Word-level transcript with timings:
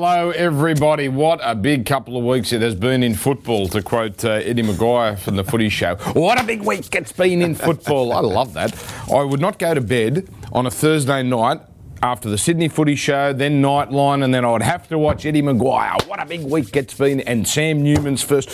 Hello, 0.00 0.30
everybody. 0.30 1.08
What 1.08 1.40
a 1.42 1.56
big 1.56 1.84
couple 1.84 2.16
of 2.16 2.22
weeks 2.22 2.52
it 2.52 2.62
has 2.62 2.76
been 2.76 3.02
in 3.02 3.16
football, 3.16 3.66
to 3.66 3.82
quote 3.82 4.24
uh, 4.24 4.28
Eddie 4.28 4.62
McGuire 4.62 5.18
from 5.18 5.34
the 5.34 5.42
footy 5.42 5.68
show. 5.68 5.96
What 6.12 6.40
a 6.40 6.44
big 6.44 6.62
week 6.62 6.94
it's 6.94 7.10
been 7.10 7.42
in 7.42 7.56
football. 7.56 8.12
I 8.12 8.20
love 8.20 8.52
that. 8.52 8.80
I 9.12 9.24
would 9.24 9.40
not 9.40 9.58
go 9.58 9.74
to 9.74 9.80
bed 9.80 10.28
on 10.52 10.66
a 10.66 10.70
Thursday 10.70 11.24
night 11.24 11.62
after 12.00 12.30
the 12.30 12.38
Sydney 12.38 12.68
footy 12.68 12.94
show, 12.94 13.32
then 13.32 13.60
Nightline, 13.60 14.22
and 14.22 14.32
then 14.32 14.44
I 14.44 14.52
would 14.52 14.62
have 14.62 14.86
to 14.86 14.98
watch 15.00 15.26
Eddie 15.26 15.42
McGuire. 15.42 16.06
What 16.06 16.22
a 16.22 16.26
big 16.26 16.44
week 16.44 16.76
it's 16.76 16.94
been. 16.94 17.18
And 17.22 17.48
Sam 17.48 17.82
Newman's 17.82 18.22
first. 18.22 18.50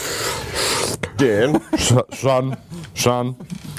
Dan, 1.24 1.78
son, 2.12 2.56
son. 2.94 3.36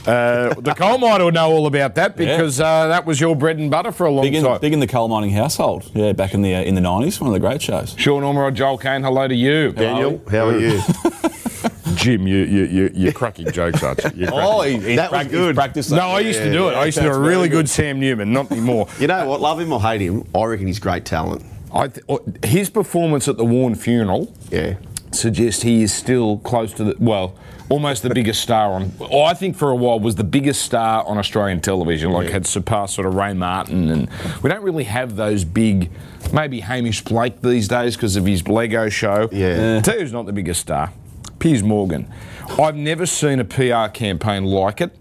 Uh, 0.08 0.54
the 0.56 0.74
coal 0.78 0.98
miner 0.98 1.26
would 1.26 1.34
know 1.34 1.52
all 1.52 1.68
about 1.68 1.96
that 1.96 2.16
because 2.16 2.60
uh, 2.60 2.88
that 2.88 3.06
was 3.06 3.20
your 3.20 3.36
bread 3.36 3.58
and 3.58 3.70
butter 3.72 3.92
for 3.92 4.06
a 4.06 4.12
long 4.12 4.24
Big 4.24 4.36
in, 4.36 4.44
time. 4.44 4.60
big 4.62 4.74
in 4.74 4.80
the 4.80 4.88
coal 4.88 5.08
mining 5.08 5.32
household. 5.32 5.90
Yeah, 5.94 6.14
back 6.14 6.34
in 6.34 6.42
the 6.42 6.56
uh, 6.56 6.62
in 6.62 6.76
the 6.76 6.82
nineties, 6.82 7.20
one 7.20 7.28
of 7.28 7.34
the 7.34 7.40
great 7.40 7.62
shows. 7.62 7.96
Sean 7.98 8.24
Ormerod, 8.24 8.54
Joel 8.56 8.78
Caine, 8.78 9.04
hello 9.04 9.28
to 9.28 9.36
you. 9.36 9.72
Daniel, 9.72 10.22
how 10.30 10.48
are 10.50 10.60
you? 10.60 10.80
Jim, 11.96 12.28
you, 12.28 12.38
you, 12.38 12.64
you, 12.66 12.92
you're 12.94 13.14
cracking 13.14 13.50
jokes, 13.52 13.82
aren't 13.82 14.04
you? 14.04 14.28
Cracking- 14.28 14.30
Oh, 14.34 14.62
he, 14.62 14.78
he's 14.80 14.98
That 14.98 15.12
was 15.12 15.28
good. 15.28 15.58
He's 15.76 15.92
no, 15.92 16.10
I 16.10 16.20
used 16.20 16.40
to 16.40 16.52
do 16.52 16.68
it. 16.70 16.74
I 16.74 16.86
used 16.86 16.98
to 16.98 17.04
do 17.06 17.10
a 17.10 17.18
really 17.18 17.48
very 17.48 17.50
good 17.50 17.70
Sam 17.70 18.00
Newman, 18.00 18.34
not 18.34 18.52
anymore. 18.52 18.88
You 19.00 19.08
know 19.08 19.28
what? 19.30 19.40
Love 19.42 19.60
him 19.60 19.72
or 19.72 19.82
hate 19.82 20.02
him, 20.02 20.24
I 20.36 20.44
reckon 20.46 20.68
he's 20.68 20.80
great 20.80 21.06
talent. 21.06 21.44
I 21.74 21.88
th- 21.88 22.06
oh, 22.10 22.20
his 22.44 22.70
performance 22.70 23.28
at 23.28 23.38
the 23.38 23.46
Warren 23.46 23.76
funeral 23.76 24.34
Yeah. 24.52 24.76
Suggests 25.16 25.64
he 25.64 25.84
is 25.84 25.94
still 25.94 26.38
close 26.40 26.74
to 26.74 26.84
the, 26.84 26.96
well, 27.00 27.36
almost 27.70 28.04
the 28.04 28.10
biggest 28.10 28.42
star 28.42 28.74
on, 28.74 28.92
I 29.12 29.34
think 29.34 29.56
for 29.56 29.72
a 29.72 29.76
while 29.76 30.00
was 30.00 30.16
the 30.16 30.24
biggest 30.24 30.62
star 30.62 31.04
on 31.06 31.18
Australian 31.18 31.62
television, 31.62 32.12
like 32.12 32.30
had 32.30 32.46
surpassed 32.46 32.96
sort 32.96 33.08
of 33.08 33.16
Ray 33.16 33.34
Martin. 33.34 33.90
And 33.90 34.10
we 34.44 34.50
don't 34.50 34.64
really 34.64 34.84
have 34.84 35.16
those 35.16 35.44
big, 35.44 35.90
maybe 36.32 36.60
Hamish 36.60 37.04
Blake 37.04 37.42
these 37.42 37.68
days 37.68 37.96
because 37.96 38.16
of 38.16 38.26
his 38.26 38.48
Lego 38.48 38.90
show. 38.90 39.30
Yeah. 39.32 39.82
Tell 39.82 39.96
you 39.96 40.02
who's 40.02 40.14
not 40.14 40.26
the 40.26 40.34
biggest 40.34 40.62
star? 40.62 40.92
Piers 41.40 41.64
Morgan. 41.64 42.12
I've 42.60 42.76
never 42.76 43.06
seen 43.06 43.40
a 43.40 43.46
PR 43.46 43.88
campaign 43.92 44.46
like 44.46 44.82
it. 44.82 44.96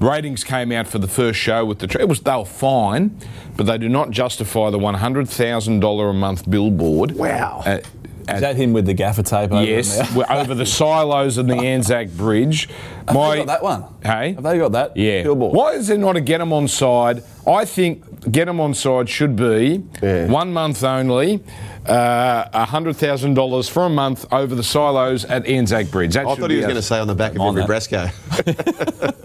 Ratings 0.00 0.44
came 0.44 0.70
out 0.70 0.86
for 0.86 0.98
the 0.98 1.08
first 1.08 1.40
show 1.40 1.64
with 1.64 1.80
the. 1.80 2.00
It 2.00 2.08
was 2.08 2.20
they 2.20 2.36
were 2.36 2.44
fine, 2.44 3.18
but 3.56 3.66
they 3.66 3.78
do 3.78 3.88
not 3.88 4.10
justify 4.10 4.70
the 4.70 4.78
one 4.78 4.94
hundred 4.94 5.28
thousand 5.28 5.80
dollar 5.80 6.10
a 6.10 6.14
month 6.14 6.48
billboard. 6.48 7.12
Wow. 7.12 7.62
At, 7.66 7.88
Is 8.28 8.40
that 8.40 8.56
him 8.56 8.72
with 8.72 8.86
the 8.86 8.94
gaffer 8.94 9.22
tape 9.22 9.52
over 9.52 9.64
yes, 9.64 10.14
we're 10.14 10.26
over 10.28 10.54
the 10.54 10.66
silos 10.66 11.38
and 11.38 11.48
the 11.48 11.56
Anzac 11.64 12.08
Bridge. 12.10 12.68
Got 13.06 13.46
that 13.46 13.62
one? 13.62 13.84
Hey, 14.02 14.34
Have 14.34 14.44
they 14.44 14.58
got 14.58 14.72
that? 14.72 14.96
Yeah. 14.96 15.22
Billboard? 15.24 15.54
Why 15.54 15.72
is 15.72 15.88
there 15.88 15.98
not 15.98 16.16
a 16.16 16.20
get 16.20 16.40
'em 16.40 16.52
on 16.52 16.68
side? 16.68 17.22
I 17.46 17.64
think 17.64 18.30
get 18.30 18.48
'em 18.48 18.60
on 18.60 18.74
side 18.74 19.08
should 19.08 19.34
be 19.34 19.82
Yeah. 20.02 20.26
one 20.28 20.52
month 20.52 20.84
only, 20.84 21.40
uh, 21.86 22.64
hundred 22.66 22.96
thousand 22.96 23.34
dollars 23.34 23.68
for 23.68 23.86
a 23.86 23.88
month 23.90 24.24
over 24.32 24.54
the 24.54 24.62
silos 24.62 25.24
at 25.24 25.46
Anzac 25.46 25.90
Bridge. 25.90 26.14
That 26.14 26.26
I 26.26 26.34
thought 26.36 26.50
he 26.50 26.56
was 26.58 26.66
going 26.66 26.76
to 26.76 26.82
say 26.82 26.98
on 26.98 27.08
the 27.08 27.14
back 27.14 27.34
of 27.34 27.40
on 27.40 27.48
every 27.48 27.62
that. 27.62 27.66
Bresco. 27.66 28.08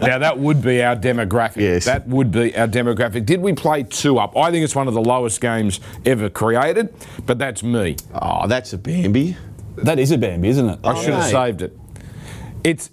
Now 0.00 0.18
that 0.18 0.38
would 0.38 0.60
be 0.60 0.82
our 0.82 0.96
demographic. 0.96 1.56
Yes. 1.62 1.86
That 1.86 2.06
would 2.08 2.30
be 2.30 2.54
our 2.56 2.68
demographic. 2.68 3.24
Did 3.24 3.40
we 3.40 3.52
play 3.54 3.84
two 3.84 4.18
up? 4.18 4.36
I 4.36 4.50
think 4.50 4.62
it's 4.64 4.74
one 4.76 4.86
of 4.86 4.92
the 4.92 5.00
lowest 5.00 5.40
games 5.40 5.80
ever 6.04 6.28
created, 6.28 6.92
but 7.24 7.38
that's 7.38 7.62
me. 7.62 7.96
oh, 8.20 8.46
that's 8.46 8.72
a 8.74 8.78
Bambi. 8.78 9.36
That 9.76 9.98
is 9.98 10.10
a 10.10 10.18
Bambi, 10.18 10.48
isn't 10.48 10.68
it? 10.68 10.78
I 10.84 10.94
should 11.00 11.14
have 11.14 11.24
saved 11.24 11.62
it. 11.62 11.76
It's 12.64 12.90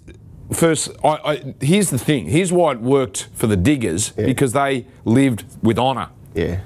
first. 0.52 0.90
I, 1.04 1.08
I, 1.08 1.54
here's 1.60 1.90
the 1.90 1.98
thing. 1.98 2.26
Here's 2.26 2.52
why 2.52 2.72
it 2.72 2.80
worked 2.80 3.28
for 3.34 3.46
the 3.46 3.56
diggers 3.56 4.10
because 4.10 4.52
they 4.52 4.86
lived 5.04 5.44
with 5.62 5.78
honour. 5.78 6.08
Yeah. 6.34 6.60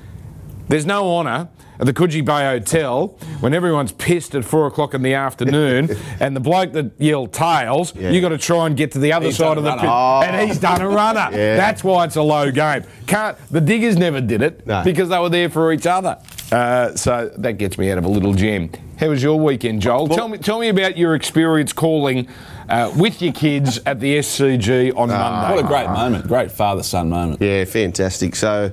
There's 0.68 0.86
no 0.86 1.16
honour 1.16 1.48
at 1.78 1.84
the 1.86 1.92
Coogee 1.92 2.24
Bay 2.24 2.42
Hotel 2.44 3.08
when 3.40 3.52
everyone's 3.52 3.92
pissed 3.92 4.34
at 4.34 4.44
four 4.44 4.66
o'clock 4.66 4.94
in 4.94 5.02
the 5.02 5.12
afternoon 5.14 5.90
and 6.20 6.34
the 6.34 6.40
bloke 6.40 6.72
that 6.72 6.92
yelled 6.98 7.32
tails, 7.34 7.94
Yeah. 7.94 8.10
you 8.10 8.20
got 8.20 8.30
to 8.30 8.38
try 8.38 8.66
and 8.66 8.76
get 8.76 8.92
to 8.92 8.98
the 8.98 9.12
other 9.12 9.26
He's 9.26 9.36
side 9.36 9.58
of 9.58 9.64
the 9.64 9.72
pitch. 9.74 9.82
runner. 9.84 10.26
And 10.26 10.48
he's 10.48 10.58
done 10.58 10.80
a 10.80 10.88
runner. 10.88 11.28
Yeah. 11.36 11.56
That's 11.56 11.84
why 11.84 12.04
it's 12.06 12.16
a 12.16 12.22
low 12.22 12.50
game. 12.50 12.84
Can't 13.06 13.36
the 13.50 13.60
diggers 13.60 13.96
never 13.96 14.20
did 14.20 14.40
it 14.42 14.66
No. 14.66 14.82
because 14.82 15.08
they 15.10 15.18
were 15.18 15.28
there 15.28 15.50
for 15.50 15.72
each 15.72 15.86
other. 15.86 16.18
Uh, 16.50 16.94
so 16.96 17.30
that 17.38 17.54
gets 17.58 17.76
me 17.76 17.90
out 17.90 17.98
of 17.98 18.04
a 18.04 18.08
little 18.08 18.32
jam. 18.32 18.70
How 18.98 19.08
was 19.10 19.22
your 19.22 19.38
weekend, 19.38 19.82
Joel? 19.82 20.08
tell 20.08 20.28
me, 20.28 20.38
tell 20.38 20.58
me 20.58 20.68
about 20.68 20.96
your 20.96 21.14
experience 21.14 21.72
calling 21.72 22.26
uh, 22.68 22.92
with 22.96 23.22
your 23.22 23.32
kids 23.32 23.80
at 23.86 24.00
the 24.00 24.18
SCG 24.18 24.96
on 24.96 25.08
Monday. 25.08 25.56
What 25.56 25.64
a 25.64 25.68
great 25.68 25.88
moment. 25.88 26.26
Great 26.26 26.50
father 26.50 26.82
son 26.82 27.08
moment. 27.08 27.40
Yeah, 27.40 27.64
fantastic. 27.64 28.36
So 28.36 28.72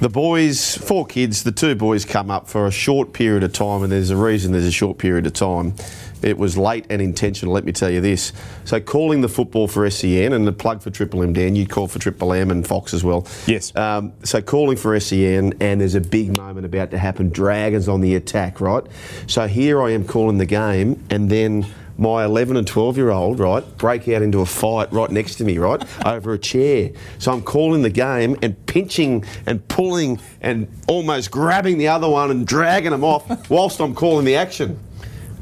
the 0.00 0.08
boys, 0.08 0.76
four 0.76 1.06
kids, 1.06 1.44
the 1.44 1.52
two 1.52 1.74
boys 1.74 2.04
come 2.04 2.30
up 2.30 2.48
for 2.48 2.66
a 2.66 2.70
short 2.70 3.12
period 3.12 3.44
of 3.44 3.52
time, 3.52 3.82
and 3.82 3.92
there's 3.92 4.10
a 4.10 4.16
reason 4.16 4.52
there's 4.52 4.66
a 4.66 4.72
short 4.72 4.98
period 4.98 5.26
of 5.26 5.32
time. 5.32 5.74
It 6.20 6.38
was 6.38 6.56
late 6.56 6.86
and 6.88 7.02
intentional, 7.02 7.52
let 7.52 7.64
me 7.64 7.72
tell 7.72 7.90
you 7.90 8.00
this. 8.00 8.32
So, 8.64 8.80
calling 8.80 9.20
the 9.20 9.28
football 9.28 9.68
for 9.68 9.88
SEN 9.90 10.32
and 10.32 10.46
the 10.46 10.52
plug 10.52 10.82
for 10.82 10.90
Triple 10.90 11.22
M, 11.22 11.34
Dan, 11.34 11.54
you 11.54 11.66
call 11.66 11.86
for 11.86 11.98
Triple 11.98 12.32
M 12.32 12.50
and 12.50 12.66
Fox 12.66 12.94
as 12.94 13.04
well. 13.04 13.26
Yes. 13.46 13.76
Um, 13.76 14.12
so, 14.24 14.40
calling 14.40 14.76
for 14.76 14.98
SEN, 14.98 15.54
and 15.60 15.80
there's 15.80 15.94
a 15.94 16.00
big 16.00 16.36
moment 16.38 16.64
about 16.64 16.90
to 16.92 16.98
happen. 16.98 17.28
Dragons 17.28 17.88
on 17.88 18.00
the 18.00 18.14
attack, 18.14 18.60
right? 18.60 18.84
So, 19.26 19.46
here 19.46 19.82
I 19.82 19.90
am 19.90 20.04
calling 20.04 20.38
the 20.38 20.46
game, 20.46 21.04
and 21.10 21.30
then 21.30 21.66
my 21.96 22.24
11 22.24 22.56
and 22.56 22.66
12 22.66 22.96
year 22.96 23.10
old, 23.10 23.38
right, 23.38 23.64
break 23.78 24.08
out 24.08 24.22
into 24.22 24.40
a 24.40 24.46
fight 24.46 24.92
right 24.92 25.10
next 25.10 25.36
to 25.36 25.44
me, 25.44 25.58
right, 25.58 25.82
over 26.06 26.32
a 26.32 26.38
chair. 26.38 26.90
So 27.18 27.32
I'm 27.32 27.42
calling 27.42 27.82
the 27.82 27.90
game 27.90 28.36
and 28.42 28.66
pinching 28.66 29.24
and 29.46 29.66
pulling 29.68 30.20
and 30.40 30.68
almost 30.88 31.30
grabbing 31.30 31.78
the 31.78 31.88
other 31.88 32.08
one 32.08 32.30
and 32.30 32.46
dragging 32.46 32.90
them 32.90 33.04
off 33.04 33.50
whilst 33.50 33.80
I'm 33.80 33.94
calling 33.94 34.24
the 34.24 34.36
action. 34.36 34.78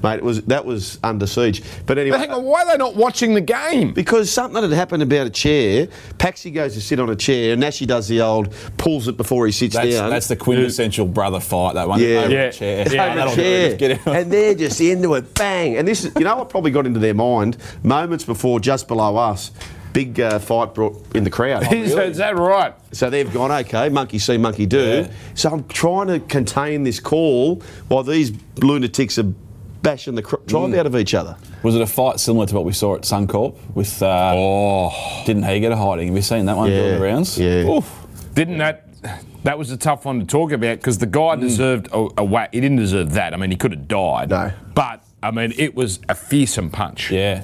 Mate, 0.03 0.17
it 0.17 0.23
was 0.25 0.43
that 0.43 0.65
was 0.65 0.99
under 1.05 1.27
siege. 1.27 1.63
But 1.87 1.99
anyway, 1.99 2.17
But 2.19 2.21
hang 2.29 2.31
on, 2.39 2.45
why 2.45 2.63
are 2.63 2.67
they 2.73 2.77
not 2.77 2.97
watching 2.97 3.35
the 3.35 3.41
game? 3.41 3.93
because 3.93 4.31
something 4.31 4.63
had 4.63 4.73
happened 4.73 5.03
about 5.03 5.27
a 5.27 5.31
chair. 5.31 5.87
Paxi 6.19 6.53
goes 6.53 6.75
to 6.75 6.81
sit 6.81 6.99
on 7.01 7.09
a 7.11 7.17
chair, 7.17 7.53
and 7.53 7.61
Nashi 7.61 7.87
does 7.87 8.09
the 8.09 8.21
old 8.21 8.53
pulls 8.79 9.09
it 9.09 9.17
before 9.17 9.47
he 9.47 9.53
sits 9.53 9.75
That's, 9.75 9.91
down. 9.91 10.11
that's 10.11 10.29
the 10.29 10.37
quintessential 10.37 11.07
brother 11.07 11.41
fight, 11.41 11.75
that 11.75 11.89
one. 11.89 12.01
Yeah. 12.01 12.09
Over 12.25 12.31
Yeah. 12.33 12.41
a 12.45 12.53
chair. 12.53 12.79
Yeah, 12.91 13.07
over 13.07 13.15
that'll 13.17 13.33
a 13.33 13.37
chair, 13.37 13.91
it. 13.91 14.07
and 14.07 14.33
they're 14.33 14.55
just 14.55 14.81
into 14.81 15.15
it, 15.15 15.35
bang. 15.35 15.77
And 15.77 15.87
this 15.87 16.05
is, 16.05 16.13
you 16.19 16.25
know, 16.25 16.37
what 16.37 16.49
probably 16.49 16.71
got 16.71 16.87
into 16.87 17.01
their 17.01 17.15
mind 17.15 17.57
moments 17.83 18.25
before, 18.25 18.61
just 18.61 18.89
below 18.89 19.17
us, 19.17 19.51
big 19.93 20.19
uh, 20.19 20.39
fight 20.39 20.75
brought 20.75 20.97
in 21.15 21.23
the 21.23 21.29
crowd. 21.31 21.63
Is, 21.73 21.95
is 21.95 22.17
that 22.17 22.37
right? 22.39 22.73
So 22.93 23.11
they've 23.11 23.31
gone, 23.31 23.51
okay, 23.53 23.91
monkey 23.91 24.19
see, 24.19 24.39
monkey 24.39 24.65
do. 24.65 24.79
Yeah. 25.07 25.11
So 25.35 25.51
I'm 25.51 25.65
trying 25.69 26.07
to 26.07 26.19
contain 26.21 26.83
this 26.85 26.99
call 26.99 27.57
while 27.89 28.03
these 28.03 28.33
lunatics 28.57 29.19
are 29.19 29.31
bashing 29.83 30.15
the 30.15 30.23
cr- 30.23 30.37
drive 30.47 30.71
Mm. 30.71 30.79
out 30.79 30.87
of 30.87 30.97
each 30.97 31.15
other. 31.15 31.37
Was 31.63 31.75
it 31.75 31.81
a 31.83 31.87
fight 31.87 32.21
similar 32.21 32.47
to 32.47 32.55
what 32.55 32.65
we 32.65 32.73
saw 32.73 32.95
at 32.95 33.03
Suncorp 33.03 33.57
with? 33.75 34.03
Uh, 34.03 34.33
Oh, 34.35 35.23
Didn't 35.27 35.45
he 35.45 35.61
get 35.61 35.73
a 35.73 35.77
hiding? 35.77 36.07
Have 36.09 36.17
you 36.17 36.23
seen 36.23 36.47
that 36.47 36.57
one 36.57 36.71
doing 36.71 36.95
the 36.99 37.01
rounds? 37.01 37.39
Yeah. 37.39 37.69
Oof. 37.69 38.07
didn't 38.35 38.59
that? 38.59 38.89
That 39.45 39.59
was 39.59 39.71
a 39.73 39.77
tough 39.77 40.05
one 40.05 40.21
to 40.21 40.27
talk 40.27 40.53
about 40.53 40.77
because 40.79 40.99
the 40.99 41.07
guy 41.07 41.35
deserved 41.35 41.89
a, 41.93 42.09
a 42.19 42.25
whack. 42.25 42.51
He 42.55 42.61
didn't 42.61 42.77
deserve 42.79 43.13
that. 43.15 43.35
I 43.35 43.37
mean, 43.37 43.51
he 43.51 43.57
could 43.57 43.73
have 43.73 43.89
died. 43.89 44.31
No. 44.31 44.53
But 44.75 45.03
I 45.23 45.33
mean, 45.33 45.53
it 45.59 45.75
was 45.75 45.99
a 46.09 46.15
fearsome 46.15 46.71
punch. 46.71 47.11
Yeah. 47.11 47.43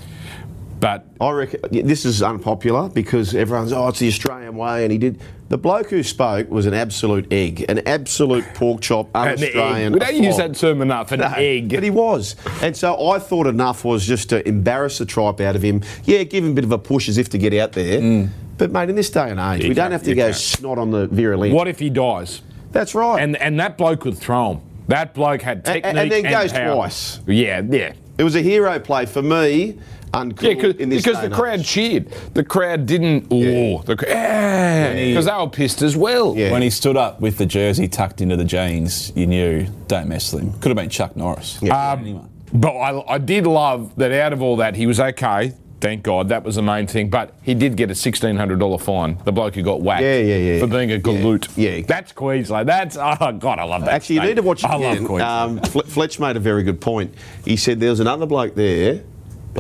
But 0.80 1.06
I 1.20 1.30
reckon 1.30 1.86
this 1.86 2.04
is 2.04 2.22
unpopular 2.22 2.88
because 2.88 3.34
everyone's, 3.34 3.72
oh, 3.72 3.88
it's 3.88 3.98
the 3.98 4.08
Australian 4.08 4.56
way, 4.56 4.84
and 4.84 4.92
he 4.92 4.98
did. 4.98 5.20
The 5.48 5.58
bloke 5.58 5.88
who 5.90 6.02
spoke 6.02 6.50
was 6.50 6.66
an 6.66 6.74
absolute 6.74 7.26
egg, 7.32 7.64
an 7.68 7.86
absolute 7.88 8.44
pork 8.54 8.80
chop, 8.82 9.08
an 9.14 9.28
un-Australian. 9.28 9.92
We 9.94 9.98
don't 9.98 10.22
use 10.22 10.36
that 10.36 10.54
term 10.54 10.82
enough. 10.82 11.10
An 11.10 11.20
No, 11.20 11.32
egg. 11.36 11.70
But 11.70 11.82
he 11.82 11.90
was. 11.90 12.36
And 12.62 12.76
so 12.76 13.08
I 13.10 13.18
thought 13.18 13.46
enough 13.46 13.84
was 13.84 14.06
just 14.06 14.28
to 14.28 14.46
embarrass 14.46 14.98
the 14.98 15.06
tripe 15.06 15.40
out 15.40 15.56
of 15.56 15.62
him. 15.62 15.82
Yeah, 16.04 16.22
give 16.24 16.44
him 16.44 16.52
a 16.52 16.54
bit 16.54 16.64
of 16.64 16.72
a 16.72 16.78
push 16.78 17.08
as 17.08 17.18
if 17.18 17.28
to 17.30 17.38
get 17.38 17.54
out 17.54 17.72
there. 17.72 18.00
Mm. 18.00 18.28
But, 18.58 18.70
mate, 18.70 18.90
in 18.90 18.96
this 18.96 19.08
day 19.10 19.30
and 19.30 19.40
age, 19.40 19.62
You 19.64 19.70
we 19.70 19.74
don't 19.74 19.92
have 19.92 20.02
to 20.02 20.14
go 20.14 20.24
can't. 20.26 20.36
snot 20.36 20.78
on 20.78 20.90
the 20.90 21.06
virulent. 21.08 21.54
what 21.54 21.66
if 21.66 21.78
he 21.78 21.90
dies? 21.90 22.42
That's 22.70 22.94
right. 22.94 23.22
And 23.22 23.36
and 23.38 23.58
that 23.58 23.78
bloke 23.78 24.00
could 24.00 24.18
throw 24.18 24.52
him. 24.54 24.60
That 24.88 25.14
bloke 25.14 25.42
had 25.42 25.58
And- 25.58 25.64
technique 25.64 25.84
and- 25.86 25.98
and 25.98 26.10
then 26.12 26.22
goes 26.30 26.52
power. 26.52 26.74
twice. 26.74 27.20
Yeah, 27.26 27.62
yeah. 27.68 27.92
it 28.18 28.24
was 28.24 28.34
a 28.36 28.42
hero 28.42 28.78
play 28.78 29.06
for 29.06 29.22
me. 29.22 29.78
Uncool 30.12 30.42
Yeah, 30.42 30.54
cause, 30.54 30.74
in 30.76 30.88
this 30.88 31.04
because 31.04 31.20
the 31.22 31.30
crowd 31.34 31.60
age. 31.60 31.66
cheered. 31.66 32.10
The 32.34 32.44
crowd 32.44 32.86
didn't. 32.86 33.26
Oh, 33.30 33.82
the 33.82 33.94
because 33.96 35.26
they 35.26 35.32
were 35.32 35.48
pissed 35.48 35.82
as 35.82 35.96
well. 35.96 36.34
Yeah. 36.36 36.50
When 36.52 36.62
he 36.62 36.70
stood 36.70 36.96
up 36.96 37.20
with 37.20 37.38
the 37.38 37.46
jersey 37.46 37.88
tucked 37.88 38.20
into 38.20 38.36
the 38.36 38.44
jeans, 38.44 39.12
you 39.14 39.26
knew 39.26 39.66
don't 39.86 40.08
mess 40.08 40.32
with 40.32 40.42
him. 40.44 40.52
Could 40.60 40.68
have 40.70 40.76
been 40.76 40.88
Chuck 40.90 41.16
Norris. 41.16 41.62
Um, 41.62 41.68
Anyone. 41.70 42.30
But 42.52 42.70
I, 42.76 43.14
I 43.14 43.18
did 43.18 43.46
love 43.46 43.94
that 43.96 44.10
out 44.12 44.32
of 44.32 44.40
all 44.40 44.56
that, 44.56 44.74
he 44.74 44.86
was 44.86 44.98
okay. 45.00 45.52
Thank 45.80 46.02
God, 46.02 46.30
that 46.30 46.42
was 46.42 46.56
the 46.56 46.62
main 46.62 46.88
thing. 46.88 47.08
But 47.08 47.34
he 47.42 47.54
did 47.54 47.76
get 47.76 47.88
a 47.90 47.94
sixteen 47.94 48.36
hundred 48.36 48.58
dollar 48.58 48.78
fine. 48.78 49.16
The 49.24 49.30
bloke 49.30 49.54
who 49.54 49.62
got 49.62 49.80
whacked, 49.80 50.02
Yeah, 50.02 50.18
yeah, 50.18 50.36
yeah. 50.36 50.58
for 50.58 50.66
being 50.66 50.90
a 50.90 50.98
galoot. 50.98 51.48
Yeah. 51.56 51.82
that's 51.86 52.10
Queensland. 52.12 52.68
That's 52.68 52.96
oh 52.96 53.32
God, 53.38 53.60
I 53.60 53.64
love 53.64 53.82
that. 53.84 53.94
Actually, 53.94 54.16
you 54.16 54.22
need 54.22 54.36
to 54.36 54.42
watch 54.42 54.64
it 54.64 54.70
I 54.70 54.76
again. 54.76 54.96
love 55.04 55.06
Queensland. 55.06 55.76
Um, 55.76 55.82
Fletch 55.84 56.18
made 56.18 56.36
a 56.36 56.40
very 56.40 56.64
good 56.64 56.80
point. 56.80 57.14
He 57.44 57.56
said 57.56 57.78
there 57.78 57.90
was 57.90 58.00
another 58.00 58.26
bloke 58.26 58.56
there 58.56 59.04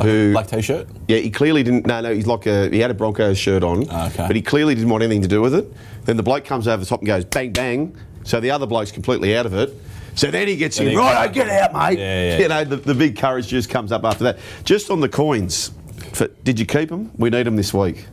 who 0.02 0.32
Black 0.32 0.46
t-shirt. 0.46 0.88
Yeah, 1.08 1.18
he 1.18 1.30
clearly 1.30 1.62
didn't. 1.62 1.86
No, 1.86 2.00
no, 2.00 2.14
he's 2.14 2.26
like 2.26 2.46
a. 2.46 2.68
He 2.70 2.80
had 2.80 2.90
a 2.90 2.94
Broncos 2.94 3.38
shirt 3.38 3.62
on, 3.62 3.86
Ah, 3.90 4.08
okay. 4.08 4.26
but 4.26 4.36
he 4.36 4.42
clearly 4.42 4.74
didn't 4.74 4.90
want 4.90 5.02
anything 5.02 5.22
to 5.22 5.28
do 5.28 5.40
with 5.40 5.54
it. 5.54 5.72
Then 6.04 6.16
the 6.16 6.22
bloke 6.22 6.44
comes 6.44 6.66
over 6.68 6.82
the 6.82 6.86
top 6.88 7.00
and 7.00 7.06
goes 7.06 7.24
bang 7.24 7.52
bang. 7.52 7.96
So 8.24 8.40
the 8.40 8.50
other 8.50 8.66
bloke's 8.66 8.92
completely 8.92 9.36
out 9.36 9.46
of 9.46 9.54
it. 9.54 9.74
So 10.14 10.30
then 10.30 10.48
he 10.48 10.56
gets 10.56 10.76
Then 10.78 10.88
in, 10.88 10.92
he- 10.92 10.98
right, 10.98 11.32
get 11.32 11.48
out, 11.48 11.72
mate. 11.72 11.98
Yeah, 11.98 12.30
yeah. 12.30 12.38
You 12.42 12.48
know, 12.48 12.64
the, 12.64 12.76
the 12.76 12.94
big 12.94 13.16
courage 13.16 13.46
just 13.48 13.70
comes 13.70 13.92
up 13.92 14.04
after 14.04 14.24
that. 14.24 14.38
Just 14.64 14.90
on 14.90 15.00
the 15.00 15.08
coins, 15.08 15.70
for, 16.12 16.26
did 16.44 16.58
you 16.58 16.66
keep 16.66 16.88
them? 16.88 17.12
We 17.16 17.30
need 17.30 17.44
them 17.46 17.56
this 17.56 17.72
week. 17.72 18.06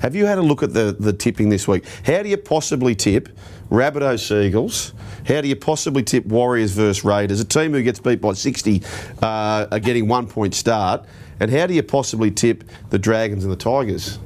Have 0.00 0.14
you 0.14 0.26
had 0.26 0.38
a 0.38 0.42
look 0.42 0.62
at 0.62 0.74
the, 0.74 0.94
the 0.98 1.12
tipping 1.12 1.48
this 1.48 1.66
week? 1.68 1.84
How 2.04 2.22
do 2.22 2.28
you 2.28 2.36
possibly 2.36 2.94
tip 2.94 3.28
Rabbitohs 3.70 4.28
Sea 4.28 4.46
Eagles? 4.46 4.92
How 5.26 5.40
do 5.40 5.48
you 5.48 5.56
possibly 5.56 6.02
tip 6.02 6.24
Warriors 6.26 6.72
versus 6.72 7.04
Raiders? 7.04 7.40
A 7.40 7.44
team 7.44 7.72
who 7.72 7.82
gets 7.82 7.98
beat 7.98 8.20
by 8.20 8.32
60 8.32 8.82
uh, 9.22 9.66
are 9.70 9.80
getting 9.80 10.08
one 10.08 10.26
point 10.26 10.54
start. 10.54 11.04
And 11.40 11.50
how 11.50 11.66
do 11.66 11.74
you 11.74 11.82
possibly 11.82 12.30
tip 12.30 12.64
the 12.90 12.98
Dragons 12.98 13.44
and 13.44 13.52
the 13.52 13.56
Tigers? 13.56 14.18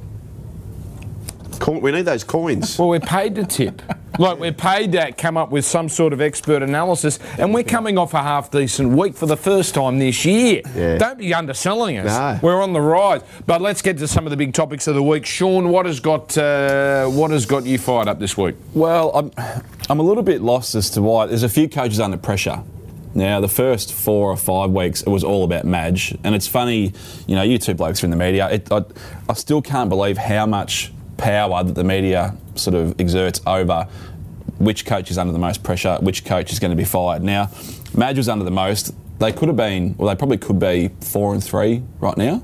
Co- 1.61 1.77
We 1.79 1.91
need 1.91 2.01
those 2.05 2.23
coins. 2.23 2.77
Well, 2.79 2.89
we're 2.89 2.99
paid 2.99 3.35
to 3.35 3.45
tip. 3.45 3.81
Like 4.19 4.39
we're 4.39 4.51
paid 4.51 4.91
to 4.93 5.11
come 5.13 5.37
up 5.37 5.51
with 5.51 5.63
some 5.63 5.87
sort 5.89 6.11
of 6.11 6.19
expert 6.19 6.61
analysis, 6.63 7.17
and 7.37 7.53
we're 7.53 7.63
coming 7.63 7.97
off 7.97 8.13
a 8.13 8.21
half 8.21 8.51
decent 8.51 8.89
week 8.97 9.15
for 9.15 9.25
the 9.27 9.37
first 9.37 9.73
time 9.75 9.99
this 9.99 10.25
year. 10.25 10.61
Yeah. 10.75 10.97
Don't 10.97 11.17
be 11.19 11.33
underselling 11.33 11.97
us. 11.99 12.07
No. 12.07 12.39
We're 12.45 12.61
on 12.61 12.73
the 12.73 12.81
rise. 12.81 13.21
But 13.45 13.61
let's 13.61 13.81
get 13.81 13.97
to 13.99 14.07
some 14.07 14.25
of 14.25 14.31
the 14.31 14.37
big 14.37 14.53
topics 14.53 14.87
of 14.87 14.95
the 14.95 15.03
week. 15.03 15.25
Sean, 15.25 15.69
what 15.69 15.85
has 15.85 15.99
got 15.99 16.37
uh, 16.37 17.05
what 17.07 17.31
has 17.31 17.45
got 17.45 17.63
you 17.65 17.77
fired 17.77 18.07
up 18.07 18.19
this 18.19 18.35
week? 18.35 18.55
Well, 18.73 19.11
I'm, 19.15 19.31
I'm 19.89 19.99
a 19.99 20.03
little 20.03 20.23
bit 20.23 20.41
lost 20.41 20.75
as 20.75 20.89
to 20.91 21.01
why. 21.01 21.27
There's 21.27 21.43
a 21.43 21.49
few 21.49 21.69
coaches 21.69 21.99
under 21.99 22.17
pressure. 22.17 22.63
Now, 23.13 23.39
the 23.39 23.49
first 23.49 23.93
four 23.93 24.31
or 24.31 24.37
five 24.37 24.71
weeks, 24.71 25.01
it 25.03 25.09
was 25.09 25.23
all 25.23 25.43
about 25.43 25.65
Madge. 25.65 26.15
And 26.23 26.33
it's 26.33 26.47
funny, 26.47 26.93
you 27.27 27.35
know, 27.35 27.43
you 27.43 27.57
two 27.57 27.73
blokes 27.75 28.03
are 28.03 28.07
in 28.07 28.11
the 28.11 28.17
media. 28.17 28.49
It, 28.49 28.71
I, 28.71 28.83
I 29.29 29.33
still 29.33 29.61
can't 29.61 29.89
believe 29.89 30.17
how 30.17 30.45
much 30.45 30.91
power 31.21 31.63
that 31.63 31.75
the 31.75 31.83
media 31.83 32.35
sort 32.55 32.75
of 32.75 32.99
exerts 32.99 33.41
over 33.45 33.87
which 34.57 34.85
coach 34.85 35.09
is 35.09 35.17
under 35.17 35.31
the 35.31 35.39
most 35.39 35.63
pressure, 35.63 35.97
which 36.01 36.25
coach 36.25 36.51
is 36.51 36.59
going 36.59 36.71
to 36.71 36.77
be 36.77 36.83
fired. 36.83 37.23
Now, 37.23 37.49
Madge 37.95 38.17
was 38.17 38.29
under 38.29 38.45
the 38.45 38.51
most. 38.51 38.93
They 39.19 39.31
could 39.31 39.47
have 39.47 39.57
been, 39.57 39.95
well, 39.97 40.09
they 40.09 40.17
probably 40.17 40.37
could 40.37 40.59
be 40.59 40.89
four 41.01 41.33
and 41.33 41.43
three 41.43 41.83
right 41.99 42.17
now. 42.17 42.43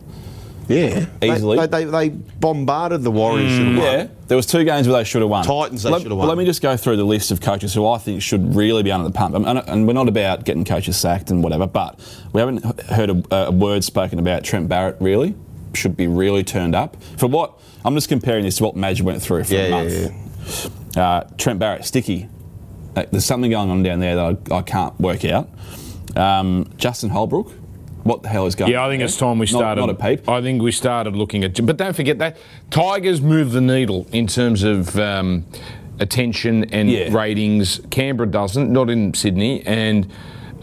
Yeah. 0.67 1.05
Easily. 1.23 1.57
They, 1.65 1.85
they, 1.85 1.85
they 1.85 2.09
bombarded 2.09 3.01
the 3.01 3.11
Warriors. 3.11 3.51
Mm. 3.53 3.77
won. 3.77 3.85
Yeah, 3.85 4.07
there 4.27 4.35
was 4.35 4.45
two 4.45 4.63
games 4.63 4.87
where 4.87 4.97
they 4.97 5.03
should 5.03 5.21
have 5.21 5.29
won. 5.29 5.45
Titans 5.45 5.83
they 5.83 5.89
let, 5.89 6.01
should 6.01 6.11
have 6.11 6.17
won. 6.17 6.27
Let 6.27 6.37
me 6.37 6.45
just 6.45 6.61
go 6.61 6.75
through 6.75 6.97
the 6.97 7.05
list 7.05 7.31
of 7.31 7.39
coaches 7.39 7.73
who 7.73 7.87
I 7.87 7.97
think 7.97 8.21
should 8.21 8.55
really 8.55 8.83
be 8.83 8.91
under 8.91 9.07
the 9.07 9.13
pump. 9.13 9.35
And, 9.35 9.45
and 9.45 9.87
we're 9.87 9.93
not 9.93 10.09
about 10.09 10.43
getting 10.43 10.65
coaches 10.65 10.97
sacked 10.97 11.31
and 11.31 11.41
whatever, 11.43 11.67
but 11.67 11.99
we 12.33 12.41
haven't 12.41 12.81
heard 12.81 13.09
a, 13.09 13.47
a 13.47 13.51
word 13.51 13.83
spoken 13.83 14.19
about 14.19 14.43
Trent 14.43 14.67
Barrett. 14.67 14.97
Really, 14.99 15.35
should 15.77 15.95
be 15.95 16.07
really 16.07 16.43
turned 16.43 16.75
up 16.75 16.97
for 17.17 17.27
what 17.27 17.53
I'm 17.85 17.95
just 17.95 18.09
comparing 18.09 18.43
this 18.43 18.57
to 18.57 18.63
what 18.65 18.75
Madge 18.75 19.01
went 19.01 19.21
through 19.21 19.45
for 19.45 19.53
Yeah, 19.53 19.59
a 19.61 19.69
yeah, 19.69 20.07
month. 20.09 20.97
Uh, 20.97 21.23
Trent 21.37 21.59
Barrett, 21.59 21.85
sticky. 21.85 22.27
Uh, 22.95 23.05
There's 23.11 23.25
something 23.25 23.51
going 23.51 23.69
on 23.69 23.83
down 23.83 23.99
there 23.99 24.15
that 24.15 24.51
I, 24.51 24.55
I 24.57 24.61
can't 24.63 24.99
work 24.99 25.23
out. 25.25 25.49
Um, 26.15 26.71
Justin 26.77 27.09
Holbrook, 27.11 27.51
what 28.03 28.23
the 28.23 28.29
hell 28.29 28.45
is 28.47 28.55
going 28.55 28.69
on? 28.69 28.73
Yeah, 28.73 28.85
I 28.85 28.89
think 28.89 28.99
there? 29.01 29.05
it's 29.05 29.17
time 29.17 29.37
we 29.37 29.43
Not- 29.45 29.49
started. 29.49 29.81
Not, 29.81 29.89
a 29.91 29.93
peep. 29.95 30.27
I 30.27 30.41
think 30.41 30.61
we 30.61 30.71
started 30.71 31.15
looking 31.15 31.43
at. 31.43 31.63
But 31.65 31.77
don't 31.77 31.95
forget 31.95 32.17
that 32.19 32.37
Tigers 32.71 33.21
move 33.21 33.51
the 33.51 33.61
needle 33.61 34.07
in 34.11 34.25
terms 34.27 34.63
of 34.63 34.97
um, 34.97 35.45
attention 35.99 36.65
and 36.73 36.89
Yeah. 36.89 37.13
ratings. 37.15 37.79
Canberra 37.91 38.29
doesn't, 38.29 38.71
not 38.71 38.89
in 38.89 39.13
Sydney, 39.13 39.61
and 39.65 40.11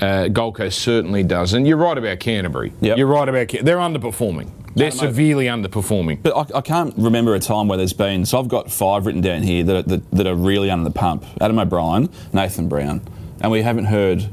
uh, 0.01 0.29
Gold 0.29 0.57
Coast 0.57 0.81
certainly 0.81 1.23
doesn't. 1.23 1.67
You're 1.67 1.77
right 1.77 1.97
about 1.97 2.19
Canterbury. 2.19 2.73
Yep. 2.81 2.99
You're 2.99 3.07
right 3.07 3.29
about. 3.29 3.49
Can- 3.49 3.65
They're 3.65 3.77
underperforming. 3.79 4.51
They're 4.77 4.91
severely 4.91 5.47
underperforming. 5.47 6.23
But 6.23 6.37
I, 6.37 6.59
I 6.59 6.61
can't 6.61 6.95
remember 6.97 7.35
a 7.35 7.41
time 7.41 7.69
where 7.69 7.79
there's 7.79 7.93
been. 7.93 8.27
So 8.27 8.39
I've 8.39 8.49
got 8.49 8.73
five 8.73 9.07
written 9.07 9.21
down 9.21 9.43
here 9.43 9.63
that, 9.65 9.77
are- 9.77 9.83
that, 9.83 10.11
that 10.13 10.27
are 10.27 10.35
really 10.35 10.71
under 10.71 10.85
the 10.89 10.95
pump. 10.99 11.25
Adam 11.41 11.59
O'Brien, 11.59 12.09
Nathan 12.33 12.69
Brown, 12.69 13.01
and 13.41 13.53
we 13.53 13.63
haven't 13.63 13.85
heard 13.87 14.29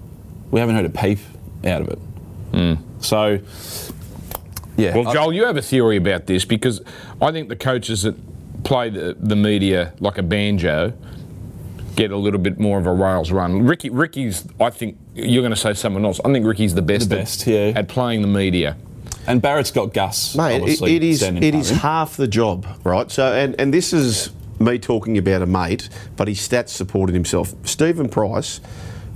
we 0.50 0.60
haven't 0.60 0.76
heard 0.76 0.86
a 0.86 0.90
peep 0.90 1.20
out 1.66 1.82
of 1.82 1.88
it. 1.90 2.00
Hmm. 2.54 2.74
So 3.02 3.40
yeah, 4.78 4.96
Well, 4.96 5.08
I- 5.08 5.14
Joel, 5.14 5.34
you 5.34 5.46
have 5.46 5.58
a 5.58 5.62
theory 5.62 5.98
about 5.98 6.26
this 6.26 6.44
because 6.46 6.82
I 7.22 7.32
think 7.32 7.50
the 7.50 7.56
coaches 7.56 8.02
that 8.04 8.16
play 8.64 8.90
the, 8.90 9.16
the 9.20 9.36
media 9.36 9.94
like 10.00 10.18
a 10.18 10.24
banjo 10.24 10.94
get 11.96 12.12
a 12.12 12.18
little 12.18 12.40
bit 12.40 12.60
more 12.60 12.80
of 12.80 12.88
a 12.88 12.94
rails 12.94 13.32
run. 13.32 13.64
Ricky, 13.66 13.90
Ricky's, 13.90 14.48
I 14.60 14.70
think 14.70 14.98
you're 15.14 15.42
going 15.42 15.52
to 15.54 15.60
say 15.60 15.74
someone 15.74 16.06
else. 16.06 16.20
I 16.24 16.32
think 16.32 16.46
Ricky's 16.46 16.74
the 16.74 16.82
best, 16.82 17.10
The 17.10 17.20
at- 17.22 17.48
yeah. 17.48 17.74
at 17.80 17.88
playing 17.90 18.22
the 18.22 18.28
media. 18.28 18.78
And 19.28 19.42
Barrett's 19.42 19.72
got 19.72 19.94
Gus. 19.94 20.36
Mate, 20.36 20.64
it, 20.64 20.82
it 20.82 21.04
is 21.04 21.22
it 21.22 21.44
is 21.44 21.44
front 21.44 21.44
of 21.44 21.70
him. 21.70 21.78
half 21.78 22.18
the 22.18 22.28
job, 22.28 22.66
right? 22.84 23.10
So, 23.12 23.32
and, 23.34 23.60
and 23.60 23.74
this 23.74 23.94
is 23.94 24.32
me 24.60 24.80
talking 24.80 25.18
about 25.18 25.42
a 25.42 25.46
mate, 25.46 25.90
but 26.16 26.28
his 26.28 26.40
stats 26.40 26.70
supported 26.70 27.14
himself. 27.14 27.54
Stephen 27.64 28.10
Price, 28.10 28.62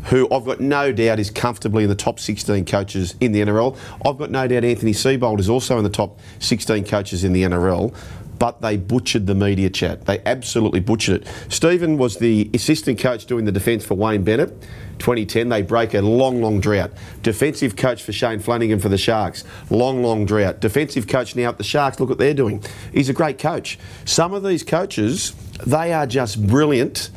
who 0.06 0.28
I've 0.32 0.46
got 0.46 0.60
no 0.60 0.92
doubt 0.92 1.20
is 1.20 1.30
comfortably 1.30 1.84
in 1.84 1.90
the 1.90 1.96
top 1.96 2.20
16 2.20 2.66
coaches 2.66 3.16
in 3.20 3.32
the 3.32 3.42
NRL. 3.42 3.78
I've 4.06 4.18
got 4.18 4.32
no 4.32 4.48
doubt 4.48 4.64
Anthony 4.64 4.92
Seibold 4.92 5.40
is 5.40 5.50
also 5.50 5.78
in 5.78 5.84
the 5.84 5.90
top 5.90 6.20
16 6.40 6.86
coaches 6.86 7.24
in 7.24 7.34
the 7.34 7.44
NRL. 7.44 7.96
But 8.38 8.62
they 8.62 8.78
butchered 8.78 9.28
the 9.28 9.36
media 9.36 9.70
chat. 9.70 10.06
They 10.06 10.20
absolutely 10.26 10.80
butchered 10.80 11.22
it. 11.22 11.28
Stephen 11.50 11.98
was 11.98 12.18
the 12.18 12.50
assistant 12.54 13.00
coach 13.00 13.26
doing 13.26 13.46
the 13.46 13.52
defence 13.52 13.86
for 13.86 13.96
Wayne 13.96 14.24
Bennett. 14.24 14.62
2010, 15.00 15.50
they 15.50 15.62
break 15.62 15.94
a 15.94 16.02
long, 16.02 16.42
long 16.42 16.60
drought. 16.60 16.92
Defensive 17.22 17.76
coach 17.76 18.02
for 18.02 18.12
Shane 18.14 18.40
Flanagan 18.40 18.80
for 18.80 18.90
the 18.90 18.98
Sharks. 18.98 19.44
Long, 19.70 20.02
long 20.04 20.26
drought. 20.26 20.62
Defensive 20.62 21.08
coach 21.08 21.36
now 21.36 21.50
at 21.50 21.58
the 21.58 21.64
Sharks. 21.64 22.00
Look 22.00 22.10
what 22.10 22.18
they're 22.18 22.34
doing. 22.34 22.64
He's 22.94 23.10
a 23.10 23.14
great 23.14 23.38
coach. 23.38 23.78
Some 24.06 24.34
of 24.34 24.44
these 24.44 24.64
coaches, 24.64 25.34
they 25.66 25.92
are 25.94 26.08
just 26.08 26.46
brilliant 26.48 27.10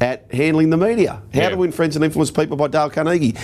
at 0.00 0.24
handling 0.32 0.70
the 0.70 0.76
media. 0.76 1.22
How 1.34 1.40
Yeah. 1.40 1.48
to 1.50 1.56
win 1.56 1.72
friends 1.72 1.94
and 1.94 2.04
influence 2.04 2.30
people 2.30 2.56
by 2.56 2.66
Dale 2.68 2.90
Carnegie. 2.90 3.34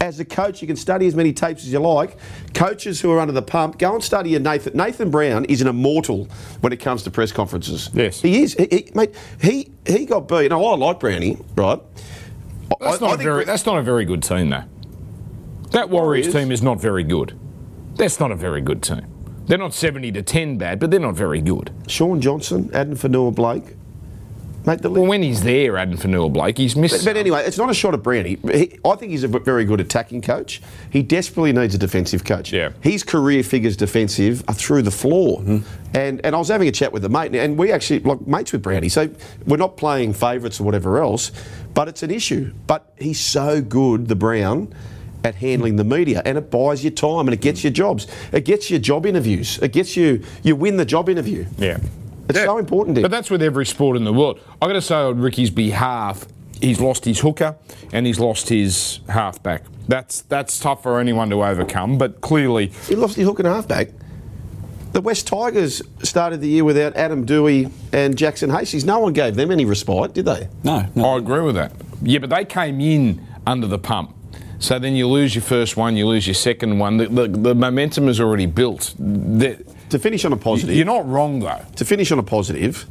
As 0.00 0.18
a 0.18 0.24
coach, 0.24 0.62
you 0.62 0.66
can 0.66 0.76
study 0.76 1.06
as 1.06 1.14
many 1.14 1.32
tapes 1.32 1.62
as 1.62 1.70
you 1.72 1.78
like. 1.78 2.16
Coaches 2.54 3.00
who 3.02 3.10
are 3.12 3.20
under 3.20 3.34
the 3.34 3.42
pump, 3.42 3.78
go 3.78 3.94
and 3.94 4.02
study 4.02 4.34
a 4.34 4.40
Nathan. 4.40 4.74
Nathan 4.74 5.10
Brown 5.10 5.44
is 5.44 5.60
an 5.60 5.68
immortal 5.68 6.26
when 6.62 6.72
it 6.72 6.78
comes 6.80 7.02
to 7.02 7.10
press 7.10 7.32
conferences. 7.32 7.90
Yes. 7.92 8.20
he 8.22 8.42
is. 8.42 8.54
He, 8.54 8.66
he- 8.70 8.90
mate, 8.94 9.14
he 9.42 9.70
he 9.86 10.06
got 10.06 10.26
beat. 10.26 10.48
Now 10.50 10.64
I 10.64 10.76
like 10.76 11.00
Brownie, 11.00 11.36
right? 11.54 11.80
That's 12.80 13.02
I 13.02 13.06
not, 13.06 13.14
a 13.14 13.16
think 13.18 13.22
very, 13.22 13.44
that's 13.44 13.66
not 13.66 13.76
a 13.78 13.82
very 13.82 14.06
good 14.06 14.22
team, 14.22 14.48
though. 14.48 14.64
That 15.72 15.90
Warriors 15.90 16.26
Warriors? 16.28 16.32
team 16.32 16.50
is 16.50 16.62
not 16.62 16.80
very 16.80 17.04
good. 17.04 17.38
That's 17.96 18.18
not 18.18 18.32
a 18.32 18.36
very 18.36 18.62
good 18.62 18.82
team. 18.82 19.06
They're 19.46 19.58
not 19.58 19.74
70 19.74 20.12
to 20.12 20.22
10 20.22 20.56
bad, 20.58 20.78
but 20.78 20.90
they're 20.90 21.00
not 21.00 21.14
very 21.14 21.42
good. 21.42 21.72
Shaun 21.88 22.20
Johnson, 22.20 22.70
Addin 22.72 22.94
Fonua-Blake. 22.94 23.76
Mate, 24.66 24.82
the 24.82 24.90
Well, 24.90 25.06
when 25.06 25.22
he's 25.22 25.42
there, 25.42 25.78
Addin 25.78 25.96
Fonua-Blake, 25.96 26.58
he's 26.58 26.76
missed. 26.76 27.04
But, 27.04 27.12
but 27.12 27.16
anyway, 27.16 27.44
it's 27.44 27.56
not 27.56 27.70
a 27.70 27.74
shot 27.74 27.94
at 27.94 28.02
Brownie. 28.02 28.38
He, 28.42 28.78
I 28.84 28.94
think 28.96 29.10
he's 29.10 29.24
a 29.24 29.28
very 29.28 29.64
good 29.64 29.80
attacking 29.80 30.22
coach. 30.22 30.60
He 30.90 31.02
desperately 31.02 31.52
needs 31.52 31.74
a 31.74 31.78
defensive 31.78 32.24
coach. 32.24 32.52
Yeah. 32.52 32.72
His 32.80 33.02
career 33.02 33.42
figures 33.42 33.76
defensive 33.76 34.44
are 34.48 34.54
through 34.54 34.82
the 34.82 34.90
floor. 34.90 35.40
Mm-hmm. 35.40 35.96
And 35.96 36.24
and 36.24 36.36
I 36.36 36.38
was 36.38 36.48
having 36.48 36.68
a 36.68 36.72
chat 36.72 36.92
with 36.92 37.04
a 37.04 37.08
mate, 37.08 37.34
and 37.34 37.58
we 37.58 37.72
actually 37.72 38.00
like 38.00 38.26
mates 38.26 38.52
with 38.52 38.62
Brownie. 38.62 38.88
So 38.88 39.10
we're 39.46 39.56
not 39.56 39.76
playing 39.76 40.12
favourites 40.12 40.60
or 40.60 40.64
whatever 40.64 40.98
else, 40.98 41.32
but 41.74 41.88
it's 41.88 42.02
an 42.02 42.10
issue. 42.10 42.52
But 42.66 42.92
he's 42.98 43.18
so 43.18 43.60
good, 43.60 44.08
the 44.08 44.16
Brown. 44.16 44.74
At 45.22 45.34
handling 45.34 45.76
the 45.76 45.84
media, 45.84 46.22
and 46.24 46.38
it 46.38 46.50
buys 46.50 46.82
you 46.82 46.90
time, 46.90 47.28
and 47.28 47.34
it 47.34 47.42
gets 47.42 47.62
you 47.62 47.68
jobs. 47.68 48.06
It 48.32 48.46
gets 48.46 48.70
you 48.70 48.78
job 48.78 49.04
interviews. 49.04 49.58
It 49.58 49.70
gets 49.70 49.94
you 49.94 50.24
you 50.42 50.56
win 50.56 50.78
the 50.78 50.86
job 50.86 51.10
interview. 51.10 51.44
Yeah. 51.58 51.76
It's 52.30 52.38
Yeah. 52.38 52.46
so 52.46 52.58
important. 52.58 52.94
Dick. 52.96 53.02
But 53.02 53.10
that's 53.10 53.30
with 53.30 53.42
every 53.42 53.66
sport 53.66 53.96
in 53.96 54.04
the 54.04 54.12
world. 54.12 54.40
i 54.62 54.66
got 54.66 54.72
to 54.74 54.80
say 54.82 54.94
on 54.94 55.20
Ricky's 55.20 55.50
behalf, 55.50 56.26
he's 56.60 56.80
lost 56.80 57.04
his 57.04 57.20
hooker 57.20 57.56
and 57.92 58.06
he's 58.06 58.18
lost 58.18 58.48
his 58.48 59.00
halfback. 59.08 59.64
That's 59.88 60.22
that's 60.22 60.58
tough 60.58 60.82
for 60.82 61.00
anyone 61.00 61.30
to 61.30 61.44
overcome, 61.44 61.98
but 61.98 62.20
clearly, 62.20 62.70
He 62.88 62.94
lost 62.94 63.16
his 63.16 63.26
hooker 63.26 63.42
and 63.44 63.52
halfback. 63.54 63.88
The 64.92 65.00
West 65.00 65.26
Tigers 65.28 65.82
started 66.02 66.40
the 66.40 66.48
year 66.48 66.64
without 66.64 66.96
Adam 66.96 67.24
Doueihi 67.24 67.70
and 67.92 68.16
Jackson 68.18 68.50
Hastings. 68.50 68.84
No 68.84 68.98
one 68.98 69.12
gave 69.12 69.36
them 69.36 69.50
any 69.52 69.64
respite, 69.64 70.14
did 70.14 70.24
they? 70.24 70.48
No, 70.64 70.84
no. 70.96 71.04
I 71.14 71.18
agree 71.18 71.40
with 71.42 71.54
that. 71.56 71.72
Yeah, 72.02 72.18
but 72.18 72.30
they 72.30 72.44
came 72.44 72.80
in 72.80 73.24
under 73.46 73.66
the 73.68 73.78
pump. 73.78 74.14
So 74.58 74.78
then 74.78 74.94
you 74.94 75.06
lose 75.08 75.34
your 75.34 75.42
first 75.42 75.76
one, 75.76 75.96
you 75.96 76.06
lose 76.06 76.26
your 76.26 76.34
second 76.34 76.78
one. 76.78 76.96
The, 76.98 77.06
the, 77.06 77.28
the 77.28 77.54
momentum 77.54 78.08
is 78.08 78.20
already 78.20 78.46
built. 78.46 78.94
The- 78.98 79.64
To 79.90 79.98
finish 79.98 80.24
on 80.24 80.32
a 80.32 80.36
positive, 80.36 80.74
you're 80.76 80.86
not 80.86 81.06
wrong, 81.08 81.40
though. 81.40 81.60
to 81.76 81.84
finish 81.84 82.10
on 82.12 82.18
a 82.18 82.22
positive, 82.22 82.86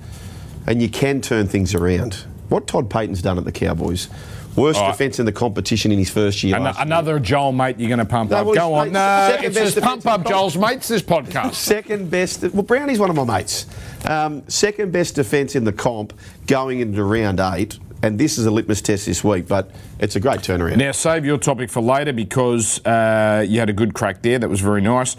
and 0.68 0.82
you 0.82 0.90
can 0.90 1.22
turn 1.22 1.48
things 1.48 1.74
around. 1.74 2.26
What 2.50 2.68
Todd 2.68 2.90
Payten's 2.90 3.22
done 3.22 3.38
at 3.38 3.46
the 3.46 3.52
Cowboys, 3.52 4.10
worst 4.56 4.80
right. 4.80 4.92
defence 4.92 5.20
in 5.20 5.26
the 5.26 5.32
competition 5.32 5.92
in 5.92 5.98
his 6.00 6.10
first 6.10 6.44
year. 6.44 6.56
An- 6.58 6.64
last 6.64 6.78
year. 6.78 6.86
another 6.88 7.20
Joel 7.20 7.52
mate 7.54 7.80
you're 7.80 7.88
going 7.90 8.00
to 8.00 8.06
pump 8.06 8.32
No, 8.32 8.38
up. 8.38 8.46
well, 8.48 8.56
Go 8.56 8.74
on. 8.74 8.88
mate, 8.88 8.94
No, 8.94 9.28
second 9.32 9.46
it's 9.46 9.56
best 9.56 9.74
just 9.76 9.86
pump 9.86 10.06
up 10.08 10.26
Joel's 10.28 10.58
mates, 10.58 10.88
this 10.88 11.02
podcast. 11.02 11.54
Second 11.70 12.10
best. 12.12 12.42
Well, 12.42 12.64
Brownie's 12.64 13.00
one 13.00 13.10
of 13.10 13.16
my 13.16 13.38
mates. 13.38 13.66
Um, 14.06 14.44
second 14.48 14.92
best 14.92 15.16
defence 15.16 15.56
in 15.56 15.64
the 15.66 15.74
comp 15.74 16.14
going 16.48 16.80
into 16.80 17.04
round 17.04 17.40
eight, 17.40 17.78
and 18.02 18.20
this 18.20 18.38
is 18.38 18.46
a 18.46 18.52
litmus 18.52 18.82
test 18.82 19.06
this 19.06 19.24
week. 19.24 19.48
But 19.48 19.72
it's 20.00 20.16
a 20.16 20.20
great 20.20 20.40
turnaround. 20.40 20.78
Now, 20.78 20.92
save 20.92 21.24
your 21.26 21.38
topic 21.38 21.70
for 21.70 21.82
later 21.82 22.14
because 22.14 22.84
uh, 22.86 23.46
you 23.48 23.60
had 23.60 23.70
a 23.70 23.74
good 23.74 23.94
crack 23.94 24.22
there. 24.24 24.40
That 24.40 24.50
was 24.50 24.60
very 24.62 24.82
nice. 24.82 25.16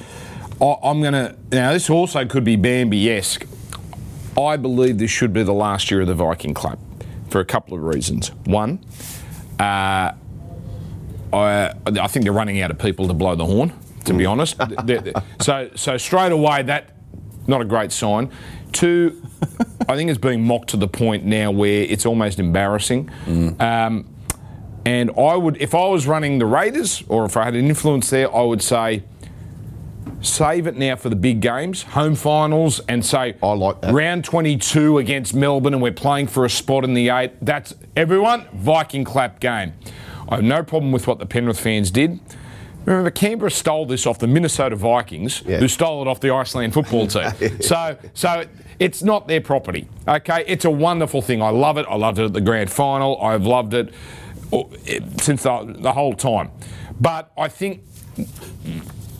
I, 0.60 0.76
I'm 0.82 1.00
going 1.00 1.12
to. 1.12 1.36
Now, 1.50 1.72
this 1.72 1.88
also 1.90 2.24
could 2.24 2.44
be 2.44 2.56
Bambi 2.56 3.10
esque. 3.10 3.46
I 4.38 4.56
believe 4.56 4.98
this 4.98 5.10
should 5.10 5.32
be 5.32 5.42
the 5.42 5.52
last 5.52 5.90
year 5.90 6.02
of 6.02 6.06
the 6.06 6.14
Viking 6.14 6.54
Club 6.54 6.78
for 7.28 7.40
a 7.40 7.44
couple 7.44 7.76
of 7.76 7.82
reasons. 7.82 8.28
One, 8.44 8.84
uh, 9.58 10.12
I, 11.32 11.74
I 11.86 12.06
think 12.06 12.24
they're 12.24 12.32
running 12.32 12.60
out 12.60 12.70
of 12.70 12.78
people 12.78 13.08
to 13.08 13.14
blow 13.14 13.34
the 13.34 13.46
horn. 13.46 13.72
To 14.06 14.14
be 14.14 14.24
honest, 14.24 14.56
so 15.40 15.70
so 15.74 15.96
straight 15.98 16.32
away 16.32 16.62
that 16.62 16.96
not 17.46 17.60
a 17.60 17.64
great 17.66 17.92
sign. 17.92 18.30
Two, 18.72 19.22
I 19.88 19.96
think 19.96 20.08
it's 20.08 20.18
being 20.18 20.42
mocked 20.44 20.70
to 20.70 20.76
the 20.76 20.88
point 20.88 21.24
now 21.24 21.50
where 21.50 21.82
it's 21.82 22.06
almost 22.06 22.38
embarrassing. 22.38 23.10
Um, 23.60 24.08
and 24.86 25.10
I 25.18 25.36
would, 25.36 25.60
if 25.60 25.74
I 25.74 25.86
was 25.88 26.06
running 26.06 26.38
the 26.38 26.46
Raiders 26.46 27.02
or 27.08 27.24
if 27.26 27.36
I 27.36 27.44
had 27.44 27.54
an 27.54 27.66
influence 27.66 28.08
there, 28.10 28.34
I 28.34 28.42
would 28.42 28.62
say 28.62 29.02
save 30.20 30.66
it 30.66 30.76
now 30.76 30.96
for 30.96 31.08
the 31.08 31.16
big 31.16 31.40
games, 31.40 31.82
home 31.82 32.14
finals, 32.14 32.80
and 32.88 33.04
say 33.04 33.36
I 33.42 33.52
like 33.52 33.80
that. 33.80 33.92
round 33.94 34.24
22 34.24 34.98
against 34.98 35.34
Melbourne, 35.34 35.74
and 35.74 35.82
we're 35.82 35.92
playing 35.92 36.26
for 36.28 36.44
a 36.44 36.50
spot 36.50 36.84
in 36.84 36.94
the 36.94 37.08
eight. 37.10 37.32
That's 37.42 37.74
everyone 37.96 38.46
Viking 38.52 39.04
clap 39.04 39.40
game. 39.40 39.72
I 40.28 40.36
have 40.36 40.44
no 40.44 40.62
problem 40.62 40.92
with 40.92 41.06
what 41.06 41.18
the 41.18 41.26
Penrith 41.26 41.58
fans 41.58 41.90
did. 41.90 42.20
Remember, 42.86 43.10
Canberra 43.10 43.50
stole 43.50 43.84
this 43.84 44.06
off 44.06 44.18
the 44.18 44.26
Minnesota 44.26 44.74
Vikings, 44.76 45.42
Yeah. 45.46 45.58
who 45.58 45.68
stole 45.68 46.00
it 46.02 46.08
off 46.08 46.20
the 46.20 46.30
Iceland 46.30 46.72
football 46.72 47.06
team. 47.06 47.30
So, 47.60 47.96
so 48.14 48.44
it's 48.78 49.02
not 49.02 49.28
their 49.28 49.40
property. 49.42 49.86
Okay, 50.08 50.44
it's 50.46 50.64
a 50.64 50.70
wonderful 50.70 51.20
thing. 51.20 51.42
I 51.42 51.50
love 51.50 51.76
it. 51.76 51.86
I 51.88 51.96
loved 51.96 52.18
it 52.18 52.24
at 52.24 52.32
the 52.32 52.40
grand 52.40 52.70
final. 52.70 53.20
I've 53.20 53.44
loved 53.44 53.74
it 53.74 53.92
oh, 54.52 54.70
since 55.20 55.42
the, 55.42 55.76
the 55.78 55.92
whole 55.92 56.14
time. 56.14 56.50
But 56.98 57.30
I 57.36 57.48
think 57.48 57.82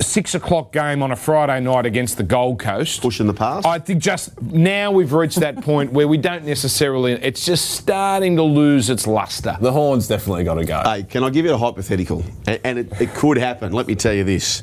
six 0.03 0.35
o'clock 0.35 0.73
game 0.73 1.03
on 1.03 1.13
a 1.13 1.17
Friday 1.17 1.61
night 1.61 1.87
against 1.87 2.17
the 2.17 2.23
Gold 2.23 2.59
Coast. 2.59 3.03
Pushing 3.03 3.27
the 3.27 3.35
past? 3.35 3.67
I 3.67 3.79
think 3.79 4.03
just 4.03 4.41
now 4.43 4.91
we've 4.91 5.13
reached 5.13 5.41
that 5.41 5.61
point 5.63 5.93
where 5.93 6.09
we 6.09 6.17
don't 6.19 6.45
necessarily. 6.45 7.13
It's 7.13 7.45
just 7.45 7.73
starting 7.73 8.37
to 8.37 8.43
lose 8.43 8.91
its 8.91 9.07
luster. 9.07 9.57
The 9.61 9.73
horn's 9.73 10.09
definitely 10.09 10.45
got 10.45 10.55
to 10.55 10.65
go. 10.65 10.83
Hey, 10.85 11.03
can 11.03 11.23
I 11.25 11.31
give 11.31 11.45
you 11.45 11.55
a 11.55 11.59
hypothetical? 11.59 12.25
And, 12.47 12.61
and 12.65 12.79
it, 12.79 13.01
it 13.01 13.15
could 13.15 13.37
happen. 13.37 13.73
Let 13.73 13.87
me 13.87 13.95
tell 13.95 14.15
you 14.15 14.25
this. 14.25 14.63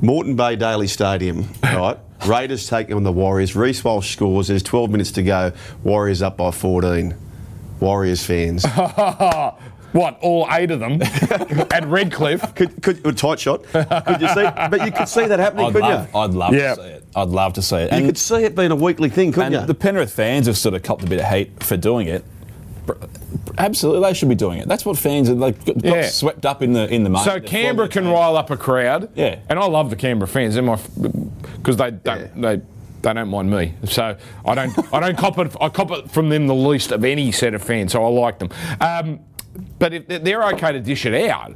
Moreton 0.00 0.34
Bay 0.36 0.56
Daily 0.56 0.88
Stadium, 0.88 1.48
right? 1.62 1.98
Raiders 2.26 2.68
take 2.68 2.92
on 2.92 3.02
the 3.02 3.12
Warriors. 3.12 3.56
Reece 3.56 3.82
Walsh 3.82 4.12
scores. 4.12 4.48
There's 4.48 4.62
12 4.62 4.90
minutes 4.90 5.12
to 5.12 5.22
go. 5.22 5.52
Warriors 5.82 6.22
up 6.22 6.36
by 6.36 6.50
14. 6.50 7.14
Warriors 7.80 8.24
fans. 8.24 8.64
What? 9.92 10.18
All 10.22 10.48
eight 10.50 10.70
of 10.70 10.80
them 10.80 11.00
at 11.70 11.84
Redcliffe. 11.86 12.54
could, 12.54 12.82
could, 12.82 13.04
a 13.06 13.12
tight 13.12 13.38
shot. 13.40 13.62
Could 13.64 14.20
you 14.20 14.28
see? 14.28 14.42
But 14.70 14.84
you 14.86 14.92
could 14.92 15.08
see 15.08 15.26
that 15.26 15.38
happening, 15.38 15.66
I'd 15.66 15.72
couldn't 15.72 15.90
love, 15.90 16.08
you? 16.12 16.18
I'd 16.18 16.30
love 16.30 16.54
Yeah. 16.54 16.74
to 16.74 16.82
see 16.82 16.88
it. 16.88 17.04
I'd 17.14 17.28
love 17.28 17.52
to 17.54 17.62
see 17.62 17.76
it. 17.76 17.92
You 17.92 18.06
could 18.06 18.18
see 18.18 18.36
it 18.44 18.54
being 18.56 18.70
a 18.70 18.76
weekly 18.76 19.10
thing, 19.10 19.32
couldn't 19.32 19.52
and 19.52 19.62
you? 19.62 19.66
the 19.66 19.74
Penrith 19.74 20.12
fans 20.12 20.46
have 20.46 20.56
sort 20.56 20.74
of 20.74 20.82
copped 20.82 21.02
a 21.04 21.06
bit 21.06 21.18
of 21.20 21.26
hate 21.26 21.62
for 21.62 21.76
doing 21.76 22.08
it. 22.08 22.24
Absolutely, 23.58 24.02
they 24.08 24.14
should 24.14 24.28
be 24.28 24.34
doing 24.34 24.58
it. 24.58 24.66
That's 24.68 24.84
what 24.84 24.96
fans 24.98 25.28
are 25.30 25.34
like. 25.34 25.64
Got 25.64 25.84
Yeah. 25.84 26.06
swept 26.08 26.46
up 26.46 26.62
in 26.62 26.72
the 26.72 26.92
in 26.92 27.04
the 27.04 27.10
mud. 27.10 27.24
So 27.24 27.38
Canberra 27.40 27.88
can 27.88 28.04
the 28.04 28.10
rile 28.10 28.36
up 28.36 28.50
a 28.50 28.56
crowd. 28.56 29.10
Yeah. 29.14 29.38
And 29.48 29.58
I 29.58 29.66
love 29.66 29.90
the 29.90 29.96
Canberra 29.96 30.26
fans. 30.28 30.54
They're 30.54 30.62
my 30.62 30.78
because 31.56 31.76
they 31.76 31.90
don't 31.90 32.40
they. 32.40 32.60
They 33.02 33.12
don't 33.14 33.30
mind 33.30 33.50
me, 33.50 33.74
so 33.82 34.16
I 34.46 34.54
don't. 34.54 34.94
I 34.94 35.00
don't 35.00 35.18
cop 35.18 35.36
it. 35.38 35.56
I 35.60 35.68
cop 35.70 35.90
it 35.90 36.08
from 36.12 36.28
them 36.28 36.46
the 36.46 36.54
least 36.54 36.92
of 36.92 37.04
any 37.04 37.32
set 37.32 37.52
of 37.52 37.60
fans, 37.60 37.90
so 37.90 38.04
I 38.04 38.08
like 38.08 38.38
them. 38.38 38.48
Um, 38.80 39.18
but 39.78 39.92
if 39.92 40.06
they're 40.08 40.44
okay 40.48 40.72
to 40.72 40.80
dish 40.80 41.06
it 41.06 41.30
out, 41.30 41.54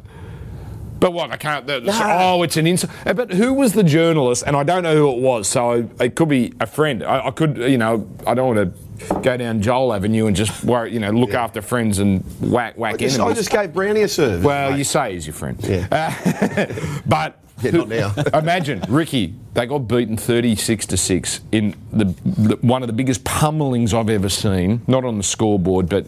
but 0.98 1.12
what 1.12 1.30
they 1.30 1.36
can't. 1.36 1.68
Oh, 1.68 2.42
it's 2.42 2.56
an 2.56 2.66
insult. 2.66 2.92
But 3.04 3.32
who 3.32 3.52
was 3.52 3.74
the 3.74 3.82
journalist? 3.82 4.44
And 4.46 4.56
I 4.56 4.62
don't 4.62 4.82
know 4.82 4.96
who 4.96 5.12
it 5.12 5.20
was, 5.20 5.46
so 5.46 5.88
it 6.00 6.14
could 6.14 6.28
be 6.28 6.54
a 6.58 6.66
friend. 6.66 7.04
I, 7.04 7.26
I 7.26 7.30
could, 7.30 7.58
you 7.58 7.76
know, 7.78 8.08
I 8.26 8.34
don't 8.34 8.56
want 8.56 8.74
to 8.74 9.14
go 9.20 9.36
down 9.36 9.60
Joel 9.60 9.92
Avenue 9.92 10.26
and 10.26 10.34
just 10.34 10.64
worry, 10.64 10.92
you 10.92 11.00
know, 11.00 11.10
look 11.10 11.34
after 11.34 11.60
friends 11.60 11.98
and 11.98 12.24
whack 12.40 12.78
whack 12.78 12.94
I 12.94 12.96
just, 12.96 13.20
I 13.20 13.32
just 13.34 13.50
gave 13.50 13.74
Brownie 13.74 14.02
a 14.02 14.08
serve. 14.08 14.42
Well, 14.42 14.70
mate. 14.70 14.78
you 14.78 14.84
say 14.84 15.12
he's 15.12 15.26
your 15.26 15.34
friend. 15.34 15.58
Yeah. 15.62 15.86
Uh, 15.90 17.00
but 17.06 17.38
Yeah, 17.62 17.70
not 17.72 17.88
now. 17.88 18.14
imagine 18.38 18.82
Ricky. 18.88 19.34
They 19.52 19.66
got 19.66 19.80
beaten 19.80 20.16
thirty-six 20.16 20.86
to 20.86 20.96
six 20.96 21.40
in 21.52 21.74
the, 21.92 22.04
the 22.24 22.56
one 22.62 22.82
of 22.82 22.86
the 22.86 22.92
biggest 22.94 23.24
pummelings 23.24 23.92
I've 23.92 24.10
ever 24.10 24.28
seen. 24.30 24.80
Not 24.86 25.04
on 25.04 25.18
the 25.18 25.24
scoreboard, 25.24 25.88
but. 25.88 26.06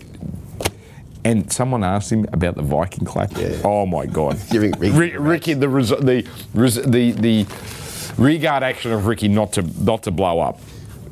And 1.28 1.52
someone 1.52 1.84
asked 1.84 2.10
him 2.10 2.26
about 2.32 2.54
the 2.54 2.62
Viking 2.62 3.04
clap. 3.04 3.36
Yeah. 3.36 3.60
Oh 3.62 3.84
my 3.84 4.06
God! 4.06 4.38
Giving 4.50 4.72
Ricky 4.72 5.16
Ricky, 5.18 5.52
the 5.52 5.68
res- 5.68 5.90
the 5.90 6.26
res- 6.54 6.82
the 6.82 7.10
the 7.12 7.46
regard 8.16 8.62
action 8.62 8.92
of 8.92 9.06
Ricky 9.06 9.28
not 9.28 9.52
to 9.52 9.62
not 9.84 10.04
to 10.04 10.10
blow 10.10 10.40
up, 10.40 10.58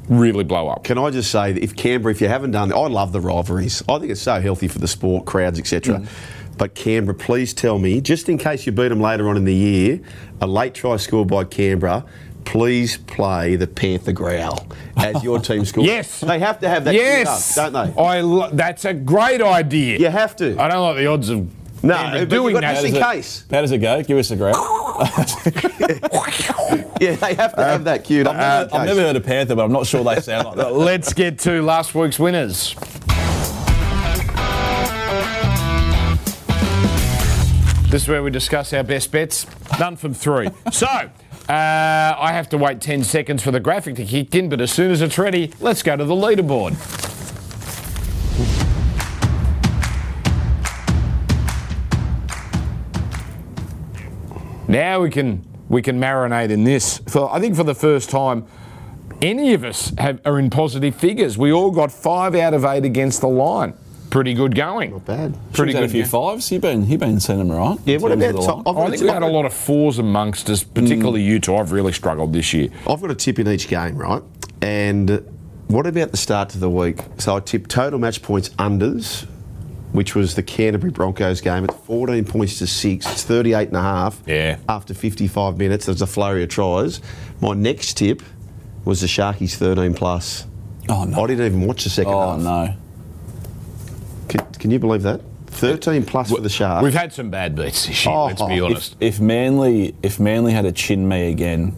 really 0.09 0.43
blow 0.43 0.69
up. 0.69 0.85
Can 0.85 0.97
I 0.97 1.11
just 1.11 1.31
say 1.31 1.53
that 1.53 1.63
if 1.63 1.77
Canberra, 1.77 2.15
if 2.15 2.23
you 2.23 2.29
haven't 2.29 2.53
done, 2.53 2.73
I 2.73 2.87
love 2.87 3.13
the 3.13 3.21
rivalries. 3.21 3.83
I 3.89 3.99
think 3.99 4.11
it's 4.11 4.23
so 4.23 4.41
healthy 4.41 4.69
for 4.69 4.79
the 4.79 4.89
sport, 4.89 5.27
crowds, 5.27 5.59
etc. 5.59 5.99
Mm. 5.99 6.09
But 6.57 6.75
Canberra, 6.75 7.15
please 7.15 7.53
tell 7.53 7.79
me, 7.79 8.01
just 8.01 8.31
in 8.31 8.39
case 8.39 8.65
you 8.65 8.73
beat 8.73 8.89
them 8.89 9.01
later 9.01 9.29
on 9.29 9.37
in 9.37 9.45
the 9.45 9.55
year, 9.55 10.01
a 10.41 10.47
late 10.47 10.73
try 10.73 10.97
scored 10.97 11.29
by 11.29 11.45
Canberra. 11.45 12.07
Please 12.47 12.97
play 12.97 13.57
the 13.57 13.67
Panther 13.67 14.13
growl 14.13 14.67
as 14.97 15.23
your 15.23 15.39
team 15.39 15.65
scores. 15.67 15.87
Yes. 15.87 16.21
they 16.21 16.39
have 16.39 16.59
to 16.61 16.69
have 16.69 16.85
that. 16.85 16.95
Yes, 16.95 17.59
up, 17.59 17.73
don't 17.73 17.95
they? 17.95 18.03
I 18.03 18.21
lo- 18.23 18.51
that's 18.53 18.85
a 18.87 18.95
great 18.95 19.43
idea. 19.43 19.99
You 19.99 20.09
have 20.09 20.35
to. 20.37 20.59
I 20.59 20.69
don't 20.69 20.81
like 20.83 20.97
the 20.97 21.07
odds 21.07 21.29
of 21.29 21.47
No, 21.85 22.25
doing 22.25 22.55
that. 22.55 22.81
just 22.83 22.87
in 22.87 23.03
case. 23.03 23.45
How 23.51 23.61
does 23.61 23.73
it 23.73 23.79
go? 23.79 24.03
Give 24.03 24.17
us 24.17 24.31
a 24.31 24.37
growl. 24.37 24.55
Yeah, 26.99 27.15
they 27.17 27.35
have 27.35 27.55
to 27.57 27.63
have 27.63 27.85
that 27.85 28.11
up. 28.11 28.27
I've 28.35 28.71
just 28.71 28.75
I've 28.75 28.87
never 28.87 29.01
heard 29.03 29.17
a 29.17 29.21
panther, 29.21 29.55
but 29.55 29.65
I'm 29.67 29.73
not 29.73 29.87
sure 29.87 30.03
they 30.03 30.19
sound 30.23 30.47
like 30.47 30.57
that. 30.57 30.73
Let's 30.75 31.13
get 31.13 31.39
to 31.41 31.61
last 31.63 31.95
week's 31.95 32.19
winners. 32.19 32.75
This 37.91 38.03
is 38.03 38.09
where 38.09 38.23
we 38.23 38.31
discuss 38.31 38.73
our 38.73 38.83
best 38.83 39.13
bets. 39.13 39.47
None 39.79 39.97
from 39.97 40.13
three. 40.13 40.49
So, 40.73 40.87
uh, 41.49 42.17
I 42.19 42.33
have 42.33 42.49
to 42.49 42.59
wait 42.59 42.81
10 42.81 43.05
seconds 43.05 43.43
for 43.43 43.53
the 43.53 43.61
graphic 43.61 43.95
to 43.97 44.05
kick 44.05 44.35
in, 44.35 44.49
but 44.49 44.61
as 44.61 44.73
soon 44.73 44.91
as 44.91 45.01
it's 45.01 45.17
ready, 45.17 45.53
let's 45.61 45.83
go 45.83 45.97
to 45.97 46.05
the 46.05 46.15
leaderboard. 46.15 46.75
Now 54.69 55.01
we 55.01 55.11
can 55.11 55.47
we 55.69 55.83
can 55.83 56.01
marinate 56.01 56.51
in 56.51 56.65
this. 56.65 56.99
For 57.09 57.33
I 57.33 57.39
think 57.39 57.55
for 57.55 57.65
the 57.65 57.75
first 57.75 58.11
time, 58.11 58.47
any 59.23 59.55
of 59.55 59.65
us 59.65 59.93
have, 59.99 60.21
are 60.25 60.39
in 60.39 60.51
positive 60.51 60.97
figures. 60.97 61.39
We 61.39 61.53
all 61.53 61.71
got 61.71 61.93
five 61.93 62.35
out 62.35 62.55
of 62.55 62.65
eight 62.65 62.85
against 62.85 63.21
the 63.21 63.29
line. 63.29 63.75
Pretty 64.11 64.35
good 64.35 64.55
going. 64.55 64.93
Not 64.93 65.05
bad. 65.05 65.35
Pretty 65.53 65.73
good. 65.73 65.83
a 65.85 65.89
few 65.89 66.03
game. 66.03 66.09
fives. 66.11 66.49
He 66.49 66.59
been 66.59 66.85
he 66.85 66.97
been 66.97 67.21
sending 67.21 67.49
them 67.49 67.57
right. 67.57 67.79
Yeah, 67.85 67.99
what 67.99 68.13
about 68.13 68.33
the. 68.35 68.41
I've 68.41 68.65
got 68.65 68.77
I 68.77 68.81
a 68.85 68.85
think 68.91 68.93
tip- 69.01 69.03
we 69.03 69.09
had 69.09 69.23
a 69.23 69.27
lot 69.29 69.45
of 69.47 69.53
fours 69.53 69.99
amongst 69.99 70.49
us, 70.51 70.63
particularly 70.63 71.23
you 71.23 71.39
two. 71.41 71.55
I've 71.57 71.73
really 71.73 71.93
struggled 71.93 72.33
this 72.33 72.53
year. 72.55 72.69
I've 72.89 73.01
got 73.01 73.11
a 73.11 73.15
tip 73.15 73.39
in 73.39 73.49
each 73.49 73.69
game, 73.69 73.97
right? 73.97 74.23
And 74.63 75.23
what 75.69 75.87
about 75.87 76.13
the 76.13 76.17
start 76.17 76.51
to 76.51 76.59
the 76.59 76.71
week? 76.71 77.01
So 77.19 77.37
I 77.37 77.41
tipped 77.41 77.71
total 77.71 77.99
match 77.99 78.23
points 78.23 78.51
unders, 78.51 79.27
which 79.93 80.15
was 80.15 80.35
the 80.35 80.43
Canterbury 80.43 80.93
Broncos 80.93 81.41
game. 81.41 81.65
It's 81.65 81.75
14 81.75 82.25
points 82.25 82.59
to 82.59 82.67
six. 82.67 83.07
It's 83.11 83.25
38 83.25 83.69
and 83.69 83.77
a 83.77 83.83
half. 83.83 84.23
Yeah. 84.27 84.59
After 84.69 84.95
55 84.95 85.59
minutes, 85.59 85.87
there's 85.87 86.03
a 86.03 86.07
flurry 86.07 86.43
of 86.45 86.49
tries. 86.49 87.01
My 87.41 87.55
next 87.55 87.95
tip 87.99 88.23
was 88.85 89.01
the 89.01 89.09
Sharkies 89.09 89.57
13 89.57 89.95
plus. 89.95 90.47
Oh 90.89 91.05
no. 91.05 91.25
I 91.25 91.27
didn't 91.27 91.47
even 91.47 91.67
watch 91.67 91.83
the 91.85 91.91
second 91.91 92.15
Oh 92.15 92.31
half. 92.31 92.41
no. 92.41 92.75
Can, 94.67 94.73
you 94.73 94.79
believe 94.81 95.03
that? 95.03 95.21
13 95.47 96.05
plus 96.05 96.31
for 96.31 96.41
the 96.41 96.49
Sharks. 96.49 96.83
We've 96.83 96.93
had 96.93 97.13
some 97.13 97.31
bad 97.31 97.55
beats 97.55 97.87
this 97.87 98.05
year, 98.05 98.13
Oh, 98.15 98.27
let's 98.27 98.43
be 98.43 98.57
if- 98.57 98.63
honest. 98.65 98.97
If 98.99 99.21
Manly 99.21 99.95
if 100.03 100.19
Manly 100.19 100.53
had 100.53 100.65
a 100.65 100.73
chin 100.73 101.07
me 101.09 101.31
again, 101.31 101.73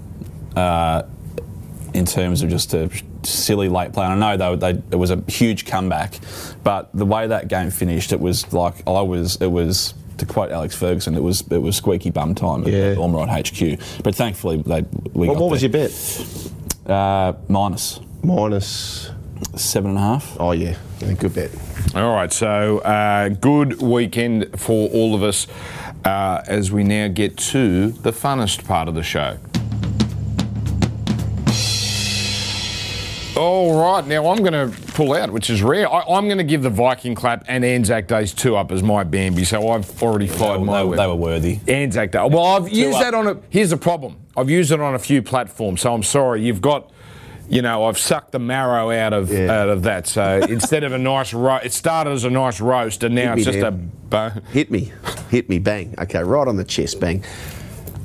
uh, 0.57 1.03
in 1.93 2.07
terms 2.07 2.43
of 2.43 2.49
just 2.49 2.73
a 2.73 2.91
silly 3.25 3.69
late 3.69 3.93
play, 3.93 4.07
and 4.07 4.25
I 4.25 4.37
know 4.37 4.57
they, 4.57 4.73
they, 4.73 4.83
it 4.93 4.97
was 4.97 5.11
a 5.11 5.23
huge 5.29 5.67
comeback, 5.67 6.19
but 6.65 6.89
the 6.95 7.05
way 7.05 7.27
that 7.27 7.49
game 7.49 7.71
finished, 7.71 8.11
it 8.13 8.21
was 8.21 8.51
like 8.55 8.75
I 8.87 9.03
was 9.03 9.37
it 9.37 9.49
was. 9.51 9.93
To 10.17 10.27
quote 10.27 10.51
Alex 10.51 10.75
Ferguson, 10.75 11.15
it 11.15 11.23
was 11.23 11.43
it 11.49 11.59
was 11.63 11.77
squeaky 11.77 12.11
bum 12.11 12.35
time 12.35 12.63
at 12.63 12.73
Yeah. 12.73 12.95
Ormerod 12.97 13.29
HQ. 13.29 14.03
But 14.03 14.15
thankfully, 14.17 14.57
they 14.63 14.83
we 15.13 15.29
what, 15.29 15.35
got 15.35 15.43
what 15.43 15.51
was 15.53 15.63
your 15.63 15.71
bet? 15.71 15.93
Uh, 16.87 17.35
minus 17.49 18.01
Minus. 18.25 19.11
seven 19.55 19.91
and 19.91 19.99
a 19.99 20.03
half. 20.03 20.37
Oh, 20.41 20.51
yeah. 20.53 20.75
yeah 20.99 21.13
good 21.13 21.35
bet. 21.35 21.51
All 21.95 22.15
right, 22.15 22.33
so 22.33 22.79
uh, 22.81 23.29
good 23.31 23.81
weekend 23.81 24.61
for 24.61 24.89
all 24.91 25.15
of 25.15 25.23
us 25.23 25.47
uh, 26.05 26.43
as 26.47 26.71
we 26.71 26.85
now 26.85 27.09
get 27.09 27.37
to 27.39 27.91
the 27.91 28.13
funnest 28.13 28.65
part 28.67 28.89
of 28.89 28.95
the 28.95 29.03
show. 29.03 29.39
All 33.41 33.81
right, 33.81 34.07
now 34.07 34.29
I'm 34.31 34.43
going 34.43 34.53
to 34.53 34.77
pull 34.93 35.13
out, 35.15 35.31
which 35.31 35.49
is 35.49 35.63
rare. 35.63 35.91
I, 35.91 36.01
I'm 36.03 36.27
going 36.27 36.39
to 36.39 36.45
give 36.45 36.63
the 36.63 36.71
Viking 36.71 37.15
clap 37.15 37.45
and 37.49 37.65
Anzac 37.65 38.07
Days 38.07 38.35
two 38.35 38.55
up 38.57 38.71
as 38.71 38.83
my 38.83 39.03
Bambi, 39.05 39.45
so 39.45 39.69
I've 39.71 40.03
already 40.03 40.27
fired 40.27 40.61
my 40.63 40.83
they- 40.85 40.97
they 40.97 41.07
were 41.07 41.15
worthy. 41.15 41.61
Anzac 41.69 42.13
Day. 42.13 42.19
Well, 42.31 42.45
I've 42.45 42.69
used 42.69 42.97
up. 42.97 43.03
that 43.03 43.15
on 43.15 43.27
a. 43.29 43.39
Here's 43.49 43.71
the 43.71 43.77
problem. 43.77 44.17
I've 44.37 44.51
used 44.51 44.73
it 44.73 44.81
on 44.81 44.95
a 44.95 44.99
few 44.99 45.23
platforms, 45.23 45.81
so 45.81 45.95
I'm 45.95 46.03
sorry. 46.03 46.43
You've 46.45 46.61
got, 46.61 46.91
you 47.49 47.63
know, 47.63 47.87
I've 47.87 47.99
sucked 47.99 48.33
the 48.33 48.39
marrow 48.39 48.91
out 48.91 49.13
of 49.13 49.33
Yeah. 49.33 49.63
out 49.63 49.69
of 49.69 49.83
that. 49.85 50.07
So 50.07 50.41
instead 50.49 50.85
of 50.85 50.93
a 50.93 50.99
nice 50.99 51.33
roast, 51.33 51.65
it 51.67 51.73
started 51.73 52.11
as 52.11 52.25
a 52.25 52.31
nice 52.31 52.61
roast, 52.61 53.03
and 53.05 53.15
now 53.15 53.35
it's 53.35 53.45
just 53.45 53.59
a. 53.59 53.71
Bone. 53.71 54.43
Hit 54.53 54.71
me. 54.71 54.91
hit 55.31 55.49
me, 55.51 55.59
bang. 55.59 55.95
Okay, 55.99 56.23
right 56.23 56.49
on 56.49 56.57
the 56.57 56.65
chest, 56.65 56.99
bang. 57.01 57.23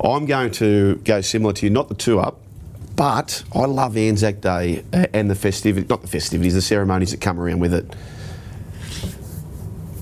I'm 0.02 0.26
going 0.26 0.50
to 0.52 0.96
go 0.96 1.20
similar 1.22 1.52
to 1.54 1.64
you, 1.66 1.70
not 1.70 1.88
the 1.88 1.94
two 1.94 2.20
up, 2.20 2.38
but 2.94 3.42
I 3.54 3.60
love 3.64 3.96
Anzac 3.96 4.40
Day 4.42 4.84
and 4.92 5.30
the 5.30 5.34
festivities, 5.34 5.88
not 5.88 6.02
the 6.02 6.08
festivities, 6.08 6.52
the 6.54 6.60
ceremonies 6.60 7.12
that 7.12 7.20
come 7.22 7.40
around 7.40 7.60
with 7.60 7.72
it. 7.72 7.94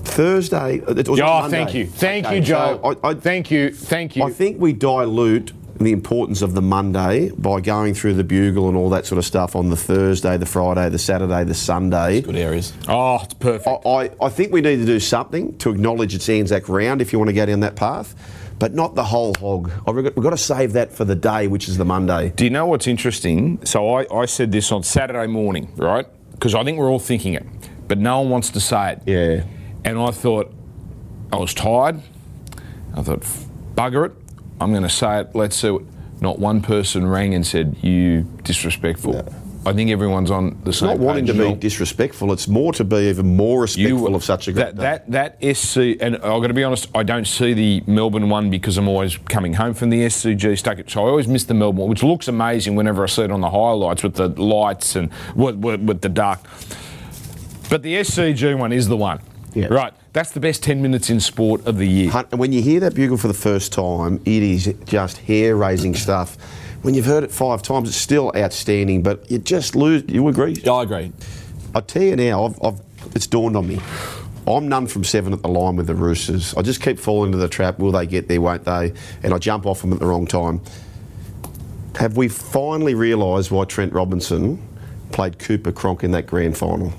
Thursday, 0.03 0.75
it 0.87 1.07
was 1.07 1.19
Oh, 1.19 1.41
Monday. 1.41 1.57
thank 1.57 1.73
you. 1.73 1.85
Thank 1.87 2.25
Okay, 2.25 2.35
you, 2.37 2.41
Joe. 2.43 2.79
so 2.83 2.99
I, 3.03 3.09
I, 3.09 3.13
thank 3.15 3.49
you. 3.49 3.71
Thank 3.73 4.15
you. 4.15 4.23
I 4.23 4.31
think 4.31 4.59
we 4.59 4.73
dilute 4.73 5.53
the 5.79 5.91
importance 5.91 6.41
of 6.41 6.53
the 6.53 6.61
Monday 6.61 7.31
by 7.31 7.59
going 7.61 7.93
through 7.93 8.13
the 8.13 8.23
bugle 8.23 8.67
and 8.67 8.77
all 8.77 8.89
that 8.91 9.05
sort 9.05 9.17
of 9.17 9.25
stuff 9.25 9.55
on 9.55 9.69
the 9.69 9.75
Thursday, 9.75 10.37
the 10.37 10.45
Friday, 10.45 10.89
the 10.89 10.99
Saturday, 10.99 11.43
the 11.43 11.53
Sunday. 11.53 12.21
Good 12.21 12.35
areas. 12.35 12.73
oh, 12.87 13.21
it's 13.23 13.33
perfect. 13.33 13.85
I, 13.85 13.89
I, 13.89 14.09
I 14.21 14.29
think 14.29 14.51
we 14.51 14.61
need 14.61 14.77
to 14.77 14.85
do 14.85 14.99
something 14.99 15.57
to 15.59 15.71
acknowledge 15.71 16.13
it's 16.15 16.29
Anzac 16.29 16.69
round 16.69 17.01
if 17.01 17.11
you 17.11 17.19
want 17.19 17.29
to 17.29 17.33
go 17.33 17.45
down 17.45 17.61
that 17.61 17.75
path, 17.75 18.15
but 18.59 18.73
not 18.73 18.95
the 18.95 19.03
whole 19.05 19.33
hog. 19.39 19.71
I've 19.87 19.95
got, 19.95 20.15
we've 20.15 20.23
got 20.23 20.29
to 20.29 20.37
save 20.37 20.73
that 20.73 20.91
for 20.91 21.05
the 21.05 21.15
day, 21.15 21.47
which 21.47 21.67
is 21.67 21.77
the 21.77 21.85
Monday. 21.85 22.29
Do 22.35 22.43
you 22.43 22.49
know 22.49 22.67
what's 22.67 22.87
interesting? 22.87 23.63
So 23.65 23.95
I, 23.95 24.05
I 24.15 24.25
said 24.25 24.51
this 24.51 24.71
on 24.71 24.83
Saturday 24.83 25.27
morning, 25.27 25.73
right? 25.75 26.05
Because 26.31 26.55
I 26.55 26.63
think 26.63 26.77
we're 26.77 26.89
all 26.89 26.99
thinking 26.99 27.33
it, 27.33 27.45
but 27.87 27.97
no 27.97 28.21
one 28.21 28.29
wants 28.29 28.49
to 28.51 28.59
say 28.59 28.93
it. 28.93 29.01
Yeah. 29.05 29.43
And 29.85 29.97
I 29.97 30.11
thought, 30.11 30.53
I 31.31 31.37
was 31.37 31.53
tired. 31.53 31.99
I 32.95 33.01
thought, 33.01 33.21
bugger 33.75 34.05
it. 34.05 34.11
I'm 34.63 34.71
going 34.71 34.83
to 34.83 34.89
say 34.89 35.19
it. 35.19 35.35
Let's 35.35 35.55
see. 35.55 35.69
What. 35.69 35.83
Not 36.21 36.39
one 36.39 36.61
person 36.61 37.05
rang 37.05 37.33
and 37.33 37.45
said, 37.45 37.75
you 37.81 38.21
disrespectful. 38.43 39.27
I 39.65 39.73
think 39.73 39.91
everyone's 39.91 40.31
on 40.31 40.61
the 40.63 40.71
same 40.71 40.89
page. 40.89 40.97
Not 40.97 41.05
wanting 41.05 41.25
page, 41.25 41.35
to 41.35 41.49
be 41.49 41.55
disrespectful, 41.55 42.31
it's 42.31 42.47
more 42.47 42.71
to 42.73 42.85
be 42.85 43.09
even 43.09 43.35
more 43.35 43.61
respectful 43.61 44.15
of 44.15 44.23
such 44.23 44.47
a 44.47 44.53
great 44.53 44.75
that, 44.75 45.07
day. 45.07 45.15
that 45.17 45.39
that 45.41 45.55
SC 45.57 46.01
and 46.01 46.15
I've 46.15 46.41
got 46.41 46.47
to 46.47 46.53
be 46.53 46.63
honest, 46.63 46.87
I 46.95 47.03
don't 47.03 47.27
see 47.27 47.53
the 47.53 47.83
Melbourne 47.87 48.29
one 48.29 48.49
because 48.49 48.77
I'm 48.77 48.87
always 48.87 49.17
coming 49.17 49.53
home 49.53 49.73
from 49.73 49.89
the 49.89 49.99
SCG 50.01 50.57
stuck 50.57 50.79
it. 50.79 50.89
So 50.89 51.05
I 51.05 51.09
always 51.09 51.27
miss 51.27 51.43
the 51.43 51.53
Melbourne 51.53 51.81
one, 51.81 51.89
which 51.89 52.03
looks 52.03 52.29
amazing 52.29 52.75
whenever 52.75 53.03
I 53.03 53.07
see 53.07 53.23
it 53.23 53.31
on 53.31 53.41
the 53.41 53.49
highlights 53.49 54.03
with 54.03 54.15
the 54.15 54.29
lights 54.29 54.95
and 54.95 55.09
with, 55.35 55.55
with, 55.57 55.81
with 55.81 56.01
the 56.01 56.09
dark. 56.09 56.39
But 57.69 57.83
the 57.83 57.95
SCG 57.95 58.57
one 58.57 58.71
is 58.71 58.87
the 58.87 58.97
one. 58.97 59.19
Yeah. 59.53 59.67
Right. 59.67 59.93
That's 60.13 60.31
the 60.31 60.39
best 60.39 60.63
10 60.63 60.81
minutes 60.81 61.09
in 61.09 61.19
sport 61.19 61.65
of 61.65 61.77
the 61.77 61.87
year. 61.87 62.11
And 62.31 62.39
when 62.39 62.51
you 62.51 62.61
hear 62.61 62.79
that 62.81 62.95
bugle 62.95 63.17
for 63.17 63.27
the 63.27 63.33
first 63.33 63.73
time, 63.73 64.21
it 64.25 64.43
is 64.43 64.73
just 64.85 65.17
hair 65.19 65.55
raising 65.55 65.95
stuff. 65.95 66.37
When 66.83 66.93
you've 66.93 67.05
heard 67.05 67.23
it 67.23 67.31
five 67.31 67.61
times, 67.61 67.89
it's 67.89 67.97
still 67.97 68.31
outstanding, 68.35 69.03
but 69.03 69.29
you 69.31 69.39
just 69.39 69.75
lose. 69.75 70.03
You 70.07 70.27
agree? 70.27 70.53
Yeah, 70.53 70.73
I 70.73 70.83
agree. 70.83 71.11
I 71.73 71.79
tell 71.81 72.03
you 72.03 72.15
now, 72.15 72.45
I've, 72.45 72.63
I've, 72.63 72.81
it's 73.15 73.27
dawned 73.27 73.55
on 73.55 73.67
me. 73.67 73.79
I'm 74.45 74.67
none 74.67 74.87
from 74.87 75.03
seven 75.03 75.31
at 75.31 75.41
the 75.41 75.47
line 75.47 75.77
with 75.77 75.87
the 75.87 75.95
Roosters. 75.95 76.53
I 76.55 76.61
just 76.61 76.81
keep 76.81 76.99
falling 76.99 77.27
into 77.27 77.37
the 77.37 77.47
trap. 77.47 77.79
Will 77.79 77.93
they 77.93 78.05
get 78.05 78.27
there? 78.27 78.41
Won't 78.41 78.65
they? 78.65 78.93
And 79.23 79.33
I 79.33 79.37
jump 79.37 79.65
off 79.65 79.81
them 79.81 79.93
at 79.93 79.99
the 79.99 80.05
wrong 80.05 80.27
time. 80.27 80.61
Have 81.95 82.17
we 82.17 82.27
finally 82.27 82.95
realised 82.95 83.51
why 83.51 83.65
Trent 83.65 83.93
Robinson 83.93 84.61
played 85.11 85.39
Cooper 85.39 85.71
Cronk 85.71 86.03
in 86.03 86.11
that 86.11 86.27
grand 86.27 86.57
final? 86.57 86.91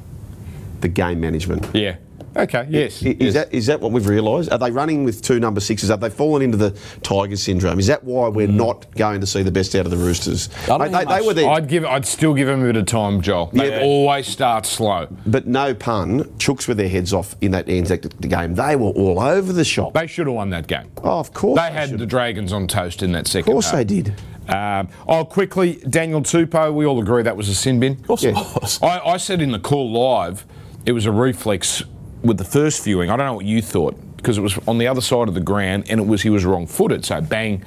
The 0.80 0.88
game 0.88 1.20
management. 1.20 1.74
Yeah. 1.74 1.96
Okay. 2.36 2.66
Yes. 2.68 3.02
Is 3.02 3.16
yes. 3.20 3.34
that 3.34 3.54
is 3.54 3.66
that 3.66 3.80
what 3.80 3.92
we've 3.92 4.06
realised? 4.06 4.50
Are 4.52 4.58
they 4.58 4.70
running 4.70 5.04
with 5.04 5.22
two 5.22 5.38
number 5.38 5.60
sixes? 5.60 5.88
Have 5.90 6.00
they 6.00 6.10
fallen 6.10 6.42
into 6.42 6.56
the 6.56 6.70
Tiger 7.02 7.36
syndrome? 7.36 7.78
Is 7.78 7.86
that 7.86 8.02
why 8.04 8.28
we're 8.28 8.48
not 8.48 8.90
going 8.96 9.20
to 9.20 9.26
see 9.26 9.42
the 9.42 9.52
best 9.52 9.74
out 9.74 9.84
of 9.84 9.90
the 9.90 9.96
Roosters? 9.96 10.48
I 10.64 10.78
don't 10.78 10.92
they, 10.92 11.04
they, 11.04 11.32
they 11.32 11.44
were 11.44 11.50
I'd 11.52 11.68
give. 11.68 11.84
I'd 11.84 12.06
still 12.06 12.34
give 12.34 12.46
them 12.48 12.62
a 12.62 12.66
bit 12.66 12.76
of 12.76 12.86
time, 12.86 13.20
Joel. 13.20 13.50
They 13.52 13.70
Yeah. 13.70 13.82
always 13.82 14.26
start 14.26 14.66
slow. 14.66 15.08
but 15.26 15.46
no 15.46 15.74
pun. 15.74 16.24
Chooks 16.38 16.66
with 16.66 16.76
their 16.76 16.88
heads 16.88 17.12
off 17.12 17.36
in 17.40 17.52
that 17.52 17.68
Anzac 17.68 18.02
game. 18.20 18.54
They 18.54 18.76
were 18.76 18.90
all 18.90 19.20
over 19.20 19.52
the 19.52 19.64
shop. 19.64 19.94
They 19.94 20.06
should 20.06 20.26
have 20.26 20.34
won 20.36 20.50
that 20.50 20.66
game. 20.66 20.90
Oh, 21.02 21.20
of 21.20 21.32
course. 21.32 21.60
They 21.60 21.70
had 21.70 21.90
should. 21.90 21.98
the 22.00 22.06
Dragons 22.06 22.52
on 22.52 22.66
toast 22.66 23.02
in 23.02 23.12
that 23.12 23.26
second. 23.26 23.48
Of 23.50 23.54
course 23.54 23.66
half. 23.66 23.74
they 23.76 23.84
did. 23.84 24.14
Um, 24.48 24.88
oh, 25.08 25.24
quickly, 25.24 25.76
Daniel 25.88 26.20
Tupou. 26.20 26.74
We 26.74 26.84
all 26.84 27.00
agree 27.00 27.22
that 27.22 27.36
was 27.36 27.48
a 27.48 27.54
sin 27.54 27.80
bin. 27.80 27.92
Of 27.92 28.06
course 28.06 28.24
Yeah. 28.24 28.30
it 28.30 28.60
was. 28.60 28.78
I, 28.82 28.98
I 29.00 29.16
said 29.16 29.40
in 29.40 29.52
the 29.52 29.58
call 29.58 29.90
live, 29.92 30.44
it 30.84 30.92
was 30.92 31.06
a 31.06 31.12
reflex 31.12 31.82
with 32.24 32.38
the 32.38 32.44
first 32.44 32.82
viewing. 32.84 33.10
I 33.10 33.16
don't 33.16 33.26
know 33.26 33.34
what 33.34 33.44
you 33.44 33.60
thought 33.62 33.96
because 34.16 34.38
it 34.38 34.40
was 34.40 34.58
on 34.66 34.78
the 34.78 34.86
other 34.86 35.00
side 35.00 35.28
of 35.28 35.34
the 35.34 35.40
ground 35.40 35.84
and 35.90 36.00
it 36.00 36.06
was 36.06 36.22
he 36.22 36.30
was 36.30 36.44
wrong-footed. 36.44 37.04
So 37.04 37.20
bang. 37.20 37.62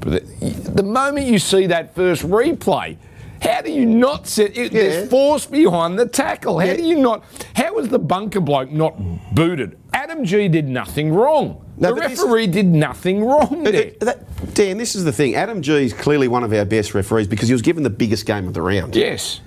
But 0.00 0.24
the, 0.40 0.48
the 0.50 0.82
moment 0.82 1.26
you 1.26 1.38
see 1.38 1.66
that 1.66 1.94
first 1.94 2.22
replay. 2.22 2.96
How 3.42 3.60
do 3.60 3.70
you 3.72 3.84
not 3.84 4.26
set? 4.26 4.56
It, 4.56 4.72
Yeah. 4.72 4.82
There's 4.82 5.10
force 5.10 5.44
behind 5.46 5.98
the 5.98 6.06
tackle. 6.06 6.58
How 6.60 6.66
Yeah. 6.66 6.76
do 6.76 6.82
you 6.84 6.96
not? 6.96 7.24
How 7.54 7.74
was 7.74 7.88
the 7.88 7.98
bunker 7.98 8.40
bloke 8.40 8.70
not 8.70 8.94
booted? 9.34 9.76
Adam 9.92 10.24
Gee 10.24 10.48
did 10.48 10.68
nothing 10.68 11.12
wrong. 11.12 11.60
No, 11.76 11.88
the 11.94 12.00
referee 12.00 12.46
did 12.46 12.66
nothing 12.66 13.24
wrong 13.24 13.64
But 13.64 13.74
uh, 13.74 13.78
there. 13.78 13.90
that- 14.00 14.54
Dan, 14.54 14.78
this 14.78 14.94
is 14.94 15.04
the 15.04 15.12
thing. 15.12 15.34
Adam 15.34 15.60
Gee 15.60 15.84
is 15.84 15.92
clearly 15.92 16.28
one 16.28 16.44
of 16.44 16.52
our 16.52 16.64
best 16.64 16.94
referees 16.94 17.26
because 17.26 17.48
he 17.48 17.52
was 17.54 17.62
given 17.62 17.82
the 17.82 17.90
biggest 17.90 18.26
game 18.26 18.46
of 18.46 18.54
the 18.54 18.62
round. 18.62 18.94
Yes. 18.94 19.40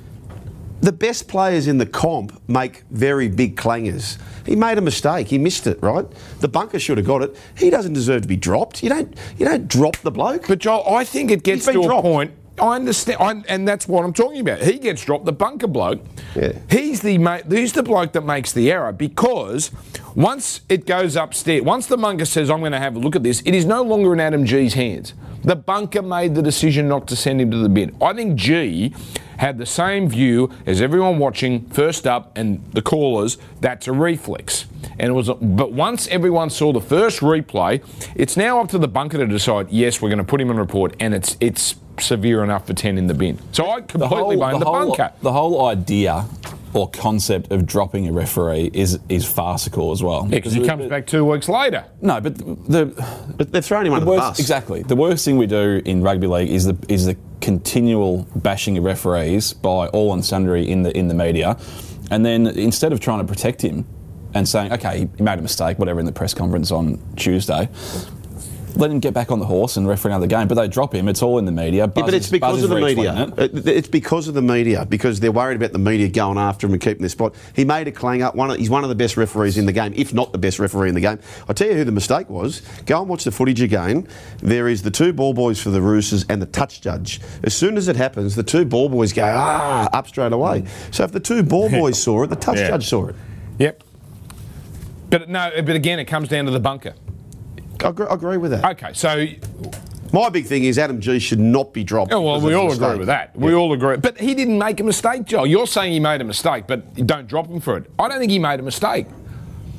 The 0.81 0.91
best 0.91 1.27
players 1.27 1.67
in 1.67 1.79
the 1.79 1.85
comp 1.85 2.39
make 2.47 2.83
very 2.91 3.27
big 3.27 3.55
clangers. 3.55 4.17
He 4.45 4.55
made 4.55 4.77
a 4.77 4.81
mistake. 4.81 5.27
He 5.27 5.37
missed 5.37 5.65
it, 5.65 5.81
right? 5.81 6.05
The 6.39 6.47
bunker 6.47 6.79
should 6.79 6.97
have 6.97 7.07
got 7.07 7.23
it. 7.23 7.35
He 7.57 7.69
doesn't 7.69 7.93
deserve 7.93 8.21
to 8.21 8.27
be 8.27 8.37
dropped. 8.37 8.83
You 8.83 8.89
don't. 8.89 9.17
You 9.37 9.45
don't 9.45 9.67
drop 9.67 9.97
the 9.97 10.11
bloke. 10.11 10.47
But 10.47 10.59
Joel, 10.59 10.87
I 10.87 11.03
think 11.03 11.31
it 11.31 11.43
gets 11.43 11.65
to 11.65 11.73
dropped. 11.73 11.99
a 11.99 12.01
point. 12.01 12.31
I 12.59 12.75
understand, 12.75 13.17
I, 13.19 13.53
and 13.53 13.67
that's 13.67 13.87
what 13.87 14.03
I'm 14.03 14.13
talking 14.13 14.39
about. 14.39 14.59
He 14.59 14.79
gets 14.79 15.03
dropped. 15.05 15.25
The 15.25 15.31
bunker 15.31 15.67
bloke. 15.67 16.01
Yeah. 16.35 16.53
He's 16.69 17.01
the 17.01 17.17
ma- 17.17 17.41
he's 17.49 17.73
the 17.73 17.83
bloke 17.83 18.13
that 18.13 18.25
makes 18.25 18.51
the 18.51 18.71
error 18.71 18.91
because 18.91 19.71
once 20.15 20.61
it 20.69 20.85
goes 20.85 21.15
upstairs, 21.15 21.61
once 21.61 21.85
the 21.87 21.97
bunker 21.97 22.25
says, 22.25 22.49
"I'm 22.49 22.59
going 22.59 22.71
to 22.71 22.79
have 22.79 22.95
a 22.95 22.99
look 22.99 23.15
at 23.15 23.23
this," 23.23 23.41
it 23.45 23.53
is 23.53 23.65
no 23.65 23.83
longer 23.83 24.13
in 24.13 24.19
Adam 24.19 24.45
Gee's 24.45 24.73
hands. 24.73 25.13
The 25.43 25.55
bunker 25.55 26.01
made 26.01 26.35
the 26.35 26.41
decision 26.41 26.87
not 26.87 27.07
to 27.07 27.15
send 27.15 27.39
him 27.39 27.51
to 27.51 27.57
the 27.57 27.69
bin. 27.69 27.95
I 28.01 28.13
think 28.13 28.35
Gee 28.35 28.93
had 29.37 29.59
the 29.59 29.65
same 29.65 30.09
view 30.09 30.49
as 30.65 30.81
everyone 30.81 31.19
watching 31.19 31.67
first 31.69 32.07
up 32.07 32.35
and 32.35 32.63
the 32.73 32.81
callers. 32.81 33.37
That's 33.61 33.87
a 33.87 33.91
reflex. 33.91 34.65
And 34.99 35.09
it 35.09 35.13
was, 35.13 35.29
a, 35.29 35.35
but 35.35 35.71
once 35.73 36.07
everyone 36.07 36.49
saw 36.49 36.73
the 36.73 36.81
first 36.81 37.19
replay, 37.19 37.83
it's 38.15 38.35
now 38.35 38.59
up 38.59 38.69
to 38.69 38.79
the 38.79 38.87
bunker 38.87 39.19
to 39.19 39.27
decide. 39.27 39.69
Yes, 39.69 40.01
we're 40.01 40.09
going 40.09 40.17
to 40.17 40.23
put 40.23 40.41
him 40.41 40.49
on 40.49 40.57
report, 40.57 40.95
and 40.99 41.13
it's 41.13 41.37
it's 41.39 41.75
severe 42.01 42.43
enough 42.43 42.67
for 42.67 42.73
ten 42.73 42.97
in 42.97 43.07
the 43.07 43.13
bin. 43.13 43.39
So 43.51 43.69
I 43.69 43.81
completely 43.81 44.35
blame 44.35 44.59
the, 44.59 44.65
whole, 44.65 44.87
bunker. 44.87 45.11
the 45.21 45.31
whole 45.31 45.65
idea 45.67 46.25
or 46.73 46.89
concept 46.89 47.51
of 47.51 47.65
dropping 47.65 48.07
a 48.07 48.11
referee 48.11 48.69
is 48.73 48.99
is 49.09 49.25
farcical 49.25 49.91
as 49.91 50.03
well. 50.03 50.23
Yeah, 50.23 50.37
because 50.37 50.53
he 50.53 50.65
comes 50.65 50.85
back 50.87 51.07
two 51.07 51.25
weeks 51.25 51.47
later. 51.49 51.85
No, 52.01 52.19
but 52.21 52.37
the, 52.37 52.43
the 52.85 53.07
But 53.37 53.51
they're 53.51 53.61
thrown 53.61 53.85
him 53.85 53.93
under 53.93 54.05
the 54.05 54.11
worst, 54.11 54.21
bus. 54.21 54.39
exactly 54.39 54.83
the 54.83 54.95
worst 54.95 55.25
thing 55.25 55.37
we 55.37 55.47
do 55.47 55.81
in 55.85 56.01
rugby 56.03 56.27
league 56.27 56.49
is 56.49 56.65
the 56.65 56.77
is 56.87 57.05
the 57.05 57.17
continual 57.41 58.27
bashing 58.35 58.77
of 58.77 58.83
referees 58.83 59.53
by 59.53 59.87
all 59.87 60.13
and 60.13 60.23
sundry 60.25 60.69
in 60.69 60.83
the 60.83 60.95
in 60.97 61.07
the 61.07 61.13
media, 61.15 61.57
and 62.11 62.25
then 62.25 62.47
instead 62.47 62.91
of 62.93 62.99
trying 62.99 63.19
to 63.19 63.25
protect 63.25 63.61
him 63.61 63.85
and 64.33 64.47
saying, 64.47 64.71
okay, 64.73 65.07
he 65.17 65.23
made 65.23 65.39
a 65.39 65.41
mistake, 65.41 65.79
whatever, 65.79 65.99
in 65.99 66.05
the 66.05 66.11
press 66.11 66.33
conference 66.33 66.69
on 66.69 66.99
Tuesday. 67.15 67.69
Let 68.77 68.91
him 68.91 68.99
get 68.99 69.13
back 69.13 69.31
on 69.31 69.39
the 69.39 69.45
horse 69.45 69.75
and 69.75 69.87
referee 69.87 70.11
another 70.11 70.27
game, 70.27 70.47
but 70.47 70.53
they 70.55 70.67
drop 70.67 70.93
him. 70.93 71.07
It's 71.07 71.23
all 71.23 71.39
in 71.39 71.45
the 71.45 71.51
media. 71.51 71.81
Yeah, 71.83 71.85
but 71.87 72.13
it's 72.13 72.27
is- 72.27 72.31
because 72.31 72.55
Buzz 72.57 72.63
of 72.63 72.69
the 72.69 72.79
media. 72.79 73.33
it. 73.37 73.53
It- 73.55 73.67
It's 73.67 73.87
because 73.87 74.27
of 74.27 74.35
the 74.35 74.41
media 74.41 74.85
because 74.87 75.19
they're 75.19 75.31
worried 75.31 75.55
about 75.57 75.71
the 75.71 75.79
media 75.79 76.07
going 76.09 76.37
after 76.37 76.67
him 76.67 76.73
and 76.73 76.81
keeping 76.81 77.01
their 77.01 77.09
spot. 77.09 77.33
He 77.55 77.65
made 77.65 77.87
a 77.87 77.91
clang 77.91 78.21
up. 78.21 78.35
One 78.35 78.51
of, 78.51 78.57
he's 78.57 78.69
one 78.69 78.83
of 78.83 78.89
the 78.89 78.95
best 78.95 79.17
referees 79.17 79.57
in 79.57 79.65
the 79.65 79.71
game, 79.71 79.93
if 79.95 80.13
not 80.13 80.31
the 80.31 80.37
best 80.37 80.59
referee 80.59 80.89
in 80.89 80.95
the 80.95 81.01
game. 81.01 81.17
I'll 81.49 81.55
tell 81.55 81.67
you 81.67 81.73
who 81.73 81.83
the 81.85 81.91
mistake 81.91 82.29
was. 82.29 82.61
Go 82.85 82.99
and 82.99 83.09
watch 83.09 83.23
the 83.23 83.31
footage 83.31 83.61
again. 83.61 84.07
There 84.43 84.67
is 84.67 84.83
the 84.83 84.91
two 84.91 85.11
ball 85.11 85.33
boys 85.33 85.59
for 85.59 85.71
the 85.71 85.81
Roosters 85.81 86.25
and 86.29 86.39
the 86.41 86.45
touch 86.45 86.79
judge. 86.81 87.19
As 87.43 87.55
soon 87.55 87.77
as 87.77 87.87
it 87.87 87.95
happens, 87.95 88.35
the 88.35 88.43
two 88.43 88.63
ball 88.63 88.89
boys 88.89 89.11
go 89.11 89.23
ah 89.25 89.89
up 89.91 90.07
straight 90.07 90.33
away. 90.33 90.65
So 90.91 91.03
if 91.03 91.11
the 91.11 91.19
two 91.19 91.41
ball 91.41 91.69
boys 91.81 92.01
saw 92.01 92.23
it, 92.23 92.27
the 92.29 92.35
touch 92.35 92.57
Yeah. 92.57 92.67
judge 92.69 92.87
saw 92.87 93.07
it. 93.07 93.15
Yep. 93.57 93.83
But 95.09 95.29
no, 95.29 95.49
but 95.65 95.75
again, 95.75 95.97
it 95.99 96.05
comes 96.05 96.27
down 96.29 96.45
to 96.45 96.51
the 96.51 96.59
bunker. 96.59 96.93
I 97.83 97.89
agree, 97.89 98.05
agree 98.09 98.37
with 98.37 98.51
that. 98.51 98.65
Okay, 98.71 98.91
so 98.93 99.25
My 100.13 100.29
big 100.29 100.45
thing 100.45 100.63
is 100.63 100.79
Adam 100.79 101.01
Gee 101.01 101.19
should 101.19 101.39
not 101.39 101.73
be 101.73 101.83
dropped. 101.83 102.13
oh, 102.13 102.21
well, 102.21 102.39
we 102.41 102.53
of 102.53 102.59
a 102.59 102.61
all 102.63 102.71
agree 102.71 102.97
with 102.97 103.07
that. 103.07 103.35
We 103.35 103.53
all 103.53 103.73
agree. 103.73 103.97
But 103.97 104.17
he 104.19 104.33
didn't 104.33 104.57
make 104.57 104.79
a 104.79 104.83
mistake, 104.83 105.25
Joel. 105.25 105.47
You're 105.47 105.67
saying 105.67 105.91
he 105.91 105.99
made 105.99 106.21
a 106.21 106.23
mistake, 106.23 106.65
but 106.67 106.95
don't 107.05 107.27
drop 107.27 107.47
him 107.47 107.59
for 107.59 107.77
it. 107.77 107.89
I 107.99 108.07
don't 108.07 108.19
think 108.19 108.31
he 108.31 108.39
made 108.39 108.59
a 108.59 108.63
mistake. 108.63 109.07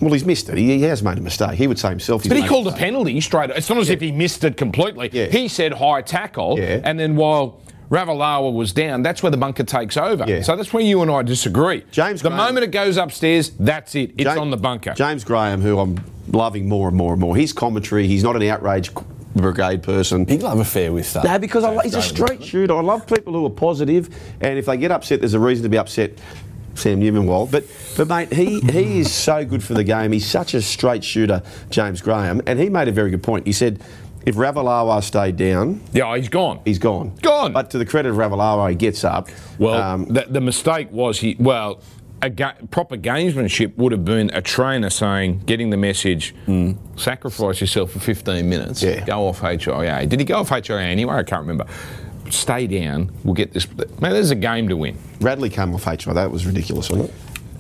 Well, 0.01 0.13
he's 0.13 0.25
missed 0.25 0.49
it. 0.49 0.57
He, 0.59 0.67
he 0.77 0.83
has 0.83 1.03
made 1.03 1.19
a 1.19 1.21
mistake. 1.21 1.53
He 1.53 1.67
would 1.67 1.79
say 1.79 1.89
himself. 1.89 2.23
He's 2.23 2.29
But 2.29 2.37
he 2.37 2.43
made 2.43 2.49
called 2.49 2.67
a 2.69 2.71
mistake. 2.71 2.85
penalty 2.85 3.21
straight. 3.21 3.51
It's 3.51 3.69
not 3.69 3.79
as 3.79 3.91
if 3.91 4.01
he 4.01 4.13
missed 4.13 4.45
it 4.45 4.57
completely. 4.57 5.11
Yeah. 5.13 5.27
He 5.27 5.49
said 5.49 5.73
high 5.73 6.03
tackle, 6.03 6.57
Yeah. 6.59 6.81
and 6.85 7.01
then 7.01 7.17
while 7.17 7.61
Ravalawa 7.91 8.53
was 8.53 8.73
down, 8.73 9.03
that's 9.03 9.23
where 9.23 9.31
the 9.31 9.37
bunker 9.37 9.65
takes 9.65 9.97
over. 9.97 10.25
Yeah. 10.27 10.43
So 10.43 10.57
that's 10.57 10.73
where 10.73 10.83
you 10.83 11.01
and 11.03 11.11
I 11.11 11.23
disagree. 11.23 11.85
James 11.91 12.21
the 12.23 12.29
Graham- 12.29 12.45
moment 12.47 12.65
it 12.65 12.71
goes 12.71 12.97
upstairs, 12.97 13.51
that's 13.59 13.95
it. 13.95 14.11
It's 14.19 14.25
Ja- 14.25 14.41
on 14.41 14.51
the 14.51 14.57
bunker. 14.59 14.93
James 14.95 15.25
Graham, 15.25 15.63
who 15.63 15.79
I'm 15.79 15.99
loving 16.31 16.69
more 16.69 16.89
and 16.89 16.97
more 16.97 17.13
and 17.13 17.21
more. 17.21 17.35
His 17.35 17.53
commentary, 17.53 18.07
he's 18.07 18.23
not 18.23 18.37
an 18.37 18.43
outrage 18.43 18.91
brigade 19.35 19.83
person. 19.83 20.25
Big 20.25 20.43
love 20.43 20.59
affair 20.61 20.93
with 20.93 21.11
that. 21.15 21.25
No, 21.25 21.39
because 21.39 21.65
I, 21.65 21.71
lo- 21.71 21.81
he's 21.81 21.95
a 21.95 22.03
straight 22.03 22.43
shooter. 22.45 22.77
I 22.77 22.81
love 22.83 23.07
people 23.07 23.33
who 23.33 23.47
are 23.47 23.51
positive, 23.51 24.09
and 24.41 24.59
if 24.59 24.67
they 24.67 24.77
get 24.77 24.91
upset, 24.91 25.21
there's 25.21 25.35
a 25.35 25.39
reason 25.41 25.63
to 25.63 25.69
be 25.69 25.79
upset. 25.79 26.13
Sam 26.75 27.01
Newman-Wild. 27.01 27.51
But, 27.51 27.65
but 27.97 28.07
mate, 28.07 28.33
he, 28.33 28.61
he 28.61 29.01
is 29.01 29.13
so 29.13 29.45
good 29.45 29.65
for 29.65 29.75
the 29.75 29.83
game. 29.83 30.13
He's 30.13 30.27
such 30.31 30.55
a 30.55 30.63
straight 30.63 31.03
shooter, 31.03 31.43
James 31.71 32.01
Graham. 32.01 32.41
And 32.47 32.61
he 32.61 32.69
made 32.69 32.87
a 32.87 32.93
very 32.93 33.11
good 33.11 33.23
point. 33.25 33.47
He 33.49 33.53
said, 33.53 33.81
if 34.29 34.35
Ravalawa 34.37 35.03
stayed 35.03 35.37
down, 35.37 35.81
Yeah, 35.93 36.17
he's 36.17 36.29
gone. 36.29 36.61
he's 36.65 36.79
gone. 36.79 37.13
Gone. 37.23 37.53
But 37.53 37.71
to 37.71 37.79
the 37.79 37.87
credit 37.87 38.11
of 38.11 38.17
Ravalawa, 38.17 38.71
he 38.71 38.77
gets 38.77 39.03
up. 39.05 39.29
Well, 39.59 39.81
Um, 39.81 40.05
the, 40.07 40.27
the 40.29 40.41
mistake 40.41 40.93
was 40.93 41.21
he. 41.21 41.37
Well, 41.39 41.81
a 42.21 42.29
ga- 42.31 42.55
proper 42.71 42.97
gamesmanship 42.97 43.77
would 43.77 43.93
have 43.93 44.05
been 44.05 44.31
a 44.35 44.43
trainer 44.43 44.91
saying, 44.91 45.43
getting 45.47 45.71
the 45.71 45.77
message, 45.77 46.35
sacrifice 46.97 47.61
yourself 47.61 47.93
for 47.93 48.01
15 48.01 48.49
minutes, 48.49 48.83
Yeah. 48.83 49.05
go 49.05 49.29
off 49.29 49.41
HIA. 49.41 50.07
Did 50.07 50.21
he 50.21 50.27
go 50.27 50.39
off 50.41 50.49
HIA 50.51 50.81
anyway? 50.81 51.15
I 51.15 51.23
can't 51.23 51.43
remember. 51.43 51.67
Stay 52.31 52.67
down. 52.67 53.11
We'll 53.25 53.35
get 53.35 53.53
this. 53.53 53.67
Man, 54.01 54.13
there's 54.13 54.31
a 54.31 54.35
game 54.35 54.69
to 54.69 54.77
win. 54.77 54.99
Radley 55.21 55.49
came 55.49 55.75
off 55.75 55.85
HI. 55.85 56.13
That 56.13 56.31
was 56.31 56.45
ridiculous, 56.45 56.91
wasn't 56.91 57.09
it? 57.09 57.15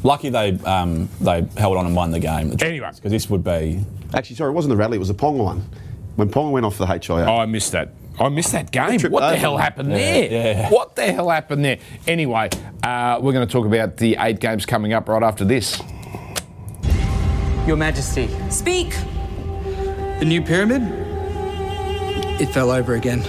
Lucky 0.04 0.28
they 0.28 0.52
um, 0.64 1.09
they 1.20 1.44
held 1.57 1.76
on 1.76 1.87
and 1.87 1.96
won 1.96 2.11
the 2.11 2.20
game. 2.20 2.54
Anyway. 2.61 2.88
because 2.94 3.11
this 3.11 3.28
would 3.31 3.42
be 3.42 3.81
Actually, 4.14 4.37
sorry, 4.37 4.50
it 4.50 4.54
wasn't 4.54 4.70
the 4.70 4.76
Radley. 4.76 4.96
It 4.96 5.00
was 5.00 5.09
the 5.09 5.14
Ponga 5.14 5.42
one. 5.44 5.64
When 6.18 6.28
Ponga 6.31 6.50
went 6.50 6.66
off 6.66 6.78
the 6.78 6.87
HIA. 6.88 7.24
Oh, 7.28 7.37
I 7.37 7.46
missed 7.46 7.70
that. 7.70 7.90
I 8.18 8.28
missed 8.28 8.50
that 8.50 8.72
game. 8.72 9.00
What 9.02 9.20
the 9.31 9.37
hell 9.37 9.57
happened 9.57 9.92
there? 9.92 10.28
yeah. 10.28 10.68
What 10.68 10.96
the 10.96 11.12
hell 11.12 11.31
happened 11.31 11.64
there? 11.64 11.78
Anyway, 12.09 12.48
uh, 12.83 13.20
we're 13.22 13.33
going 13.33 13.46
to 13.46 13.52
talk 13.52 13.64
about 13.64 13.98
the 13.98 14.16
eight 14.18 14.40
games 14.40 14.66
coming 14.66 14.92
up 14.92 15.09
right 15.09 15.22
after 15.22 15.44
this. 15.44 15.81
Your 17.68 17.76
Majesty, 17.76 18.28
Speak. 18.50 18.90
the 20.18 20.24
new 20.26 20.42
pyramid? 20.42 20.83
It 22.40 22.46
fell 22.46 22.72
over 22.72 22.96
again. 22.96 23.20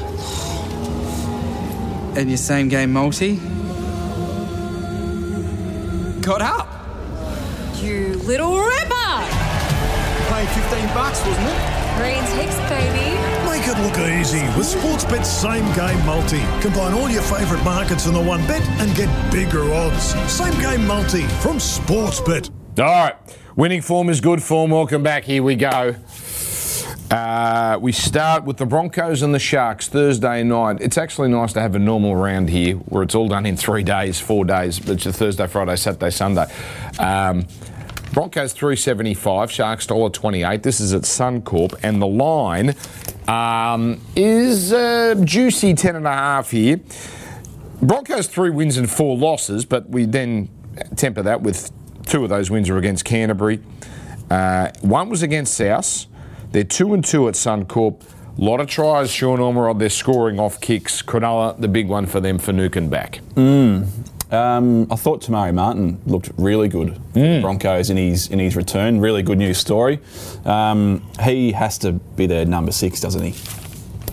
And 2.18 2.28
your 2.28 2.38
same 2.38 2.70
game 2.70 2.92
multi? 2.92 3.36
Got 6.22 6.42
up! 6.42 6.68
You 7.84 8.16
little 8.26 8.58
ripper. 8.58 9.26
Paying 10.28 10.48
15 10.48 10.88
bucks, 10.96 11.24
wasn't 11.24 11.50
it? 11.50 11.79
Green 12.00 12.24
ticks, 12.38 12.56
baby. 12.70 13.20
Make 13.46 13.68
it 13.68 13.78
look 13.82 13.98
easy 13.98 14.42
with 14.58 14.74
Sportsbet's 14.74 15.30
same 15.30 15.66
game 15.76 16.06
multi. 16.06 16.40
Combine 16.62 16.94
all 16.94 17.10
your 17.10 17.22
favourite 17.24 17.62
markets 17.66 18.06
in 18.06 18.14
the 18.14 18.22
one 18.22 18.40
bet 18.48 18.62
and 18.80 18.96
get 18.96 19.10
bigger 19.34 19.74
odds. 19.74 20.16
Same 20.32 20.58
game 20.62 20.88
multi 20.88 21.24
from 21.42 21.58
Sportsbet. 21.58 22.52
All 22.80 22.86
right. 22.86 23.16
Winning 23.58 23.82
form 23.82 24.08
is 24.08 24.22
good 24.22 24.42
form. 24.42 24.72
Welcome 24.72 25.04
back. 25.04 25.26
Here 25.26 25.44
we 25.44 25.58
go. 25.58 25.96
Uh, 27.12 27.78
we 27.82 27.92
start 27.92 28.46
with 28.46 28.56
the 28.56 28.66
Broncos 28.66 29.22
and 29.22 29.36
the 29.36 29.40
Sharks 29.40 29.90
Thursday 29.90 30.42
night. 30.44 30.78
It's 30.80 30.98
actually 30.98 31.28
nice 31.28 31.52
to 31.54 31.60
have 31.60 31.76
a 31.76 31.80
normal 31.80 32.16
round 32.16 32.50
here 32.50 32.76
where 32.76 33.04
it's 33.04 33.16
all 33.16 33.28
done 33.28 33.46
in 33.46 33.58
three 33.58 33.84
days, 33.84 34.22
four 34.22 34.46
days. 34.46 34.80
It's 34.88 35.06
a 35.06 35.12
Thursday, 35.12 35.48
Friday, 35.48 35.76
Saturday, 35.76 36.12
Sunday. 36.12 36.46
Um, 36.98 37.46
Broncos 38.12 38.54
375, 38.54 39.52
Sharks 39.52 39.86
$1.28. 39.86 40.64
This 40.64 40.80
is 40.80 40.94
at 40.94 41.04
Suncorp, 41.04 41.80
and 41.84 42.02
the 42.02 42.08
line 42.08 42.76
um, 43.28 44.02
is 44.16 44.74
uh, 44.74 45.16
juicy 45.24 45.76
10.5 45.76 46.50
here. 46.50 46.80
Broncos 47.82 48.28
three 48.28 48.50
wins 48.50 48.78
and 48.78 48.90
four 48.90 49.16
losses, 49.16 49.64
but 49.64 49.90
we 49.90 50.06
then 50.06 50.50
temper 50.96 51.22
that 51.22 51.42
with 51.42 51.72
two 52.08 52.24
of 52.24 52.30
those 52.30 52.50
wins 52.50 52.70
are 52.70 52.78
against 52.78 53.06
Canterbury. 53.06 53.60
Uh, 54.30 54.72
one 54.82 55.10
was 55.10 55.22
against 55.24 55.54
South. 55.54 56.06
They're 56.52 56.64
two 56.64 56.94
and 56.94 57.06
two 57.06 57.28
at 57.28 57.36
Suncorp. 57.36 58.02
A 58.38 58.42
lot 58.42 58.60
of 58.60 58.68
tries, 58.68 59.12
Sean 59.12 59.40
Ormerod. 59.40 59.80
They're 59.80 59.90
scoring 59.90 60.40
off 60.40 60.60
kicks. 60.60 61.02
Cronulla, 61.02 61.60
the 61.60 61.68
big 61.68 61.88
one 61.88 62.06
for 62.06 62.20
them 62.20 62.40
for 62.40 62.54
Nukin 62.54 62.90
back. 62.90 63.20
Um, 64.32 64.88
I 64.92 64.96
thought 64.96 65.22
Te 65.22 65.32
Maire 65.32 65.52
Martin 65.54 66.00
looked 66.06 66.30
really 66.38 66.68
good 66.68 66.96
for 67.14 67.42
Broncos 67.42 67.90
in 67.90 67.98
his 67.98 68.28
in 68.28 68.40
his 68.40 68.56
return. 68.56 69.00
Really 69.00 69.24
good 69.24 69.38
news 69.38 69.58
story. 69.58 70.00
Um, 70.46 71.04
he 71.22 71.52
has 71.54 71.78
to 71.80 71.94
be 71.94 72.28
their 72.28 72.46
number 72.46 72.72
six, 72.72 73.02
doesn't 73.02 73.24
he? 73.24 73.34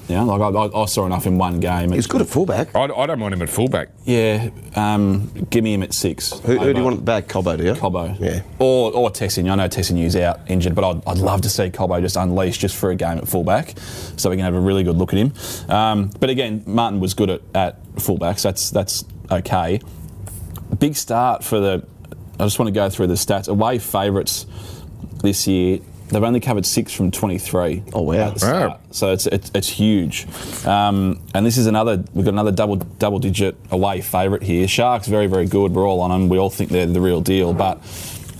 Yeah, 0.08 0.22
like 0.22 0.40
I, 0.40 0.48
I, 0.48 0.82
I 0.82 0.86
saw 0.86 1.04
enough 1.04 1.26
in 1.26 1.36
one 1.36 1.58
game. 1.58 1.90
He's 1.90 2.06
good 2.06 2.20
at 2.20 2.28
fullback. 2.28 2.74
I, 2.76 2.84
I 2.84 3.06
don't 3.06 3.18
want 3.18 3.34
him 3.34 3.42
at 3.42 3.48
fullback. 3.48 3.88
Yeah, 4.04 4.50
um, 4.76 5.32
give 5.50 5.64
me 5.64 5.74
him 5.74 5.82
at 5.82 5.92
six. 5.92 6.30
Who, 6.40 6.58
who 6.58 6.72
do 6.72 6.78
you 6.78 6.84
want 6.84 6.98
at 6.98 7.04
back? 7.04 7.26
Cobbo, 7.26 7.58
do 7.58 7.64
you? 7.64 7.72
Cobbo. 7.72 8.18
Yeah. 8.20 8.42
Or 8.60 8.92
or 8.92 9.10
Tessin. 9.10 9.50
I 9.50 9.56
know 9.56 9.68
Tesi 9.68 9.92
Niu's 9.92 10.14
out 10.14 10.48
injured, 10.48 10.76
but 10.76 10.88
I'd, 10.88 11.02
I'd 11.08 11.18
love 11.18 11.40
to 11.42 11.48
see 11.48 11.70
Cobbo 11.70 12.00
just 12.00 12.16
unleashed 12.16 12.60
just 12.60 12.76
for 12.76 12.90
a 12.90 12.94
game 12.94 13.18
at 13.18 13.26
fullback, 13.26 13.74
so 14.16 14.30
we 14.30 14.36
can 14.36 14.44
have 14.44 14.54
a 14.54 14.60
really 14.60 14.84
good 14.84 14.96
look 14.96 15.12
at 15.12 15.18
him. 15.18 15.32
Um, 15.68 16.10
but 16.20 16.30
again, 16.30 16.62
Martin 16.66 17.00
was 17.00 17.12
good 17.14 17.28
at, 17.28 17.42
at 17.54 17.76
fullback, 17.98 18.38
so 18.38 18.48
that's 18.48 18.70
that's 18.70 19.04
okay. 19.30 19.80
Big 20.78 20.96
start 20.96 21.44
for 21.44 21.60
the. 21.60 21.86
I 22.38 22.44
just 22.44 22.58
want 22.58 22.68
to 22.68 22.72
go 22.72 22.90
through 22.90 23.06
the 23.06 23.14
stats. 23.14 23.48
Away 23.48 23.78
favourites 23.78 24.46
this 25.22 25.46
year. 25.46 25.80
They've 26.08 26.22
only 26.22 26.38
covered 26.38 26.64
six 26.64 26.92
from 26.92 27.10
23. 27.10 27.82
Oh, 27.92 28.02
wow. 28.02 28.14
at 28.14 28.34
the 28.34 28.40
start. 28.40 28.70
Wow. 28.70 28.80
So 28.92 29.12
it's, 29.12 29.26
it's, 29.26 29.50
it's 29.54 29.68
huge. 29.68 30.26
Um, 30.64 31.20
and 31.34 31.44
this 31.44 31.58
is 31.58 31.66
another, 31.66 32.04
we've 32.14 32.24
got 32.24 32.32
another 32.32 32.52
double 32.52 32.76
double 32.76 33.18
digit 33.18 33.56
away 33.72 34.02
favourite 34.02 34.44
here. 34.44 34.68
Sharks, 34.68 35.08
very, 35.08 35.26
very 35.26 35.46
good. 35.46 35.72
We're 35.72 35.88
all 35.88 36.00
on 36.00 36.10
them. 36.10 36.28
We 36.28 36.38
all 36.38 36.50
think 36.50 36.70
they're 36.70 36.86
the 36.86 37.00
real 37.00 37.20
deal. 37.20 37.52
But 37.52 37.78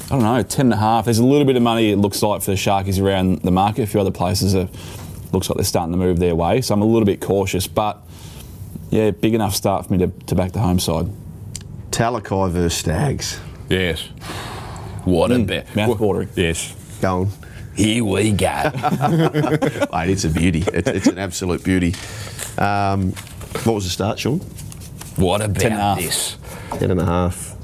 I 0.07 0.11
don't 0.11 0.22
know, 0.22 0.42
10 0.42 0.66
and 0.66 0.75
a 0.75 0.77
half. 0.77 1.07
There's 1.07 1.18
a 1.18 1.25
little 1.25 1.44
bit 1.44 1.57
of 1.57 1.62
money, 1.62 1.90
it 1.90 1.96
looks 1.96 2.22
like, 2.22 2.42
for 2.42 2.53
the 2.53 2.57
Sharkies 2.57 3.03
around 3.03 3.42
the 3.42 3.51
market. 3.51 3.83
A 3.83 3.87
few 3.88 4.01
other 4.01 4.12
places 4.12 4.55
are, 4.55 4.68
looks 5.33 5.51
like 5.51 5.57
they're 5.57 5.64
starting 5.64 5.92
to 5.92 5.99
move 5.99 6.20
their 6.20 6.37
way. 6.37 6.61
So 6.61 6.72
I'm 6.72 6.83
a 6.83 6.87
little 6.87 7.07
bit 7.07 7.20
cautious. 7.20 7.66
But 7.66 8.01
yeah, 8.90 9.11
big 9.11 9.35
enough 9.35 9.57
start 9.57 9.87
for 9.87 9.92
me 9.92 9.99
to, 9.99 10.07
to 10.27 10.35
back 10.37 10.53
the 10.53 10.61
home 10.61 10.79
side. 10.79 11.09
Talakai 11.97 12.51
versus 12.51 12.75
Staggs. 12.75 13.41
Yes. 13.71 14.03
What 15.07 15.33
a 15.33 15.39
bet. 15.39 15.75
Mouth-watering. 15.75 16.29
Yes. 16.37 16.75
Go 17.01 17.21
on. 17.23 17.31
Here 17.75 18.05
we 18.05 18.33
go. 18.33 18.47
Mate, 19.93 20.11
it's 20.11 20.25
a 20.25 20.29
beauty. 20.29 20.63
It's, 20.75 20.89
it's 20.89 21.07
an 21.07 21.19
absolute 21.19 21.65
beauty. 21.65 21.95
Um, 22.59 23.13
what 23.65 23.77
was 23.77 23.85
the 23.85 23.91
start, 23.91 24.19
Sean? 24.19 24.41
what 25.17 25.41
and 25.41 25.57
a 25.57 25.67
about 25.67 25.79
half. 25.79 25.99
this? 25.99 26.37
Ten 26.73 26.91
and 26.91 27.01
a 27.01 27.07
half. 27.07 27.57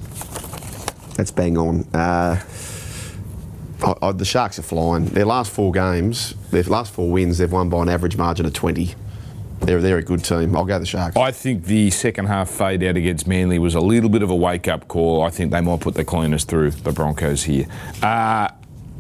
That's 1.17 1.31
bang 1.31 1.59
on. 1.59 1.83
Uh, 1.93 2.41
I, 3.83 3.95
I, 4.01 4.13
the 4.13 4.25
Sharks 4.25 4.59
are 4.59 4.63
flying. 4.63 5.05
Their 5.07 5.27
last 5.27 5.53
four 5.53 5.73
games, 5.73 6.35
their 6.51 6.63
last 6.63 6.95
four 6.95 7.11
wins, 7.11 7.37
they've 7.37 7.53
won 7.53 7.69
by 7.69 7.83
an 7.83 7.91
average 7.91 8.17
margin 8.17 8.47
of 8.47 8.55
20. 8.55 8.95
They're, 9.63 9.81
they're 9.81 9.99
a 9.99 10.03
good 10.03 10.25
team. 10.25 10.57
I'll 10.57 10.65
go 10.65 10.79
the 10.79 10.87
Sharks. 10.87 11.17
I 11.17 11.31
think 11.31 11.65
the 11.65 11.91
second 11.91 12.27
half 12.27 12.51
fade 12.51 12.83
out 12.83 12.97
against 12.97 13.27
Manly 13.27 13.59
was 13.59 13.75
a 13.75 13.81
little 13.81 14.11
bit 14.11 14.23
of 14.23 14.31
a 14.31 14.35
wake 14.35 14.69
up 14.69 14.89
call. 14.89 15.23
I 15.23 15.31
think 15.31 15.53
they 15.53 15.61
might 15.61 15.81
put 15.81 15.95
the 15.95 16.05
cleaners 16.05 16.45
through 16.45 16.73
the 16.73 16.93
Broncos 16.93 17.45
here. 17.45 17.67
Uh, 18.03 18.49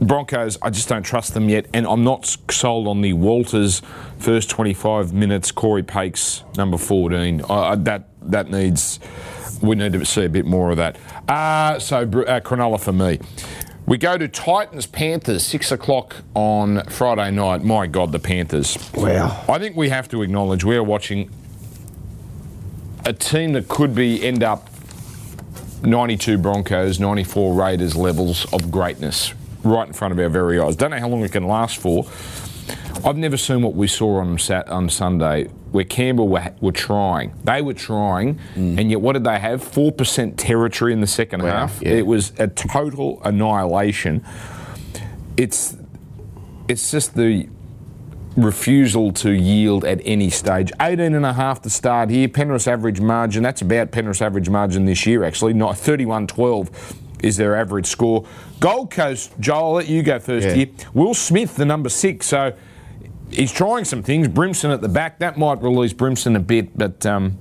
Broncos, 0.01 0.59
I 0.62 0.70
just 0.70 0.88
don't 0.88 1.03
trust 1.03 1.35
them 1.35 1.48
yet, 1.48 1.66
and 1.75 1.87
I'm 1.87 2.05
not 2.05 2.37
sold 2.51 2.88
on 2.88 3.03
the 3.03 3.12
Walters 3.12 3.83
first 4.18 4.51
25 4.51 5.12
minutes. 5.12 5.53
Cory 5.53 5.83
Paix 5.83 6.42
number 6.57 6.79
14. 6.79 7.42
Uh, 7.48 7.77
that 7.77 8.09
that 8.22 8.51
needs 8.51 9.01
we 9.62 9.77
need 9.77 9.92
to 9.92 10.05
see 10.05 10.25
a 10.25 10.29
bit 10.29 10.44
more 10.44 10.70
of 10.70 10.77
that. 10.77 10.96
Uh, 11.29 11.79
so 11.79 11.98
uh, 11.98 12.40
Cronulla 12.40 12.81
for 12.81 12.92
me. 12.92 13.20
We 13.87 13.99
go 13.99 14.16
to 14.16 14.29
Titans 14.29 14.87
Panthers 14.87 15.45
six 15.45 15.73
o'clock 15.73 16.16
on 16.35 16.85
Friday 16.85 17.31
night. 17.33 17.64
My 17.64 17.87
God, 17.87 18.12
the 18.12 18.18
Panthers. 18.18 18.79
Wow. 18.95 19.45
I 19.49 19.59
think 19.59 19.77
we 19.77 19.88
have 19.88 20.09
to 20.11 20.23
acknowledge 20.23 20.64
we 20.64 20.77
are 20.77 20.83
watching 20.83 21.31
a 23.05 23.12
team 23.12 23.53
that 23.55 23.68
could 23.68 23.95
be 23.95 24.23
end 24.25 24.42
up 24.45 24.71
92 25.83 26.38
Broncos, 26.38 27.01
94 27.01 27.55
Raiders 27.55 27.97
levels 27.97 28.51
of 28.53 28.71
greatness 28.71 29.35
right 29.64 29.87
in 29.87 29.92
front 29.92 30.12
of 30.12 30.18
our 30.18 30.29
very 30.29 30.61
eyes. 30.61 30.77
Don't 30.77 30.90
know 30.90 30.99
how 30.99 31.09
long 31.09 31.25
it 31.25 31.33
can 31.33 31.47
last 31.47 31.79
for. 31.79 32.05
I've 33.05 33.16
never 33.16 33.37
seen 33.37 33.62
what 33.62 33.75
we 33.75 33.88
saw 33.88 34.20
on 34.20 34.38
Sat 34.38 34.68
on 34.68 34.88
Sunday, 34.88 35.44
where 35.72 35.85
Campbell 35.85 36.29
were, 36.29 36.53
were 36.61 36.72
trying. 36.72 37.35
They 37.44 37.61
were 37.62 37.75
trying, 37.75 38.38
mm. 38.55 38.79
and 38.79 38.90
yet 38.90 39.01
what 39.01 39.14
did 39.14 39.25
they 39.25 39.38
have? 39.38 39.62
Four 39.62 39.90
percent 39.92 40.38
territory 40.38 40.92
in 40.92 41.01
the 41.01 41.07
second 41.07 41.42
Wow, 41.42 41.51
half. 41.51 41.83
yeah. 41.83 41.90
It 41.90 42.07
was 42.07 42.33
a 42.38 42.46
total 42.46 43.20
annihilation. 43.25 44.25
It's 45.37 45.77
it's 46.68 46.90
just 46.90 47.16
the 47.16 47.48
refusal 48.37 49.12
to 49.12 49.31
yield 49.31 49.85
at 49.85 50.01
any 50.05 50.31
stage. 50.31 50.72
18 50.81 51.14
and 51.14 51.27
a 51.27 51.33
half 51.35 51.61
to 51.62 51.70
start 51.70 52.09
here. 52.09 52.29
Penrith's 52.29 52.66
average 52.66 53.01
margin, 53.01 53.42
that's 53.42 53.61
about 53.62 53.90
Penrith's 53.90 54.22
average 54.22 54.48
margin 54.48 54.87
this 54.87 55.07
year 55.07 55.25
actually. 55.25 55.53
Not 55.53 55.75
31-12 55.75 56.96
is 57.22 57.37
their 57.37 57.56
average 57.56 57.87
score. 57.87 58.24
Gold 58.61 58.90
Coast, 58.90 59.32
Joel, 59.40 59.56
I'll 59.64 59.72
let 59.72 59.88
you 59.88 60.02
go 60.02 60.18
first 60.18 60.48
Yeah. 60.48 60.54
here. 60.54 60.66
Will 60.94 61.14
Smith, 61.14 61.56
the 61.56 61.64
number 61.64 61.88
six, 61.88 62.26
so 62.26 62.52
he's 63.30 63.52
trying 63.52 63.85
some 63.85 64.02
things. 64.02 64.28
Brimson 64.28 64.70
at 64.72 64.80
the 64.80 64.88
back, 64.88 65.18
that 65.20 65.38
might 65.38 65.62
release 65.62 65.92
Brimson 65.92 66.37
a 66.37 66.40
bit, 66.40 66.76
but 66.76 67.04
um, 67.06 67.38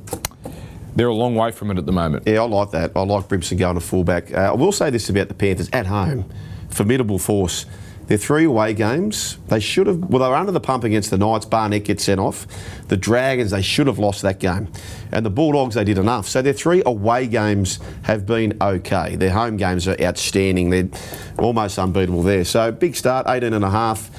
they're 0.95 1.07
a 1.07 1.13
long 1.13 1.35
way 1.35 1.51
from 1.51 1.71
it 1.71 1.77
at 1.77 1.85
the 1.85 1.91
moment. 1.91 2.23
Yeah, 2.27 2.41
I 2.41 2.47
like 2.47 2.71
that. 2.71 2.91
I 2.95 3.01
like 3.01 3.27
Brimson 3.27 3.57
going 3.57 3.75
to 3.75 3.81
fullback. 3.81 4.33
Uh, 4.33 4.37
I 4.37 4.51
will 4.53 4.71
say 4.71 4.89
this 4.89 5.09
about 5.09 5.27
the 5.27 5.33
Panthers 5.33 5.69
at 5.73 5.85
home. 5.87 6.25
Formidable 6.69 7.19
force. 7.19 7.65
Their 8.07 8.17
three 8.17 8.43
away 8.43 8.73
games, 8.73 9.37
they 9.47 9.59
should 9.61 9.87
have. 9.87 9.97
Well, 9.99 10.21
they 10.21 10.27
were 10.27 10.35
under 10.35 10.51
the 10.51 10.59
pump 10.59 10.83
against 10.83 11.11
the 11.11 11.17
Knights. 11.17 11.45
Barnett 11.45 11.85
gets 11.85 12.03
sent 12.03 12.19
off. 12.19 12.45
The 12.89 12.97
Dragons, 12.97 13.51
they 13.51 13.61
should 13.61 13.87
have 13.87 13.99
lost 13.99 14.21
that 14.23 14.39
game. 14.39 14.67
And 15.13 15.25
the 15.25 15.29
Bulldogs, 15.29 15.75
they 15.75 15.83
did 15.85 15.97
enough. 15.97 16.27
So 16.27 16.41
their 16.41 16.51
three 16.53 16.83
away 16.85 17.27
games 17.27 17.79
have 18.03 18.25
been 18.25 18.57
okay. 18.61 19.15
Their 19.15 19.29
home 19.31 19.55
games 19.55 19.87
are 19.87 19.95
outstanding. 20.01 20.69
They're 20.71 20.89
almost 21.37 21.79
unbeatable 21.79 22.23
there. 22.23 22.43
So 22.43 22.71
big 22.71 22.95
start, 22.97 23.27
18 23.29 23.53
and 23.53 23.63
a 23.63 23.69
half. 23.69 24.09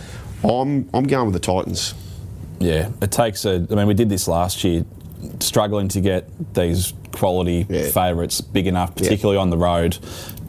I'm, 0.43 0.89
I'm 0.95 1.05
going 1.05 1.27
with 1.27 1.35
the 1.35 1.41
Titans. 1.41 1.95
Yeah, 2.61 2.91
it 3.03 3.11
takes 3.11 3.45
a. 3.45 3.67
I 3.71 3.75
mean, 3.75 3.89
we 3.89 3.95
did 3.95 4.09
this 4.09 4.27
last 4.27 4.63
year, 4.65 4.85
struggling 5.41 5.89
to 5.89 6.01
get 6.01 6.29
these 6.55 6.95
quality 7.13 7.67
Yeah. 7.69 7.91
favourites 7.91 8.41
big 8.41 8.67
enough, 8.67 8.95
particularly 8.95 9.37
on 9.39 9.51
the 9.51 9.59
road. 9.59 9.99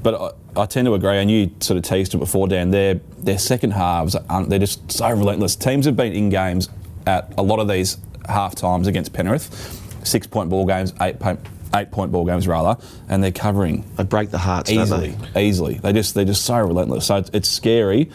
But 0.04 0.36
I, 0.56 0.62
I 0.62 0.66
tend 0.66 0.86
to 0.86 0.94
agree, 0.94 1.18
and 1.18 1.32
you 1.32 1.50
sort 1.62 1.78
of 1.78 1.84
teased 1.84 2.13
it 2.13 2.18
before, 2.18 2.48
Dan. 2.48 2.72
Their 2.72 2.96
their 3.18 3.38
second 3.39 3.72
halves, 3.72 4.16
are, 4.16 4.24
un- 4.30 4.50
they're 4.50 4.60
just 4.60 4.92
so 4.92 5.10
relentless. 5.10 5.56
Teams 5.56 5.86
have 5.86 5.96
been 5.96 6.13
in 6.13 6.30
games 6.30 6.70
at 7.08 7.34
a 7.38 7.42
lot 7.42 7.60
of 7.60 7.68
these 7.68 7.98
half 8.28 8.54
times 8.56 8.88
against 8.88 9.13
Penrith, 9.13 10.02
six 10.04 10.28
point 10.28 10.50
ball 10.50 10.66
games, 10.66 10.94
eight 11.02 11.20
point 11.20 11.39
eight 11.76 11.89
point 11.92 12.12
ball 12.12 12.26
games 12.26 12.48
rather, 12.48 12.80
and 13.10 13.24
they're 13.24 13.32
covering 13.32 13.84
They 13.96 14.04
break 14.04 14.30
the 14.30 14.38
hearts, 14.38 14.70
easily, 14.70 15.16
they? 15.34 15.46
easily. 15.46 15.76
They 15.76 15.94
just 15.94 16.13
they're 16.16 16.26
just 16.26 16.46
so 16.46 16.58
relentless. 16.58 17.08
So 17.08 17.16
it's, 17.18 17.30
it's 17.34 17.50
scary, 17.50 18.12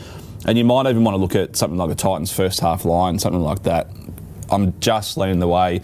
and 0.46 0.56
you 0.58 0.64
might 0.64 0.86
even 0.86 1.02
want 1.04 1.14
to 1.14 1.18
look 1.20 1.34
at 1.34 1.56
something 1.56 1.78
like 1.78 1.90
a 1.90 1.94
Titans' 1.94 2.30
first 2.32 2.60
half 2.60 2.84
line, 2.84 3.18
something 3.18 3.40
like 3.42 3.62
that. 3.64 3.88
I'm 4.50 4.78
just 4.80 5.16
leaning 5.16 5.40
the 5.40 5.48
way. 5.48 5.80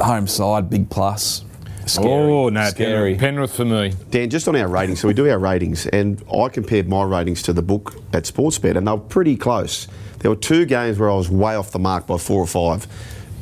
Home 0.00 0.26
side, 0.26 0.68
big 0.68 0.90
plus. 0.90 1.42
Scary. 1.86 2.08
Oh, 2.32 2.48
no, 2.48 2.64
scary. 2.68 3.14
Penrith, 3.14 3.20
Penrith 3.20 3.56
for 3.56 3.64
me. 3.64 3.92
Dan, 4.10 4.28
just 4.28 4.48
on 4.48 4.56
our 4.56 4.68
ratings, 4.68 5.00
so 5.00 5.08
we 5.08 5.14
do 5.14 5.28
our 5.30 5.38
ratings, 5.38 5.86
and 5.86 6.22
I 6.32 6.48
compared 6.48 6.88
my 6.88 7.04
ratings 7.04 7.42
to 7.42 7.52
the 7.52 7.62
book 7.62 7.94
at 8.12 8.24
Sportsbet, 8.24 8.76
and 8.76 8.86
they 8.86 8.90
were 8.92 8.98
pretty 8.98 9.36
close. 9.36 9.86
There 10.18 10.30
were 10.30 10.36
two 10.36 10.64
games 10.66 10.98
where 10.98 11.10
I 11.10 11.14
was 11.14 11.30
way 11.30 11.54
off 11.54 11.70
the 11.70 11.78
mark 11.78 12.06
by 12.06 12.18
four 12.18 12.42
or 12.42 12.46
five. 12.46 12.86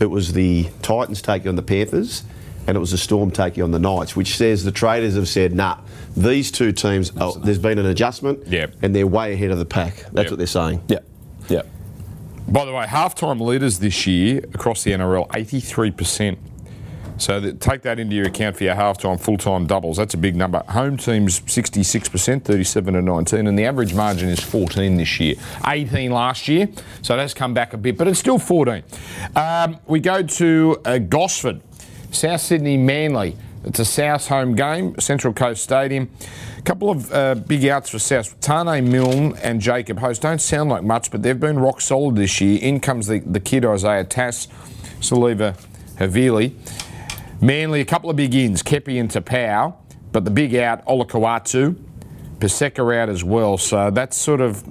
It 0.01 0.07
was 0.07 0.33
the 0.35 0.69
Titans 0.83 1.23
taking 1.23 1.49
on 1.49 1.57
the 1.57 1.63
Panthers, 1.63 2.23
and 2.67 2.77
it 2.77 2.81
was 2.81 2.91
the 2.91 2.99
Storm 2.99 3.31
taking 3.31 3.63
on 3.63 3.71
the 3.71 3.79
Knights, 3.79 4.15
which 4.17 4.37
says 4.37 4.65
the 4.65 4.73
traders 4.73 5.15
have 5.15 5.29
said, 5.29 5.55
nah, 5.55 5.79
these 6.17 6.51
two 6.51 6.73
teams, 6.73 7.13
oh, 7.19 7.39
there's 7.39 7.59
been 7.59 7.79
an 7.79 7.87
adjustment, 7.87 8.47
Yep. 8.47 8.75
and 8.83 8.95
they're 8.95 9.07
way 9.07 9.33
ahead 9.33 9.51
of 9.53 9.59
the 9.59 9.65
pack. 9.65 9.97
That's 10.13 10.25
Yep. 10.25 10.31
what 10.33 10.37
they're 10.39 10.47
saying. 10.47 10.81
Yeah, 10.89 10.99
yeah. 11.49 11.63
By 12.47 12.67
the 12.67 12.73
way, 12.73 12.85
halftime 12.85 13.41
leaders 13.41 13.79
this 13.79 14.07
year 14.07 14.39
across 14.53 14.83
the 14.83 14.93
NRL, 14.93 15.27
83%. 15.35 16.37
So 17.17 17.53
take 17.53 17.83
that 17.83 17.99
into 17.99 18.17
your 18.17 18.27
account 18.27 18.57
for 18.57 18.65
your 18.65 18.75
halftime, 18.75 19.21
full-time 19.21 19.67
doubles. 19.67 19.97
That's 19.97 20.15
a 20.15 20.19
big 20.19 20.35
number. 20.35 20.63
Home 20.71 20.97
teams 20.97 21.41
66%, 21.41 22.43
37 22.43 22.97
and 22.97 23.07
19, 23.07 23.47
and 23.47 23.59
the 23.59 23.65
average 23.65 23.95
margin 23.95 24.29
is 24.29 24.41
14 24.41 24.97
this 24.97 25.21
year. 25.21 25.37
18 25.67 26.11
last 26.11 26.49
year, 26.49 26.69
so 27.03 27.17
that's 27.17 27.33
come 27.33 27.55
back 27.55 27.73
a 27.73 27.77
bit, 27.77 27.97
but 27.97 28.09
it's 28.09 28.19
still 28.19 28.39
14. 28.39 28.83
Um, 29.37 29.79
we 29.87 30.01
go 30.01 30.23
to 30.23 30.81
uh, 30.85 30.99
Gosford, 30.99 31.61
South 32.11 32.41
Sydney 32.41 32.77
Manly. 32.77 33.37
It's 33.65 33.79
a 33.79 33.85
South 33.85 34.29
home 34.29 34.55
game, 34.55 34.99
Central 34.99 35.33
Coast 35.33 35.63
Stadium. 35.63 36.11
A 36.59 36.63
couple 36.63 36.91
of 36.91 37.11
uh, 37.13 37.35
big 37.35 37.65
outs 37.67 37.91
for 37.91 37.99
South. 37.99 38.39
Taane 38.41 38.87
Milne 38.87 39.37
and 39.43 39.61
Jacob 39.61 40.01
Host 40.01 40.21
don't 40.21 40.41
sound 40.41 40.69
like 40.69 40.83
much, 40.83 41.11
but 41.11 41.23
they've 41.23 41.39
been 41.39 41.59
rock 41.59 41.81
solid 41.81 42.17
this 42.17 42.41
year. 42.43 42.59
In 42.61 42.81
comes 42.81 43.07
the, 43.07 43.21
the 43.21 43.41
kid 43.41 43.65
Isaiah 43.65 44.05
Tass, 44.05 44.49
Siliva 45.01 45.57
Havili. 45.97 46.55
Manly, 47.41 47.81
a 47.81 47.85
couple 47.85 48.11
of 48.11 48.17
big 48.17 48.35
ins, 48.35 48.63
Kepi 48.63 48.99
and 48.99 49.11
Tapau, 49.11 49.75
but 50.13 50.25
the 50.25 50.31
big 50.31 50.55
out, 50.55 50.85
Olakau'atu. 50.87 51.77
Paseka 52.41 52.95
out 53.01 53.09
as 53.09 53.25
well, 53.25 53.57
so 53.57 53.91
that's 53.91 54.17
sort 54.17 54.41
of, 54.41 54.63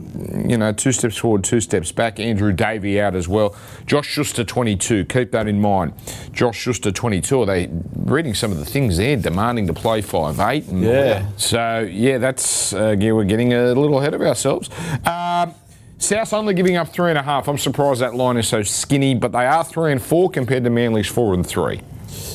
you 0.48 0.58
know, 0.58 0.72
two 0.74 0.92
steps 0.92 1.18
forward, 1.18 1.44
two 1.44 1.60
steps 1.60 1.92
back. 1.92 2.20
Andrew 2.20 2.52
Davey 2.52 3.00
out 3.00 3.16
as 3.16 3.28
well. 3.28 3.56
Josh 3.86 4.06
Schuster, 4.08 4.44
22. 4.44 5.06
Keep 5.06 5.32
that 5.32 5.48
in 5.48 5.60
mind. 5.60 5.94
Josh 6.32 6.58
Schuster, 6.58 6.92
22. 6.92 7.42
Are 7.42 7.46
they 7.46 7.70
reading 7.96 8.36
some 8.36 8.52
of 8.52 8.60
the 8.60 8.66
things 8.66 8.98
there, 8.98 9.16
demanding 9.16 9.66
to 9.68 9.74
play 9.74 10.02
5'8"? 10.02 10.68
And 10.70 10.84
Yeah. 10.84 11.26
So, 11.38 11.88
yeah, 11.90 12.18
that's, 12.18 12.74
uh, 12.74 12.96
yeah, 13.00 13.14
we're 13.14 13.24
getting 13.24 13.54
a 13.54 13.74
little 13.74 13.98
ahead 14.00 14.14
of 14.14 14.22
ourselves. 14.22 14.70
Um, 15.06 15.56
South 15.98 16.34
only 16.34 16.54
giving 16.54 16.76
up 16.76 16.90
three 16.90 17.10
and 17.10 17.18
a 17.18 17.24
half. 17.24 17.48
I'm 17.48 17.58
surprised 17.58 18.02
that 18.02 18.14
line 18.14 18.36
is 18.38 18.48
so 18.48 18.62
skinny, 18.62 19.16
but 19.16 19.32
they 19.32 19.46
are 19.46 19.64
three 19.64 19.94
and 19.94 20.02
four 20.02 20.30
compared 20.30 20.66
to 20.66 20.70
Manly's 20.70 21.08
four 21.08 21.34
and 21.34 21.48
three. 21.48 21.82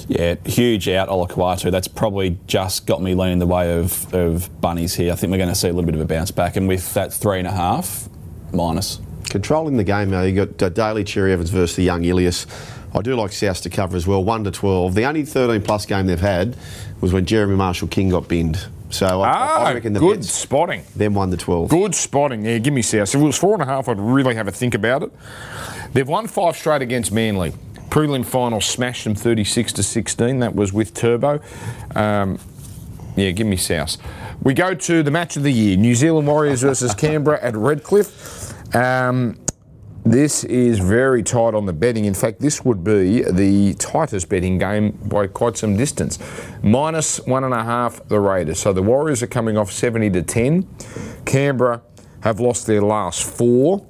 Yeah, 0.08 0.36
huge 0.44 0.88
out 0.88 1.08
Olakau'atu. 1.08 1.70
That's 1.70 1.88
probably 1.88 2.38
just 2.46 2.86
got 2.86 3.02
me 3.02 3.14
leaning 3.14 3.38
the 3.38 3.46
way 3.46 3.78
of, 3.78 4.12
of 4.14 4.60
bunnies 4.60 4.94
here. 4.94 5.12
I 5.12 5.16
think 5.16 5.30
we're 5.30 5.38
going 5.38 5.48
to 5.50 5.54
see 5.54 5.68
a 5.68 5.72
little 5.72 5.86
bit 5.86 5.94
of 5.94 6.00
a 6.00 6.06
bounce 6.06 6.30
back. 6.30 6.56
And 6.56 6.68
with 6.68 6.94
that 6.94 7.12
three 7.12 7.38
and 7.38 7.46
a 7.48 7.52
half, 7.52 8.08
minus. 8.52 9.00
Controlling 9.30 9.76
the 9.76 9.84
game, 9.84 10.10
though, 10.10 10.22
you've 10.22 10.58
got 10.58 10.62
uh, 10.62 10.68
Daly 10.70 11.04
Cherry 11.04 11.32
Evans 11.32 11.50
versus 11.50 11.76
the 11.76 11.82
young 11.82 12.04
Ilias. 12.04 12.46
I 12.94 13.02
do 13.02 13.14
like 13.14 13.32
South 13.32 13.60
to 13.62 13.70
cover 13.70 13.96
as 13.96 14.06
well, 14.06 14.24
1 14.24 14.44
to 14.44 14.50
12. 14.50 14.94
The 14.94 15.04
only 15.04 15.24
13 15.24 15.60
plus 15.62 15.84
game 15.84 16.06
they've 16.06 16.18
had 16.18 16.56
was 17.02 17.12
when 17.12 17.26
Jeremy 17.26 17.54
Marshall 17.56 17.88
King 17.88 18.08
got 18.08 18.26
binned. 18.28 18.66
So 18.90 19.20
I, 19.20 19.28
Ah, 19.28 19.64
I 19.66 19.74
reckon 19.74 19.92
the 19.92 20.00
good 20.00 20.20
Vets, 20.20 20.32
spotting. 20.32 20.82
Then 20.96 21.12
1 21.12 21.30
to 21.32 21.36
12. 21.36 21.68
Good 21.68 21.94
spotting. 21.94 22.46
Yeah, 22.46 22.56
give 22.56 22.72
me 22.72 22.80
South. 22.80 23.14
If 23.14 23.20
it 23.20 23.24
was 23.24 23.36
four 23.36 23.52
and 23.52 23.62
a 23.62 23.66
half, 23.66 23.86
I'd 23.86 24.00
really 24.00 24.34
have 24.34 24.48
a 24.48 24.52
think 24.52 24.74
about 24.74 25.02
it. 25.02 25.12
They've 25.92 26.08
won 26.08 26.26
five 26.26 26.56
straight 26.56 26.80
against 26.80 27.12
Manly. 27.12 27.52
Prelim 27.90 28.24
final 28.24 28.60
smashed 28.60 29.04
them 29.04 29.14
36 29.14 29.72
to 29.74 29.82
16. 29.82 30.40
That 30.40 30.54
was 30.54 30.72
with 30.72 30.94
Turbo. 30.94 31.40
Um, 31.94 32.38
yeah, 33.16 33.30
give 33.30 33.46
me 33.46 33.56
South. 33.56 33.96
We 34.42 34.54
go 34.54 34.74
to 34.74 35.02
the 35.02 35.10
match 35.10 35.36
of 35.36 35.42
the 35.42 35.52
year: 35.52 35.76
New 35.76 35.94
Zealand 35.94 36.28
Warriors 36.28 36.62
versus 36.62 36.94
Canberra 36.96 37.42
at 37.42 37.56
Redcliffe. 37.56 38.74
Um, 38.74 39.38
this 40.04 40.44
is 40.44 40.78
very 40.78 41.22
tight 41.22 41.54
on 41.54 41.66
the 41.66 41.72
betting. 41.72 42.04
In 42.04 42.14
fact, 42.14 42.40
this 42.40 42.64
would 42.64 42.84
be 42.84 43.22
the 43.22 43.74
tightest 43.74 44.28
betting 44.28 44.56
game 44.56 44.92
by 45.04 45.26
quite 45.26 45.56
some 45.56 45.76
distance. 45.76 46.18
Minus 46.62 47.18
one 47.26 47.44
and 47.44 47.52
a 47.52 47.64
half 47.64 48.06
the 48.08 48.20
Raiders. 48.20 48.60
So 48.60 48.72
the 48.72 48.82
Warriors 48.82 49.22
are 49.22 49.26
coming 49.26 49.58
off 49.58 49.70
70 49.70 50.10
to 50.10 50.22
10. 50.22 50.66
Canberra 51.26 51.82
have 52.20 52.40
lost 52.40 52.66
their 52.66 52.80
last 52.80 53.22
four. 53.22 53.84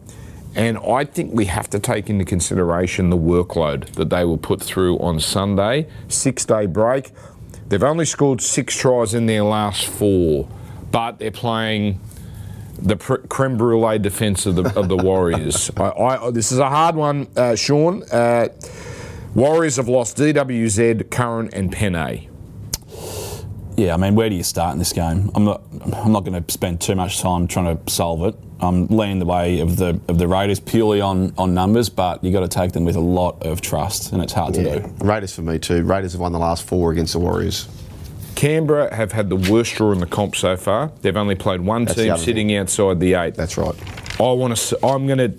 And 0.55 0.79
I 0.79 1.05
think 1.05 1.33
we 1.33 1.45
have 1.47 1.71
to 1.71 1.79
take 1.79 2.11
into 2.11 2.25
consideration 2.25 3.11
the 3.11 3.17
workload 3.17 3.93
that 3.93 4.11
they 4.11 4.25
will 4.25 4.39
put 4.39 4.61
through 4.61 4.99
on 4.99 5.21
Sunday. 5.21 5.89
Six 6.09 6.45
day 6.45 6.67
break. 6.67 7.13
They've 7.69 7.83
only 7.83 8.07
scored 8.07 8.41
six 8.41 8.77
tries 8.77 9.15
in 9.15 9.27
their 9.27 9.43
last 9.43 9.87
four, 9.87 10.49
but 10.91 11.19
they're 11.19 11.31
playing 11.31 12.01
the 12.79 12.97
creme 12.97 13.57
brulee 13.59 13.99
defence 13.99 14.47
of 14.47 14.57
the 14.57 14.79
of 14.79 14.89
the 14.89 14.97
Warriors. 14.97 15.71
I, 15.77 15.91
I, 15.91 16.31
this 16.31 16.51
is 16.51 16.59
a 16.59 16.69
hard 16.69 16.95
one, 16.95 17.29
uh, 17.37 17.55
Sean. 17.55 18.03
Uh, 18.05 18.49
Warriors 19.35 19.77
have 19.77 19.89
lost 19.89 20.17
DWZ, 20.17 21.11
Curran, 21.11 21.51
and 21.53 21.71
Penne. 21.71 22.29
Yeah, 23.79 23.95
I 23.95 23.97
mean, 23.97 24.17
where 24.17 24.29
do 24.29 24.35
you 24.35 24.43
start 24.43 24.73
in 24.73 24.81
this 24.81 24.93
game? 24.93 25.31
I'm 25.37 25.45
not. 25.45 25.63
I'm 25.95 26.11
not 26.11 26.25
going 26.25 26.43
to 26.43 26.53
spend 26.53 26.81
too 26.81 26.97
much 26.97 27.21
time 27.21 27.47
trying 27.47 27.79
to 27.79 27.91
solve 27.91 28.25
it. 28.25 28.35
I'm 28.59 28.89
leaning 28.89 29.21
the 29.21 29.25
way 29.25 29.61
of 29.61 29.77
the 29.77 30.01
of 30.09 30.19
the 30.19 30.27
Raiders 30.27 30.59
purely 30.59 31.01
on 31.01 31.33
on 31.39 31.55
numbers, 31.55 31.89
but 31.89 32.25
you 32.25 32.33
got 32.33 32.41
to 32.41 32.49
take 32.49 32.73
them 32.73 32.85
with 32.85 32.97
a 32.97 33.01
lot 33.01 33.47
of 33.47 33.61
trust, 33.61 34.13
and 34.13 34.21
it's 34.21 34.33
hard 34.33 34.55
to 34.55 34.81
do. 34.81 34.95
Raiders 35.05 35.33
for 35.33 35.43
me 35.43 35.61
too. 35.61 35.85
Raiders 35.85 36.11
have 36.13 36.21
won 36.21 36.33
the 36.33 36.41
last 36.41 36.67
four 36.67 36.91
against 36.91 37.13
the 37.13 37.21
Warriors. 37.21 37.69
Canberra 38.35 38.93
have 38.93 39.13
had 39.13 39.29
the 39.29 39.37
worst 39.37 39.77
draw 39.77 39.93
in 39.93 40.01
the 40.01 40.07
comp 40.07 40.35
so 40.35 40.57
far. 40.57 40.91
They've 41.03 41.17
only 41.17 41.37
played 41.37 41.61
one 41.61 41.85
That's 41.85 41.99
team 41.99 42.13
other 42.13 42.23
sitting 42.23 42.57
outside 42.57 42.99
the 42.99 43.15
eight. 43.15 43.37
That's 43.37 43.57
right. 43.57 43.77
I 44.19 44.33
want 44.33 44.57
to. 44.57 44.87
I'm 44.87 45.07
going 45.07 45.19
to 45.19 45.39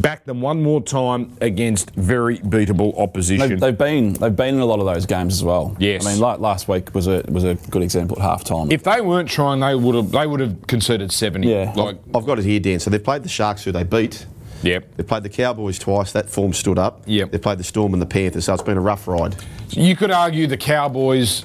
back 0.00 0.24
them 0.24 0.40
one 0.40 0.62
more 0.62 0.82
time 0.82 1.36
against 1.40 1.90
very 1.92 2.38
beatable 2.38 2.98
opposition. 2.98 3.48
They've, 3.48 3.60
they've 3.60 3.78
been 3.78 4.12
they've 4.14 4.34
been 4.34 4.54
in 4.54 4.60
a 4.60 4.66
lot 4.66 4.78
of 4.80 4.86
those 4.86 5.06
games 5.06 5.34
as 5.34 5.44
well. 5.44 5.76
Yes. 5.78 6.06
I 6.06 6.12
mean, 6.12 6.20
like 6.20 6.38
last 6.40 6.68
week 6.68 6.94
was 6.94 7.06
a 7.06 7.22
was 7.28 7.44
a 7.44 7.54
good 7.70 7.82
example 7.82 8.16
at 8.18 8.22
half 8.22 8.44
time. 8.44 8.70
if 8.70 8.82
they 8.82 9.00
weren't 9.00 9.28
trying, 9.28 9.60
they 9.60 9.74
would 9.74 9.94
have. 9.94 10.10
They 10.10 10.26
would 10.26 10.40
have 10.40 10.66
conceded 10.66 11.12
seventy. 11.12 11.48
Yeah. 11.48 11.72
Like, 11.74 11.98
I've 12.14 12.26
got 12.26 12.38
it 12.38 12.44
here, 12.44 12.60
Dan. 12.60 12.78
So 12.80 12.90
they've 12.90 13.02
played 13.02 13.22
the 13.22 13.28
Sharks, 13.28 13.64
who 13.64 13.72
they 13.72 13.84
beat. 13.84 14.26
yep. 14.62 14.86
They've 14.96 15.06
played 15.06 15.22
the 15.22 15.28
Cowboys 15.28 15.78
twice. 15.78 16.12
That 16.12 16.28
form 16.30 16.52
stood 16.52 16.78
up. 16.78 17.02
Yep. 17.06 17.30
They've 17.32 17.42
played 17.42 17.58
the 17.58 17.64
Storm 17.64 17.92
and 17.92 18.02
the 18.02 18.06
Panthers, 18.06 18.44
so 18.46 18.54
it's 18.54 18.62
been 18.62 18.76
a 18.78 18.80
rough 18.80 19.06
ride. 19.08 19.36
You 19.70 19.96
could 19.96 20.10
argue 20.10 20.46
the 20.46 20.56
Cowboys 20.56 21.44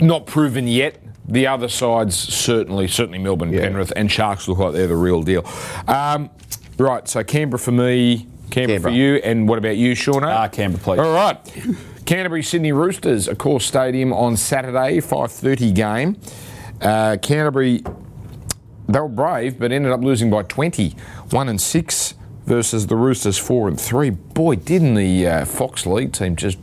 not 0.00 0.26
proven 0.26 0.66
yet. 0.68 0.96
The 1.28 1.46
other 1.46 1.68
sides 1.68 2.16
certainly, 2.16 2.88
certainly 2.88 3.18
Melbourne, 3.18 3.52
Yeah. 3.52 3.60
Penrith, 3.60 3.92
and 3.94 4.10
Sharks 4.10 4.48
look 4.48 4.58
like 4.58 4.72
they're 4.72 4.88
the 4.88 4.96
real 4.96 5.22
deal. 5.22 5.46
Um, 5.86 6.28
right, 6.84 7.08
so 7.08 7.22
Canberra 7.22 7.58
for 7.58 7.72
me, 7.72 8.26
Canberra, 8.50 8.80
for 8.80 8.88
you, 8.90 9.16
and 9.16 9.48
what 9.48 9.58
about 9.58 9.76
you, 9.76 9.94
Sean? 9.94 10.24
Ah, 10.24 10.48
Canberra, 10.48 10.82
please. 10.82 10.98
All 10.98 11.12
right, 11.12 11.38
Canterbury 12.06 12.42
Sydney 12.42 12.72
Roosters, 12.72 13.28
Accor 13.28 13.60
Stadium 13.60 14.12
on 14.12 14.36
Saturday, 14.36 15.00
five 15.00 15.30
thirty 15.30 15.72
game. 15.72 16.16
Uh, 16.80 17.16
Canterbury, 17.22 17.84
they 18.88 18.98
were 18.98 19.08
brave, 19.08 19.58
but 19.58 19.70
ended 19.70 19.92
up 19.92 20.00
losing 20.00 20.30
by 20.30 20.42
twenty, 20.42 20.96
one 21.30 21.48
and 21.48 21.60
six 21.60 22.14
versus 22.46 22.86
the 22.88 22.96
Roosters, 22.96 23.38
four 23.38 23.68
and 23.68 23.80
three. 23.80 24.10
Boy, 24.10 24.56
didn't 24.56 24.94
the 24.94 25.26
uh, 25.26 25.44
Fox 25.44 25.86
League 25.86 26.12
team 26.12 26.34
just 26.34 26.58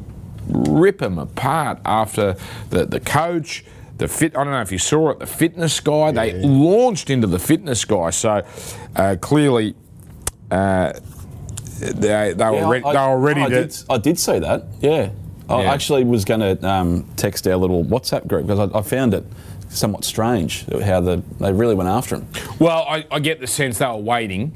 rip 0.50 1.00
them 1.00 1.18
apart 1.18 1.80
after 1.86 2.36
the, 2.70 2.86
the 2.86 3.00
coach, 3.00 3.64
the 3.98 4.08
fit. 4.08 4.36
I 4.36 4.44
don't 4.44 4.52
know 4.52 4.62
if 4.62 4.72
you 4.72 4.80
saw 4.80 5.12
it. 5.12 5.20
The 5.20 5.28
fitness 5.28 5.80
guy. 5.80 6.12
They 6.12 6.34
launched 6.42 7.10
into 7.10 7.28
the 7.28 7.40
fitness 7.40 7.86
guy. 7.86 8.10
So 8.10 8.46
uh, 8.96 9.16
clearly. 9.22 9.76
Uh, 10.52 10.94
they, 11.80 12.34
they 12.34 12.46
were 12.46 12.54
Yeah, 12.56 12.70
ready, 12.72 12.86
I- 12.86 12.94
they 12.94 13.00
were 13.14 13.18
ready 13.20 13.42
I 13.42 13.50
to. 13.50 13.66
Did, 13.68 13.78
I 13.90 13.98
did 13.98 14.20
see 14.20 14.40
that. 14.40 14.64
Yeah. 14.82 15.10
I 15.50 15.62
Yeah. 15.62 15.72
actually 15.74 16.04
was 16.04 16.26
going 16.26 16.40
to 16.42 16.68
um, 16.68 17.08
text 17.16 17.48
our 17.48 17.56
little 17.56 17.86
WhatsApp 17.86 18.28
group 18.28 18.48
because 18.48 18.70
I, 18.74 18.78
I 18.78 18.82
found 18.82 19.14
it 19.14 19.24
somewhat 19.70 20.04
strange 20.06 20.66
how 20.84 21.02
the 21.02 21.22
they 21.40 21.52
really 21.54 21.76
went 21.76 21.90
after 21.90 22.16
him. 22.16 22.28
Well, 22.60 22.86
I, 22.90 23.06
I 23.12 23.20
get 23.20 23.40
the 23.40 23.48
sense 23.48 23.78
they 23.78 23.86
were 23.86 23.96
waiting, 23.98 24.54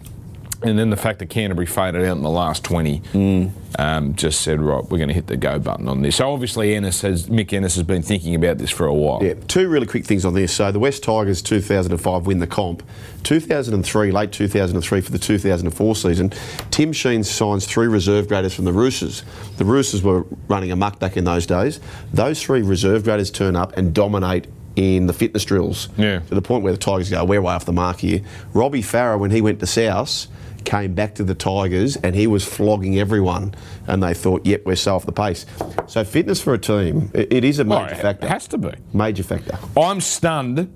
and 0.63 0.78
then 0.78 0.89
the 0.89 0.97
fact 0.97 1.19
that 1.19 1.30
Canterbury 1.30 1.65
faded 1.65 2.04
out 2.06 2.15
in 2.17 2.24
the 2.24 2.30
last 2.30 2.63
20 2.63 3.52
um, 3.80 4.15
just 4.15 4.41
said, 4.41 4.62
right, 4.62 4.84
we're 4.84 4.97
going 4.97 5.08
to 5.08 5.13
hit 5.13 5.28
the 5.28 5.38
go 5.38 5.58
button 5.60 5.88
on 5.88 6.02
this. 6.02 6.17
So 6.17 6.32
obviously, 6.32 6.76
Ennis 6.76 7.02
has, 7.02 7.28
Mick 7.28 7.54
Ennis 7.54 7.76
has 7.76 7.84
been 7.84 8.02
thinking 8.02 8.36
about 8.36 8.58
this 8.58 8.69
for 8.69 8.86
a 8.86 8.93
while. 8.93 9.24
Yeah, 9.24 9.36
two 9.47 9.69
really 9.69 9.88
quick 9.88 10.06
things 10.06 10.26
on 10.26 10.34
this. 10.34 10.54
So 10.54 10.71
the 10.71 10.80
Wests 10.80 11.00
Tigers 11.00 11.41
2005 11.41 12.26
win 12.28 12.39
the 12.39 12.47
comp. 12.47 12.84
2003, 13.24 14.12
late 14.12 14.32
2003 14.32 15.02
for 15.02 15.12
the 15.12 15.19
2004 15.19 15.95
season, 15.95 16.32
Tim 16.69 16.91
Sheens 16.91 17.30
signs 17.30 17.65
three 17.65 17.88
reserve 17.88 18.28
graders 18.28 18.54
from 18.54 18.65
the 18.65 18.74
Roosters. 18.74 19.24
The 19.58 19.65
Roosters 19.65 20.04
were 20.04 20.26
running 20.47 20.71
amok 20.71 21.00
back 21.00 21.17
in 21.17 21.24
those 21.24 21.45
days. 21.45 21.80
Those 22.13 22.41
three 22.41 22.62
reserve 22.62 23.04
graders 23.04 23.32
turn 23.32 23.56
up 23.56 23.78
and 23.78 23.93
dominate 23.93 24.47
in 24.76 25.06
the 25.08 25.13
fitness 25.13 25.43
drills 25.43 25.89
Yeah. 25.97 26.19
to 26.19 26.36
the 26.36 26.41
point 26.41 26.63
where 26.63 26.71
the 26.74 26.80
Tigers 26.80 27.10
go, 27.10 27.24
we're 27.26 27.41
way 27.41 27.54
off 27.54 27.65
the 27.65 27.74
mark 27.74 28.00
here. 28.00 28.21
Robbie 28.54 28.82
Farah, 28.82 29.19
when 29.19 29.32
he 29.32 29.41
went 29.41 29.60
to 29.60 29.67
South, 29.67 30.28
came 30.65 30.93
back 30.93 31.15
to 31.15 31.24
the 31.24 31.36
Tigers 31.36 31.95
and 31.97 32.15
he 32.15 32.28
was 32.28 32.45
flogging 32.45 32.97
everyone, 33.00 33.54
and 33.88 34.02
they 34.02 34.13
thought, 34.13 34.45
yep, 34.45 34.63
we're 34.65 34.76
so 34.76 34.95
off 34.95 35.06
the 35.06 35.12
pace. 35.12 35.45
So 35.88 36.04
fitness 36.04 36.41
for 36.41 36.54
a 36.54 36.58
team, 36.60 37.12
it, 37.13 37.32
it 37.34 37.43
is 37.43 37.60
a 37.60 37.65
Well, 37.65 37.84
major 37.84 37.95
it 37.95 38.02
factor. 38.02 38.28
has 38.28 38.47
to 38.50 38.58
be. 38.58 38.71
Major 38.93 39.24
factor. 39.24 39.58
I'm 39.78 40.02
stunned 40.02 40.74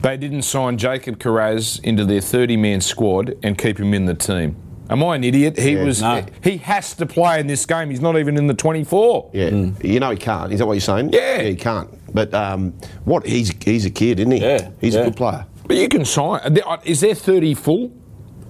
they 0.00 0.18
didn't 0.18 0.42
sign 0.42 0.76
Jacob 0.76 1.18
Kiraz 1.18 1.82
into 1.82 2.04
their 2.04 2.20
30 2.20 2.58
man 2.58 2.82
squad 2.82 3.36
and 3.42 3.56
keep 3.56 3.78
him 3.80 3.94
in 3.94 4.04
the 4.04 4.12
team. 4.14 4.54
Am 4.90 5.02
I 5.02 5.16
an 5.16 5.24
idiot? 5.24 5.58
He 5.58 5.70
Yeah, 5.76 5.84
was. 5.84 6.02
no. 6.02 6.26
He 6.42 6.58
has 6.58 6.94
to 6.96 7.06
play 7.06 7.40
in 7.40 7.46
this 7.46 7.64
game. 7.64 7.88
He's 7.88 8.02
not 8.02 8.18
even 8.18 8.36
in 8.36 8.46
the 8.46 8.52
24. 8.52 9.30
Yeah, 9.32 9.48
you 9.82 10.00
know 10.00 10.10
he 10.10 10.18
can't. 10.18 10.52
Is 10.52 10.58
that 10.58 10.66
what 10.66 10.74
you're 10.74 10.80
saying? 10.82 11.14
Yeah. 11.14 11.40
he 11.40 11.56
can't. 11.56 11.88
But 12.14 12.34
um, 12.34 12.72
what? 13.06 13.24
He's 13.26 13.50
he's 13.64 13.86
a 13.86 13.90
kid, 13.90 14.20
isn't 14.20 14.30
he? 14.30 14.40
Yeah, 14.42 14.70
he's 14.78 14.94
yeah. 14.94 15.00
a 15.00 15.04
good 15.04 15.16
player. 15.16 15.46
But 15.66 15.78
you 15.78 15.88
can 15.88 16.04
sign. 16.04 16.58
Is 16.84 17.00
there 17.00 17.14
30 17.14 17.54
full? 17.54 17.90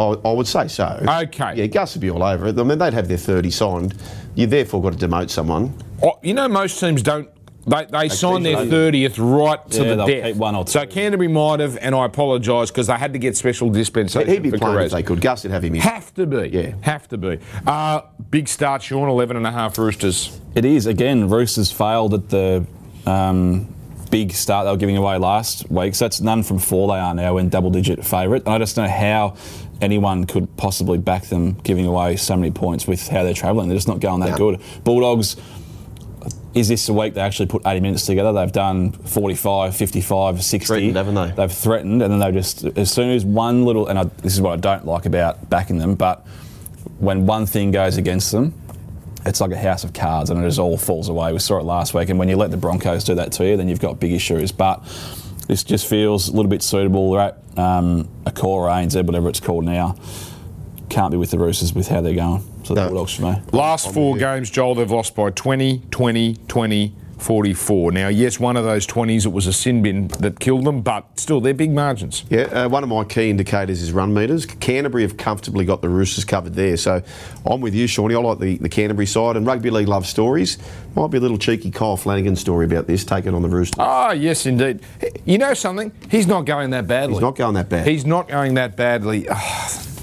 I, 0.00 0.04
I 0.04 0.32
would 0.32 0.46
say 0.46 0.68
so. 0.68 1.04
Okay. 1.08 1.54
Yeah, 1.56 1.66
Gus 1.66 1.94
would 1.94 2.00
be 2.00 2.10
all 2.10 2.22
over 2.22 2.46
it. 2.48 2.58
I 2.58 2.62
mean, 2.62 2.78
they'd 2.78 2.92
have 2.94 3.08
their 3.08 3.16
30 3.16 3.50
signed. 3.50 3.94
You 4.34 4.46
therefore 4.46 4.82
got 4.82 4.98
to 4.98 5.06
demote 5.08 5.30
someone. 5.30 5.72
Oh, 6.02 6.18
you 6.22 6.34
know, 6.34 6.48
most 6.48 6.80
teams 6.80 7.02
don't. 7.02 7.28
They, 7.66 7.86
they 7.86 8.08
sign 8.10 8.42
their 8.42 8.66
thirtieth 8.66 9.18
right 9.18 9.58
to 9.70 9.82
Yeah, 9.82 9.94
the 9.94 10.04
death. 10.04 10.24
keep 10.24 10.36
one 10.36 10.54
or 10.54 10.64
two. 10.66 10.72
So. 10.72 10.86
Canterbury 10.86 11.28
might 11.28 11.60
have, 11.60 11.78
and 11.80 11.94
I 11.94 12.04
apologise 12.04 12.70
because 12.70 12.88
they 12.88 12.92
had 12.94 13.14
to 13.14 13.18
get 13.18 13.38
special 13.38 13.70
dispensation. 13.70 14.28
He'd 14.30 14.42
be 14.42 14.50
for 14.50 14.58
playing 14.58 14.76
Kiraz. 14.76 14.84
if 14.86 14.92
they 14.92 15.02
could. 15.02 15.20
Gus 15.22 15.44
would 15.44 15.52
have 15.52 15.64
him 15.64 15.74
in. 15.76 15.80
Have 15.80 16.12
to 16.14 16.26
be. 16.26 16.48
Yeah. 16.50 16.74
Have 16.82 17.08
to 17.08 17.16
be. 17.16 17.38
Uh, 17.66 18.02
big 18.30 18.48
start, 18.48 18.82
Sean. 18.82 19.08
Eleven 19.08 19.38
and 19.38 19.46
a 19.46 19.50
half 19.50 19.78
Roosters. 19.78 20.38
It 20.54 20.66
is 20.66 20.84
again. 20.84 21.30
Roosters 21.30 21.72
failed 21.72 22.12
at 22.12 22.28
the 22.28 22.66
um, 23.06 23.74
big 24.10 24.32
start 24.32 24.66
they 24.66 24.70
were 24.70 24.76
giving 24.76 24.98
away 24.98 25.16
last 25.16 25.70
week. 25.70 25.94
So 25.94 26.04
that's 26.04 26.20
none 26.20 26.42
from 26.42 26.58
four. 26.58 26.88
They 26.88 27.00
are 27.00 27.14
now 27.14 27.38
in 27.38 27.48
double-digit 27.48 28.04
favourite. 28.04 28.44
And 28.44 28.52
I 28.54 28.58
just 28.58 28.76
don't 28.76 28.86
know 28.86 28.92
how 28.92 29.36
anyone 29.84 30.24
could 30.24 30.56
possibly 30.56 30.98
back 30.98 31.24
them 31.26 31.52
giving 31.62 31.86
away 31.86 32.16
so 32.16 32.36
many 32.36 32.50
points 32.50 32.86
with 32.86 33.06
how 33.08 33.22
they're 33.22 33.34
travelling. 33.34 33.68
They're 33.68 33.76
just 33.76 33.86
not 33.88 34.00
going 34.00 34.20
that 34.20 34.30
No. 34.30 34.36
good. 34.36 34.60
Bulldogs. 34.82 35.36
Is 36.54 36.68
this 36.68 36.86
the 36.86 36.92
week 36.92 37.14
they 37.14 37.20
actually 37.20 37.46
put 37.46 37.62
80 37.66 37.80
minutes 37.80 38.06
together? 38.06 38.32
They've 38.32 38.50
done 38.52 38.92
45, 38.92 39.74
55, 39.76 40.42
60. 40.42 40.66
Threatened, 40.66 40.96
haven't 40.96 41.14
they? 41.16 41.30
They've 41.32 41.50
threatened, 41.52 42.00
and 42.00 42.12
then 42.12 42.20
they 42.20 42.30
just, 42.30 42.64
as 42.78 42.92
soon 42.92 43.10
as 43.10 43.24
one 43.24 43.64
little, 43.64 43.88
and 43.88 43.98
I, 43.98 44.04
this 44.22 44.34
is 44.34 44.40
what 44.40 44.52
I 44.52 44.56
don't 44.56 44.86
like 44.86 45.04
about 45.04 45.50
backing 45.50 45.78
them, 45.78 45.96
but 45.96 46.24
when 47.00 47.26
one 47.26 47.46
thing 47.46 47.72
goes 47.72 47.96
against 47.96 48.30
them, 48.30 48.54
it's 49.26 49.40
like 49.40 49.50
a 49.50 49.56
house 49.56 49.82
of 49.84 49.92
cards 49.94 50.30
and 50.30 50.38
it 50.38 50.46
just 50.46 50.58
all 50.60 50.76
falls 50.76 51.08
away. 51.08 51.32
We 51.32 51.38
saw 51.40 51.58
it 51.58 51.64
last 51.64 51.92
week, 51.92 52.08
and 52.08 52.18
when 52.20 52.28
you 52.28 52.36
let 52.36 52.52
the 52.52 52.56
Broncos 52.56 53.02
do 53.02 53.16
that 53.16 53.32
to 53.32 53.44
you, 53.44 53.56
then 53.56 53.68
you've 53.68 53.80
got 53.80 53.98
big 53.98 54.12
issues. 54.12 54.52
But 54.52 54.80
this 55.46 55.62
just 55.64 55.86
feels 55.86 56.28
a 56.28 56.32
little 56.32 56.48
bit 56.50 56.62
suitable. 56.62 57.12
They're 57.12 57.20
at 57.20 57.38
um, 57.58 58.08
Accor 58.24 58.68
ANZ, 58.68 59.04
whatever 59.04 59.28
it's 59.28 59.40
called 59.40 59.64
now. 59.64 59.96
Can't 60.88 61.10
be 61.10 61.16
with 61.16 61.30
the 61.30 61.38
Roosters 61.38 61.72
with 61.74 61.88
how 61.88 62.00
they're 62.00 62.14
going. 62.14 62.42
So 62.64 62.74
the 62.74 62.82
No. 62.82 62.88
Bulldogs 62.90 63.14
for 63.14 63.22
me. 63.22 63.40
Last 63.52 63.92
four 63.92 64.16
games, 64.16 64.50
Joel, 64.50 64.74
they've 64.74 64.90
lost 64.90 65.14
by 65.14 65.30
20, 65.30 65.82
20, 65.90 66.34
20, 66.48 66.94
44. 67.24 67.92
Now, 67.92 68.08
yes, 68.08 68.38
one 68.38 68.58
of 68.58 68.64
those 68.64 68.86
20s, 68.86 69.24
it 69.24 69.30
was 69.30 69.46
a 69.46 69.52
sin 69.52 69.82
bin 69.82 70.08
that 70.08 70.38
killed 70.40 70.64
them, 70.64 70.82
but 70.82 71.18
still, 71.18 71.40
they're 71.40 71.54
big 71.54 71.70
margins. 71.70 72.22
Yeah, 72.28 72.42
uh, 72.42 72.68
one 72.68 72.82
of 72.82 72.90
my 72.90 73.02
key 73.04 73.30
indicators 73.30 73.80
is 73.80 73.92
run 73.92 74.12
meters. 74.12 74.44
Canterbury 74.44 75.04
have 75.04 75.16
comfortably 75.16 75.64
got 75.64 75.80
the 75.80 75.88
Roosters 75.88 76.26
covered 76.26 76.52
there. 76.52 76.76
So 76.76 77.02
I'm 77.46 77.62
with 77.62 77.74
you, 77.74 77.86
Shawnee. 77.86 78.14
I 78.14 78.18
like 78.18 78.40
the, 78.40 78.58
the 78.58 78.68
Canterbury 78.68 79.06
side. 79.06 79.38
And 79.38 79.46
rugby 79.46 79.70
league 79.70 79.88
loves 79.88 80.10
stories. 80.10 80.58
Might 80.94 81.10
be 81.10 81.16
a 81.16 81.20
little 81.20 81.38
cheeky 81.38 81.70
Kyle 81.70 81.96
Flanagan 81.96 82.36
story 82.36 82.66
about 82.66 82.86
this, 82.86 83.04
taking 83.04 83.34
on 83.34 83.40
the 83.40 83.48
Roosters. 83.48 83.78
Ah, 83.78 84.12
yes, 84.12 84.44
indeed. 84.44 84.80
You 85.24 85.38
know 85.38 85.54
something? 85.54 85.92
He's 86.10 86.26
not 86.26 86.42
going 86.44 86.70
that 86.70 86.86
badly. 86.86 87.14
He's 87.14 87.22
not 87.22 87.36
going 87.36 87.54
that 87.54 87.70
bad. 87.70 87.86
He's 87.86 88.04
not 88.04 88.28
going 88.28 88.54
that 88.54 88.76
badly. 88.76 89.26
Ah. 89.30 89.93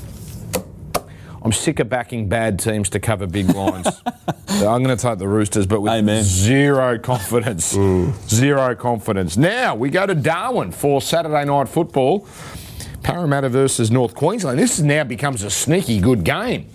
I'm 1.43 1.51
sick 1.51 1.80
of 1.80 1.89
backing 1.89 2.30
bad 2.30 2.60
teams 2.60 2.89
to 2.89 2.99
cover 2.99 3.25
big 3.25 3.49
lines. 3.49 3.88
I'm 4.47 4.84
going 4.84 4.95
to 4.95 4.97
take 4.97 5.17
the 5.17 5.27
Roosters, 5.27 5.65
but 5.65 5.82
with 5.82 5.91
Amen. 5.91 6.23
zero 6.23 6.99
confidence. 6.99 7.71
Zero 8.27 8.75
confidence. 8.75 9.38
Now 9.38 9.73
we 9.75 9.89
go 9.89 10.06
to 10.06 10.13
Darwin 10.13 10.71
for 10.71 11.01
Saturday 11.01 11.45
night 11.45 11.67
football. 11.67 12.27
Parramatta 13.01 13.49
versus 13.49 13.89
North 13.89 14.13
Queensland. 14.13 14.60
This 14.60 14.80
now 14.80 15.04
becomes 15.04 15.41
a 15.41 15.49
sneaky 15.49 15.99
good 15.99 16.23
game. 16.23 16.69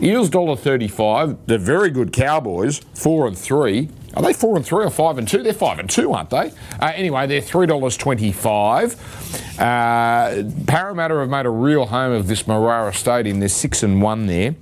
Eels 0.00 0.30
dollar 0.30 0.56
thirty-five. 0.56 1.46
The 1.46 1.58
very 1.58 1.90
good 1.90 2.12
Cowboys 2.12 2.78
four 2.94 3.26
and 3.26 3.36
three. 3.36 3.88
Are 4.14 4.22
they 4.22 4.32
four 4.32 4.56
and 4.56 4.64
three 4.64 4.84
or 4.84 4.90
five 4.90 5.18
and 5.18 5.26
two? 5.26 5.42
They're 5.42 5.52
five 5.52 5.78
and 5.78 5.88
two, 5.88 6.12
aren't 6.12 6.30
they? 6.30 6.52
Uh, 6.80 6.92
anyway, 6.94 7.26
they're 7.26 7.40
three 7.40 7.66
dollars 7.66 7.96
twenty-five. 7.96 9.58
Uh, 9.58 10.42
Parramatta 10.66 11.14
have 11.16 11.28
made 11.28 11.46
a 11.46 11.50
real 11.50 11.86
home 11.86 12.12
of 12.12 12.26
this 12.26 12.42
Marrara 12.44 12.94
Stadium. 12.94 13.40
They're 13.40 13.48
six 13.48 13.82
and 13.82 14.02
one 14.02 14.26
there, 14.26 14.54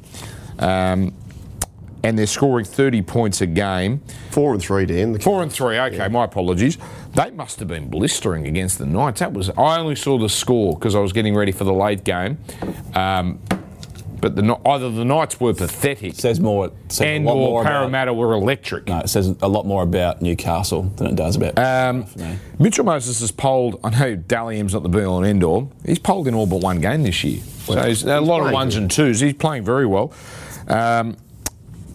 um, 0.58 1.12
and 2.04 2.18
they're 2.18 2.26
scoring 2.26 2.64
thirty 2.64 3.02
points 3.02 3.40
a 3.40 3.46
game. 3.46 4.02
Four 4.30 4.52
and 4.52 4.62
three, 4.62 4.86
Dan. 4.86 5.18
Four 5.18 5.42
and 5.42 5.52
three. 5.52 5.78
Okay, 5.78 6.06
my 6.08 6.24
apologies. 6.24 6.78
They 7.14 7.30
must 7.32 7.58
have 7.58 7.66
been 7.66 7.90
blistering 7.90 8.46
against 8.46 8.78
the 8.78 8.86
Knights. 8.86 9.18
That 9.18 9.32
was. 9.32 9.50
I 9.50 9.78
only 9.80 9.96
saw 9.96 10.16
the 10.16 10.28
score 10.28 10.74
because 10.74 10.94
I 10.94 11.00
was 11.00 11.12
getting 11.12 11.34
ready 11.34 11.50
for 11.50 11.64
the 11.64 11.72
late 11.74 12.04
game. 12.04 12.38
Um, 12.94 13.40
but 14.20 14.36
the, 14.36 14.58
either 14.66 14.90
the 14.90 15.04
Knights 15.04 15.40
were 15.40 15.54
pathetic, 15.54 16.14
says 16.14 16.40
more. 16.40 16.70
Says 16.88 17.00
and 17.00 17.26
or 17.26 17.34
more 17.34 17.60
about, 17.62 17.70
Parramatta 17.70 18.12
were 18.12 18.32
electric. 18.32 18.86
no, 18.86 18.98
it 19.00 19.08
says 19.08 19.34
a 19.40 19.48
lot 19.48 19.66
more 19.66 19.82
about 19.82 20.20
Newcastle 20.22 20.82
than 20.96 21.08
it 21.08 21.16
does 21.16 21.36
about. 21.36 21.58
Um. 21.58 22.06
Mitchell 22.58 22.84
Moses 22.84 23.20
has 23.20 23.30
polled. 23.30 23.80
I 23.82 23.90
know 23.90 24.16
Dally 24.16 24.58
M's 24.58 24.74
not 24.74 24.82
the 24.82 24.88
be 24.88 25.02
all 25.02 25.18
and 25.18 25.26
end 25.26 25.42
all. 25.42 25.72
He's 25.84 25.98
polled 25.98 26.28
in 26.28 26.34
all 26.34 26.46
but 26.46 26.60
one 26.60 26.80
game 26.80 27.02
this 27.02 27.24
year. 27.24 27.40
So 27.40 27.82
he's, 27.82 28.04
a 28.04 28.20
lot 28.20 28.46
of 28.46 28.52
ones 28.52 28.74
good. 28.74 28.82
and 28.82 28.90
twos. 28.90 29.20
He's 29.20 29.34
playing 29.34 29.64
very 29.64 29.86
well. 29.86 30.12
Um, 30.68 31.16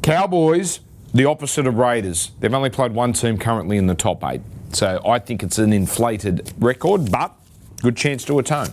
Cowboys, 0.01 0.79
the 1.13 1.25
opposite 1.25 1.67
of 1.67 1.77
Raiders. 1.77 2.31
They've 2.39 2.53
only 2.53 2.69
played 2.69 2.91
one 2.93 3.13
team 3.13 3.37
currently 3.37 3.77
in 3.77 3.87
the 3.87 3.95
top 3.95 4.23
eight. 4.23 4.41
So 4.73 5.01
I 5.05 5.19
think 5.19 5.41
it's 5.43 5.57
an 5.57 5.73
inflated 5.73 6.53
record, 6.59 7.11
but 7.11 7.33
good 7.81 7.95
chance 7.95 8.23
to 8.25 8.39
atone. 8.39 8.69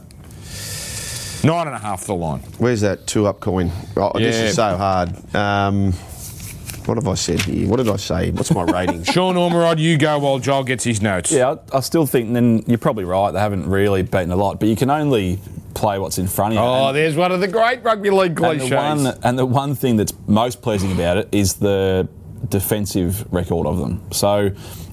Nine 1.44 1.66
and 1.66 1.74
a 1.76 1.78
half 1.78 2.05
the 2.05 2.14
line. 2.14 2.40
Where's 2.59 2.81
that 2.83 3.07
two 3.07 3.26
up 3.26 3.40
coin? 3.40 3.70
Oh, 3.96 4.12
This 4.18 4.37
is 4.37 4.55
so 4.55 4.76
hard. 4.76 5.11
Um, 5.35 5.92
what 6.87 6.96
have 6.96 7.07
I 7.09 7.14
said 7.14 7.40
here? 7.42 7.68
What 7.68 7.76
did 7.76 7.88
I 7.88 7.96
say? 7.96 8.31
What's 8.33 8.52
my 8.52 8.62
rating? 8.64 9.05
Sean 9.12 9.35
Ormerod, 9.37 9.78
you 9.78 9.96
go 9.98 10.18
while 10.18 10.38
Joel 10.38 10.64
gets 10.64 10.85
his 10.85 11.00
notes. 11.00 11.31
Yeah, 11.33 11.57
I, 11.72 11.78
I 11.78 11.81
still 11.81 12.07
think. 12.07 12.33
Then 12.33 12.62
you're 12.66 12.78
probably 12.78 13.05
right. 13.05 13.31
They 13.31 13.38
haven't 13.40 13.68
really 13.68 14.02
beaten 14.02 14.31
a 14.33 14.37
lot, 14.37 14.59
but 14.61 14.68
you 14.68 14.76
can 14.76 14.90
only 14.90 15.38
play 15.75 15.98
what's 15.98 16.19
in 16.19 16.27
front 16.29 16.54
of 16.54 16.58
you. 16.58 16.64
Oh, 16.64 16.88
And- 16.88 16.96
there's 16.96 17.16
one 17.16 17.33
of 17.33 17.40
the 17.40 17.48
great 17.48 17.83
rugby 17.85 18.10
league 18.10 18.31
And 18.33 18.37
cliches. 18.38 18.69
the, 18.71 18.77
one, 18.77 19.06
and 19.23 19.38
the 19.38 19.46
one 19.46 19.75
thing 19.75 19.96
that's 19.96 20.12
most 20.27 20.60
pleasing 20.62 20.92
about 20.92 21.16
it 21.16 21.29
is 21.33 21.54
the 21.54 22.08
defensive 22.48 23.30
record 23.32 23.66
of 23.66 23.78
them. 23.78 24.02
So, 24.12 24.50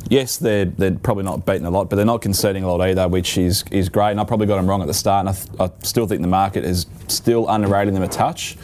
yes, 0.09 0.37
they're, 0.37 0.65
they're 0.65 0.95
probably 0.95 1.23
not 1.23 1.45
beating 1.45 1.65
a 1.65 1.69
lot, 1.71 1.89
but 1.89 1.95
they're 1.95 2.05
not 2.05 2.21
conceding 2.21 2.63
a 2.63 2.71
lot 2.71 2.81
either, 2.81 3.07
which 3.07 3.37
is, 3.37 3.63
is 3.71 3.89
great. 3.89 4.11
And 4.11 4.19
I 4.19 4.23
probably 4.23 4.47
got 4.47 4.57
them 4.57 4.67
wrong 4.67 4.81
at 4.81 4.87
the 4.87 4.93
start, 4.93 5.27
and 5.27 5.29
I, 5.29 5.33
th- 5.33 5.47
I 5.59 5.85
still 5.85 6.07
think 6.07 6.21
the 6.21 6.27
market 6.27 6.63
is 6.63 6.85
still 7.07 7.47
underrating 7.49 7.93
them 7.93 8.03
a 8.03 8.07
touch. 8.07 8.57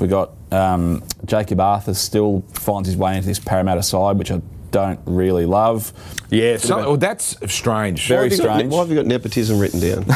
We 0.00 0.06
got 0.06 0.30
um, 0.52 1.02
Jacob 1.24 1.60
Arthur 1.60 1.92
still 1.94 2.42
finds 2.52 2.88
his 2.88 2.96
way 2.96 3.16
into 3.16 3.26
this 3.26 3.38
Parramatta 3.40 3.82
side, 3.82 4.16
which 4.16 4.30
I 4.30 4.40
don't 4.70 5.00
really 5.06 5.46
love. 5.46 5.92
yeah, 6.30 6.56
so, 6.58 6.76
well, 6.76 6.96
that's 6.96 7.36
strange. 7.52 8.06
Very 8.06 8.18
Why 8.18 8.22
have 8.24 8.32
you 8.32 8.38
got- 8.38 8.54
strange. 8.54 8.72
why 8.72 8.78
have 8.80 8.88
you 8.90 8.94
got 8.96 9.06
nepotism 9.06 9.58
written 9.58 9.80
down? 9.80 10.04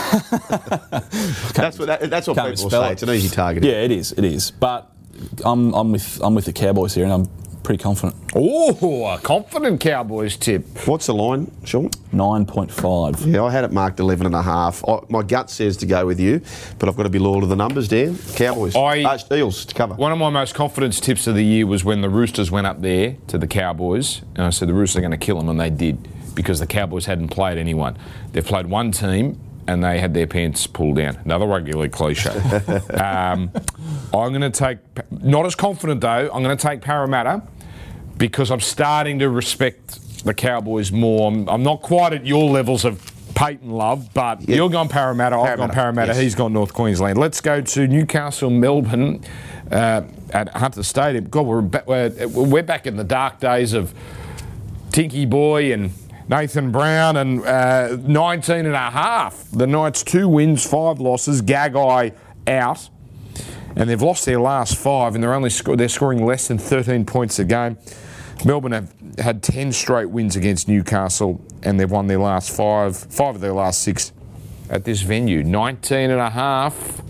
that's 1.55 1.79
what 1.79 1.87
that, 1.87 2.11
that's 2.11 2.27
what 2.29 2.37
people 2.37 2.71
say. 2.71 2.89
it. 2.89 2.93
It's 2.93 3.03
an 3.03 3.11
easy 3.11 3.29
target. 3.35 3.65
Yeah, 3.65 3.83
it 3.83 3.91
is. 3.91 4.13
It 4.13 4.25
is. 4.25 4.51
But 4.51 4.91
I'm, 5.45 5.73
I'm 5.75 5.93
with 5.93 6.21
I'm 6.23 6.35
with 6.35 6.45
the 6.45 6.53
Cowboys 6.53 6.95
here, 6.95 7.05
and 7.05 7.13
I'm 7.13 7.29
pretty 7.63 7.83
confident. 7.83 8.15
Oh, 8.35 9.07
a 9.07 9.19
confident 9.19 9.81
Cowboys 9.81 10.37
tip. 10.37 10.65
What's 10.87 11.07
the 11.07 11.15
line, 11.15 11.51
Sean? 11.65 11.91
9.5. 12.13 13.33
Yeah, 13.33 13.45
I 13.45 13.51
had 13.51 13.65
it 13.65 13.73
marked 13.73 14.01
11 14.01 14.27
and 14.27 14.35
a 14.35 14.43
half. 14.43 14.87
I, 14.89 15.01
my 15.09 15.23
gut 15.23 15.51
says 15.51 15.77
to 15.79 15.87
go 15.87 16.07
with 16.07 16.21
you, 16.21 16.41
but 16.79 16.89
I've 16.89 16.97
got 16.97 17.05
to 17.05 17.09
be 17.11 17.19
loyal 17.19 17.41
to 17.41 17.47
the 17.47 17.57
numbers, 17.57 17.89
Dan. 17.89 18.19
Cowboys. 18.35 18.75
I- 18.77 19.03
uh, 19.03 19.19
Eels 19.33 19.65
to 19.67 19.75
cover. 19.75 19.95
One 19.95 20.13
of 20.13 20.19
my 20.19 20.31
most 20.31 20.55
confidence 20.55 21.01
tips 21.01 21.27
of 21.27 21.35
the 21.35 21.45
year 21.45 21.67
was 21.67 21.85
when 21.85 22.01
the 22.01 22.11
Roosters 22.11 22.51
went 22.51 22.67
up 22.67 22.81
there 22.83 23.17
to 23.29 23.39
the 23.39 23.47
Cowboys, 23.47 24.23
and 24.35 24.45
I 24.47 24.51
said 24.51 24.69
the 24.69 24.75
Roosters 24.75 24.99
are 24.99 25.01
going 25.01 25.11
to 25.13 25.17
kill 25.17 25.39
them, 25.39 25.49
and 25.49 25.61
they 25.61 25.71
did 25.71 26.09
because 26.35 26.61
the 26.61 26.67
Cowboys 26.67 27.07
hadn't 27.07 27.29
played 27.29 27.59
anyone. 27.59 27.97
They've 28.33 28.45
played 28.45 28.67
one 28.67 28.91
team, 28.93 29.39
and 29.67 29.83
they 29.83 29.99
had 29.99 30.15
their 30.15 30.27
pants 30.27 30.67
pulled 30.67 30.97
down. 30.97 31.17
Another 31.25 31.47
rugby 31.47 31.73
league 31.73 31.93
cliche. 31.93 32.31
um, 32.95 33.51
I'm 34.13 34.33
going 34.33 34.41
to 34.41 34.51
take, 34.51 34.79
not 35.11 35.47
as 35.47 35.55
confident 35.55 36.01
though. 36.01 36.31
I'm 36.33 36.43
going 36.43 36.57
to 36.57 36.63
take 36.63 36.81
Parramatta 36.81 37.43
because 38.19 38.51
I'm 38.51 38.61
starting 38.61 39.19
to 39.21 39.29
respect 39.29 40.25
the 40.25 40.35
Cowboys 40.35 40.93
more. 40.93 41.31
I'm, 41.31 41.49
I'm 41.49 41.63
not 41.63 41.83
quite 41.83 42.13
at 42.13 42.27
your 42.27 42.51
levels 42.51 42.85
of. 42.85 43.11
Payten 43.33 43.71
Love, 43.71 44.13
but 44.13 44.47
you're 44.47 44.69
gone 44.69 44.91
Parramatta, 44.91 45.37
I've 45.37 45.57
gone 45.57 45.71
Parramatta, 45.71 45.73
Parramatta, 45.73 46.13
yes. 46.13 46.21
he's 46.21 46.35
gone 46.35 46.53
North 46.53 46.75
Queensland. 46.75 47.17
Let's 47.17 47.41
go 47.41 47.63
to 47.63 47.89
Newcastle, 47.89 48.51
Melbourne 48.51 49.25
uh, 49.71 50.03
at 50.31 50.51
Hunter 50.51 50.83
Stadium. 50.83 51.25
God, 51.31 51.47
we're, 51.47 51.63
ba- 51.63 51.83
we're, 51.87 52.29
we're 52.29 52.63
back 52.63 52.87
in 52.87 52.97
the 52.97 53.05
dark 53.05 53.41
days 53.41 53.73
of 53.73 53.95
Tinky 54.93 55.25
Boy 55.25 55.73
and 55.73 55.93
Nathan 56.29 56.71
Brown 56.71 57.17
and 57.17 57.45
uh, 57.45 57.97
19 57.97 58.67
and 58.67 58.75
a 58.75 58.91
half. 58.91 59.51
The 59.51 59.67
Knights, 59.67 60.03
two 60.03 60.29
wins, 60.29 60.67
five 60.67 61.01
losses, 61.01 61.43
Gagai 61.43 62.15
out. 62.47 62.89
And 63.75 63.89
they've 63.89 64.03
lost 64.03 64.27
their 64.27 64.41
last 64.41 64.77
five, 64.77 65.15
and 65.15 65.25
they're 65.25 65.33
only 65.33 65.49
sco- 65.51 65.77
they're 65.77 65.89
scoring 65.89 66.25
less 66.27 66.49
than 66.49 66.59
13 66.59 67.07
points 67.07 67.39
a 67.39 67.45
game. 67.45 67.79
Melbourne 68.45 68.73
have 68.73 68.93
had 69.19 69.43
10 69.43 69.73
straight 69.73 70.11
wins 70.11 70.37
against 70.37 70.69
Newcastle, 70.69 71.41
and 71.63 71.81
they've 71.81 71.91
won 71.91 72.07
their 72.07 72.19
last 72.19 72.55
five, 72.55 72.97
five 72.97 73.37
of 73.37 73.41
their 73.41 73.53
last 73.53 73.83
six 73.83 74.13
at 74.69 74.85
this 74.85 75.03
venue. 75.03 75.43
19 75.43 76.11
and 76.11 76.21
a 76.21 76.31
half. 76.31 77.03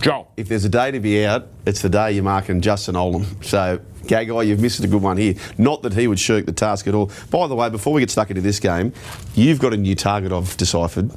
Joel. 0.00 0.32
If 0.36 0.48
there's 0.48 0.64
a 0.64 0.68
day 0.68 0.90
to 0.90 1.00
be 1.00 1.24
out, 1.24 1.48
it's 1.66 1.82
the 1.82 1.88
day 1.88 2.12
you're 2.12 2.24
marking 2.24 2.60
Justin 2.60 2.94
Olam. 2.94 3.44
So, 3.44 3.80
Gagai, 4.06 4.46
you've 4.46 4.60
missed 4.60 4.82
a 4.82 4.86
good 4.88 5.02
one 5.02 5.16
here. 5.16 5.34
Not 5.58 5.82
that 5.82 5.94
he 5.94 6.06
would 6.08 6.18
shirk 6.18 6.46
the 6.46 6.52
task 6.52 6.86
at 6.86 6.94
all. 6.94 7.10
By 7.30 7.46
the 7.46 7.54
way, 7.54 7.68
before 7.70 7.92
we 7.92 8.00
get 8.00 8.10
stuck 8.10 8.30
into 8.30 8.42
this 8.42 8.60
game, 8.60 8.92
you've 9.34 9.58
got 9.58 9.72
a 9.72 9.76
new 9.76 9.94
target 9.94 10.32
I've 10.32 10.56
deciphered. 10.56 11.10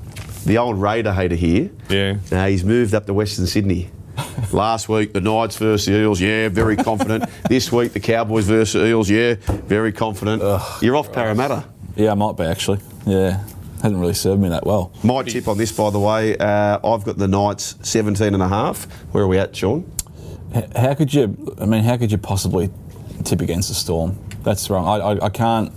The 0.46 0.58
old 0.58 0.82
Raider 0.82 1.14
hater 1.14 1.36
here. 1.36 1.70
Yeah. 1.90 2.18
Now, 2.32 2.48
he's 2.48 2.64
moved 2.64 2.94
up 2.94 3.06
to 3.08 3.14
Western 3.14 3.46
Sydney. 3.48 3.90
Last 4.52 4.90
week, 4.90 5.14
the 5.14 5.22
Knights 5.22 5.58
versus 5.58 5.86
the 5.86 6.00
Eels, 6.00 6.20
yeah, 6.20 6.50
very 6.50 6.76
confident. 6.76 7.26
this 7.50 7.72
week, 7.72 7.94
the 7.94 8.00
Cowboys 8.00 8.46
versus 8.46 8.82
the 8.82 8.88
Eels, 8.88 9.10
yeah, 9.10 9.36
very 9.68 9.92
confident. 9.92 10.42
You're 10.82 10.96
off 10.96 11.12
Parramatta. 11.14 11.66
Yeah, 11.96 12.12
I 12.12 12.16
might 12.16 12.38
be 12.38 12.44
actually. 12.44 12.80
Yeah, 13.06 13.44
hasn't 13.82 14.00
really 14.00 14.14
served 14.14 14.42
me 14.42 14.50
that 14.50 14.66
well. 14.66 14.92
My 15.04 15.24
tip 15.24 15.48
on 15.48 15.58
this, 15.58 15.72
by 15.72 15.90
the 15.90 16.00
way, 16.00 16.38
uh, 16.38 16.80
I've 16.84 17.04
got 17.04 17.18
the 17.18 17.28
Knights 17.28 17.76
17 17.82 18.34
and 18.34 18.44
a 18.44 18.48
half. 18.48 18.86
Where 19.14 19.24
are 19.24 19.28
we 19.28 19.38
at, 19.38 19.56
Sean? 19.56 19.90
How 20.76 20.94
could 20.96 21.14
you? 21.14 21.56
I 21.60 21.66
mean, 21.66 21.84
how 21.84 21.98
could 21.98 22.12
you 22.12 22.18
possibly 22.18 22.70
tip 23.26 23.42
against 23.42 23.70
the 23.70 23.76
Storm? 23.76 24.18
That's 24.44 24.70
wrong. 24.70 24.88
I, 24.88 25.04
I, 25.04 25.26
I 25.26 25.30
can't. 25.30 25.72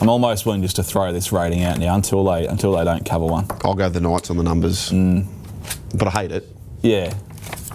I'm 0.00 0.08
almost 0.08 0.46
willing 0.46 0.62
just 0.62 0.76
to 0.76 0.82
throw 0.82 1.12
this 1.12 1.32
rating 1.32 1.62
out 1.62 1.78
now 1.78 1.94
until 1.94 2.24
they 2.24 2.46
until 2.46 2.72
they 2.72 2.84
don't 2.84 3.04
cover 3.04 3.26
one. 3.26 3.46
I'll 3.64 3.74
go 3.74 3.88
the 3.88 4.00
Knights 4.00 4.30
on 4.30 4.36
the 4.36 4.42
numbers. 4.42 4.90
Mm. 4.90 5.26
But 5.94 6.08
I 6.08 6.10
hate 6.10 6.32
it. 6.32 6.48
Yeah, 6.82 7.14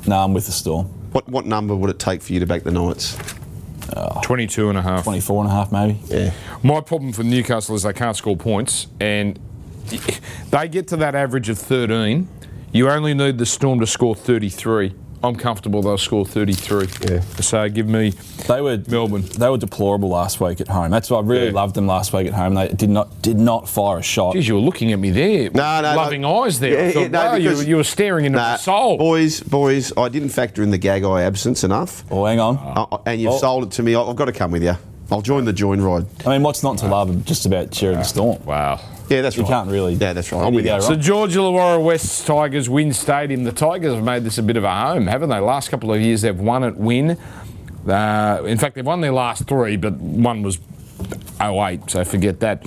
no, 0.06 0.18
I'm 0.18 0.34
with 0.34 0.46
the 0.46 0.52
Storm. 0.52 0.88
What 1.14 1.28
what 1.30 1.46
number 1.46 1.76
would 1.76 1.90
it 1.90 2.00
take 2.00 2.22
for 2.22 2.34
you 2.34 2.40
to 2.40 2.46
back 2.46 2.64
the 2.64 2.72
Knights? 2.72 3.18
22 4.24 4.70
and 4.70 4.78
a 4.78 4.82
half. 4.82 5.04
24 5.04 5.44
and 5.44 5.52
a 5.52 5.56
half 5.56 5.72
maybe. 5.72 6.00
Yeah. 6.08 6.34
My 6.64 6.82
problem 6.82 7.14
for 7.14 7.24
Newcastle 7.24 7.76
is 7.76 7.84
they 7.84 7.94
can't 7.94 8.16
score 8.16 8.36
points, 8.36 8.88
and 9.00 9.40
they 10.50 10.68
get 10.68 10.88
to 10.90 10.98
that 10.98 11.16
average 11.16 11.50
of 11.50 11.58
13. 11.58 12.28
You 12.74 12.90
only 12.90 13.14
need 13.14 13.38
the 13.38 13.46
Storm 13.46 13.80
to 13.80 13.88
score 13.88 14.16
33. 14.16 14.94
I'm 15.24 15.36
comfortable 15.36 15.82
they'll 15.82 15.98
score 15.98 16.26
33. 16.26 16.88
Yeah. 17.10 17.22
So 17.42 17.68
give 17.70 17.88
me 17.88 18.12
They 18.48 18.62
were 18.62 18.82
Melbourne. 18.88 19.24
They 19.24 19.50
were 19.50 19.58
deplorable 19.58 20.10
last 20.10 20.40
week 20.40 20.62
at 20.62 20.68
home. 20.68 20.92
That's 20.92 21.10
why 21.10 21.18
I 21.20 21.22
really 21.22 21.48
Yeah. 21.48 21.52
loved 21.54 21.76
them 21.76 21.88
last 21.88 22.14
week 22.14 22.28
at 22.28 22.34
home. 22.34 22.54
They 22.54 22.68
did 22.70 22.90
not 22.90 23.22
did 23.22 23.38
not 23.40 23.68
fire 23.68 23.98
a 23.98 24.04
shot. 24.04 24.34
Geez, 24.34 24.48
you 24.48 24.54
were 24.56 24.62
looking 24.62 24.92
at 24.94 25.00
me 25.00 25.10
there. 25.10 25.50
No, 25.54 25.82
no, 25.82 25.96
Loving 25.96 26.22
no. 26.22 26.44
eyes 26.44 26.60
there. 26.60 26.80
I 26.80 26.84
Yeah, 26.88 26.92
thought, 26.92 27.02
yeah, 27.02 27.08
no, 27.08 27.26
wow, 27.32 27.36
you, 27.36 27.62
you 27.62 27.76
were 27.78 27.84
staring 27.84 28.26
into 28.26 28.38
Nah, 28.38 28.52
my 28.52 28.58
soul. 28.58 28.98
boys, 28.98 29.40
boys, 29.42 29.92
I 29.98 30.10
didn't 30.10 30.30
factor 30.30 30.62
in 30.64 30.70
the 30.72 30.80
Gagai 30.80 31.22
absence 31.26 31.64
enough. 31.64 32.04
Oh, 32.12 32.26
hang 32.26 32.40
on. 32.40 32.58
Uh, 32.58 32.98
and 33.06 33.20
you've 33.20 33.34
Oh. 33.34 33.38
sold 33.38 33.64
it 33.64 33.72
to 33.72 33.84
me. 33.84 33.96
I've 33.96 34.16
got 34.16 34.26
to 34.26 34.32
come 34.32 34.52
with 34.52 34.64
you. 34.64 34.76
I'll 35.12 35.22
join 35.22 35.46
the 35.46 35.54
join 35.54 35.80
ride. 35.82 36.06
I 36.26 36.30
mean, 36.32 36.44
what's 36.44 36.64
not 36.64 36.78
to 36.80 36.88
love 36.88 37.24
just 37.26 37.46
about 37.46 37.72
cheering 37.72 37.98
the 37.98 38.04
Storm? 38.04 38.38
Wow. 38.46 38.80
Yeah, 39.10 39.22
that's 39.22 39.38
You 39.38 39.44
right. 39.44 39.50
can't 39.50 39.70
really- 39.70 39.94
Yeah, 39.96 40.14
that's 40.14 40.32
right. 40.32 40.44
I'm 40.44 40.52
do 40.52 40.58
with 40.58 40.66
you 40.66 40.72
you. 40.74 40.78
go, 40.78 40.82
So 40.84 40.90
right? 40.92 41.00
George 41.00 41.36
Illawarra 41.36 41.82
Wests 41.84 42.26
Tigers 42.26 42.70
WIN 42.70 42.92
Stadium. 42.94 43.44
The 43.46 43.52
Tigers 43.54 43.96
have 43.96 44.04
made 44.04 44.24
this 44.24 44.38
a 44.38 44.44
bit 44.44 44.58
of 44.58 44.64
a 44.64 44.74
home, 44.76 45.08
haven't 45.08 45.30
they? 45.30 45.40
Last 45.40 45.70
couple 45.70 45.94
of 45.94 46.02
years 46.02 46.22
they've 46.24 46.38
won 46.40 46.64
at 46.64 46.78
WIN. 46.78 47.18
Uh, 47.88 48.42
in 48.46 48.58
fact, 48.58 48.76
they've 48.76 48.86
won 48.86 49.00
their 49.02 49.14
last 49.14 49.48
three, 49.48 49.78
but 49.78 49.94
one 49.94 50.42
was 50.44 50.60
08, 51.40 51.90
so 51.90 52.04
forget 52.04 52.40
that. 52.42 52.66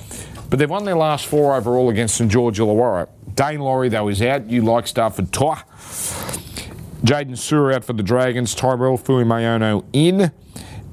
But 0.49 0.57
they've 0.57 0.69
won 0.69 0.83
their 0.85 0.95
last 0.95 1.27
four 1.27 1.55
overall 1.55 1.89
against 1.89 2.15
St 2.15 2.31
George 2.31 2.57
Illawarra. 2.57 3.07
Daine 3.35 3.59
Laurie, 3.59 3.89
though, 3.89 4.07
is 4.07 4.21
out. 4.21 4.49
You 4.49 4.63
like 4.63 4.87
Stafford 4.87 5.31
Toy. 5.31 5.55
Jaden 7.03 7.37
Sewer 7.37 7.71
out 7.73 7.83
for 7.83 7.93
the 7.93 8.03
Dragons. 8.03 8.53
Tyrell 8.55 8.97
Fuimaono 8.97 9.83
in. 9.93 10.31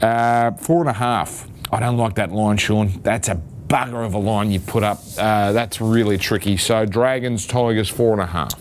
Uh, 0.00 0.52
four 0.52 0.80
and 0.80 0.88
a 0.90 0.94
half. 0.94 1.48
I 1.72 1.80
don't 1.80 1.96
like 1.96 2.14
that 2.16 2.30
line, 2.32 2.56
Sean. 2.56 3.00
That's 3.02 3.28
a 3.28 3.40
bugger 3.68 4.04
of 4.04 4.14
a 4.14 4.18
line 4.18 4.50
you 4.50 4.60
put 4.60 4.82
up. 4.82 5.00
Uh, 5.16 5.52
that's 5.52 5.80
really 5.80 6.18
tricky. 6.18 6.56
So 6.56 6.86
Dragons, 6.86 7.46
Tigers, 7.46 7.88
four 7.88 8.12
and 8.12 8.22
a 8.22 8.26
half. 8.26 8.52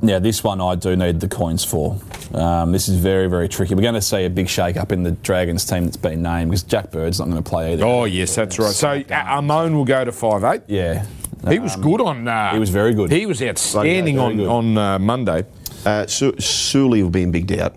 Yeah, 0.00 0.20
this 0.20 0.42
one 0.42 0.60
I 0.60 0.74
do 0.76 0.96
need 0.96 1.20
the 1.20 1.28
coins 1.28 1.64
for. 1.64 1.98
Um, 2.32 2.72
this 2.72 2.88
is 2.88 2.96
very, 2.96 3.28
very 3.28 3.48
tricky. 3.48 3.74
We're 3.74 3.82
going 3.82 3.94
to 3.94 4.00
see 4.00 4.24
a 4.24 4.30
big 4.30 4.48
shake 4.48 4.76
up 4.76 4.90
in 4.92 5.02
the 5.02 5.10
Dragons 5.10 5.64
team 5.64 5.84
that's 5.84 5.96
been 5.96 6.22
named 6.22 6.50
because 6.50 6.62
Jack 6.62 6.90
Bird's 6.90 7.18
not 7.18 7.28
going 7.28 7.42
to 7.42 7.48
play 7.48 7.72
either. 7.74 7.84
Oh 7.84 8.04
yes, 8.04 8.34
that's 8.34 8.58
right. 8.58 8.72
So 8.72 9.02
Amone 9.02 9.74
will 9.74 9.84
go 9.84 10.04
to 10.04 10.12
five 10.12 10.44
eight. 10.44 10.62
Yeah. 10.66 11.04
He 11.48 11.58
was 11.58 11.74
good 11.74 12.00
on. 12.00 12.26
Uh, 12.28 12.52
he 12.52 12.60
was 12.60 12.70
very 12.70 12.94
good. 12.94 13.10
He 13.10 13.26
was 13.26 13.42
outstanding 13.42 14.14
Very 14.14 14.26
on 14.26 14.36
good. 14.36 14.46
on 14.48 14.78
uh, 14.78 14.98
Monday. 15.00 15.44
Uh, 15.84 16.06
Su- 16.06 16.38
Sully 16.38 17.02
will 17.02 17.10
be 17.10 17.22
in 17.22 17.32
big 17.32 17.48
doubt. 17.48 17.74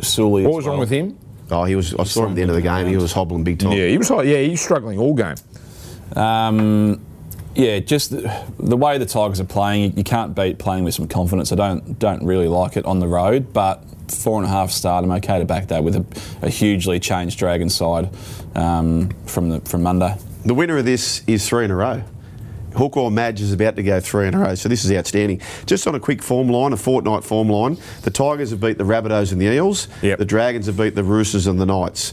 Sully. 0.00 0.42
What 0.42 0.50
as 0.50 0.56
was 0.56 0.66
wrong 0.66 0.80
with 0.80 0.90
him? 0.90 1.16
Oh, 1.50 1.62
he 1.64 1.76
was. 1.76 1.94
I 1.94 2.02
saw 2.02 2.24
him 2.24 2.30
at 2.30 2.34
the 2.34 2.42
end 2.42 2.50
of 2.50 2.56
the 2.56 2.62
game. 2.62 2.88
He 2.88 2.96
was 2.96 3.12
hobbling 3.12 3.44
big 3.44 3.60
time. 3.60 3.72
Yeah, 3.72 3.86
he 3.86 3.96
was. 3.96 4.10
Yeah, 4.10 4.38
he 4.42 4.50
was 4.50 4.60
struggling 4.60 4.98
all 4.98 5.14
game. 5.14 5.36
Um, 6.16 7.04
yeah, 7.54 7.80
just 7.80 8.10
the, 8.10 8.46
the 8.58 8.76
way 8.76 8.98
the 8.98 9.06
Tigers 9.06 9.40
are 9.40 9.44
playing, 9.44 9.82
you, 9.82 9.92
you 9.96 10.04
can't 10.04 10.34
beat 10.34 10.58
playing 10.58 10.84
with 10.84 10.94
some 10.94 11.08
confidence. 11.08 11.50
I 11.52 11.56
don't 11.56 11.98
don't 11.98 12.24
really 12.24 12.48
like 12.48 12.76
it 12.76 12.84
on 12.84 13.00
the 13.00 13.08
road, 13.08 13.52
but 13.52 13.82
four 14.10 14.38
and 14.38 14.46
a 14.46 14.50
half 14.50 14.70
start, 14.70 15.04
I'm 15.04 15.10
okay 15.12 15.38
to 15.38 15.44
back 15.44 15.68
that 15.68 15.82
with 15.82 15.96
a, 15.96 16.46
a 16.46 16.50
hugely 16.50 17.00
changed 17.00 17.38
Dragon 17.38 17.68
side 17.68 18.10
um, 18.54 19.10
from 19.26 19.50
the 19.50 19.60
from 19.62 19.82
Monday. 19.82 20.16
The 20.44 20.54
winner 20.54 20.78
of 20.78 20.84
this 20.84 21.22
is 21.26 21.48
three 21.48 21.64
in 21.64 21.70
a 21.70 21.76
row. 21.76 22.02
Hook 22.76 22.96
or 22.96 23.10
Madge 23.10 23.40
is 23.40 23.52
about 23.52 23.74
to 23.76 23.82
go 23.82 23.98
three 23.98 24.28
in 24.28 24.34
a 24.34 24.38
row, 24.38 24.54
so 24.54 24.68
this 24.68 24.84
is 24.84 24.92
outstanding. 24.92 25.40
Just 25.66 25.86
on 25.88 25.94
a 25.94 26.00
quick 26.00 26.22
form 26.22 26.48
line, 26.48 26.72
a 26.72 26.76
fortnight 26.76 27.24
form 27.24 27.48
line, 27.48 27.76
the 28.02 28.10
Tigers 28.10 28.50
have 28.50 28.60
beat 28.60 28.78
the 28.78 28.84
Rabbitohs 28.84 29.32
and 29.32 29.40
the 29.40 29.46
Eels. 29.46 29.88
Yep. 30.02 30.18
The 30.18 30.24
Dragons 30.24 30.66
have 30.66 30.76
beat 30.76 30.94
the 30.94 31.02
Roosters 31.02 31.46
and 31.46 31.60
the 31.60 31.66
Knights. 31.66 32.12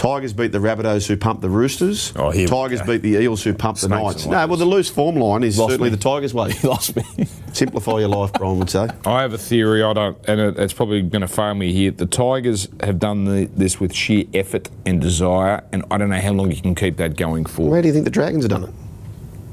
Tigers 0.00 0.32
beat 0.32 0.50
the 0.50 0.58
Rabbitohs 0.58 1.06
who 1.06 1.14
pumped 1.18 1.42
the 1.42 1.50
Roosters. 1.50 2.14
Oh, 2.16 2.30
here 2.30 2.48
Tigers 2.48 2.80
beat 2.80 3.02
the 3.02 3.16
Eels 3.16 3.42
who 3.44 3.52
pumped 3.52 3.82
the 3.82 3.88
Knights. 3.88 4.24
No, 4.24 4.46
well, 4.46 4.56
the 4.56 4.64
loose 4.64 4.88
form 4.88 5.16
line 5.16 5.42
is 5.42 5.58
Lost 5.58 5.72
certainly 5.72 5.90
me. 5.90 5.96
the 5.96 6.02
Tigers' 6.02 6.32
way. 6.32 6.52
He 6.60 6.66
lost 6.66 6.96
me. 6.96 7.02
Simplify 7.52 7.98
your 7.98 8.08
life, 8.08 8.32
Brian 8.32 8.58
would 8.58 8.70
say. 8.70 8.88
I 9.04 9.20
have 9.20 9.34
a 9.34 9.38
theory. 9.38 9.82
I 9.82 9.92
don't, 9.92 10.16
and 10.26 10.40
it, 10.40 10.58
it's 10.58 10.72
probably 10.72 11.02
going 11.02 11.20
to 11.20 11.28
fail 11.28 11.52
me 11.54 11.74
here. 11.74 11.90
The 11.90 12.06
Tigers 12.06 12.66
have 12.82 12.98
done 12.98 13.24
the, 13.24 13.44
this 13.54 13.78
with 13.78 13.94
sheer 13.94 14.24
effort 14.32 14.70
and 14.86 15.02
desire, 15.02 15.62
and 15.70 15.84
I 15.90 15.98
don't 15.98 16.08
know 16.08 16.18
how 16.18 16.32
long 16.32 16.50
you 16.50 16.62
can 16.62 16.74
keep 16.74 16.96
that 16.96 17.18
going 17.18 17.44
for. 17.44 17.68
Where 17.68 17.82
do 17.82 17.88
you 17.88 17.92
think 17.92 18.06
the 18.06 18.10
Dragons 18.10 18.44
have 18.44 18.50
done 18.50 18.64
it? 18.64 18.70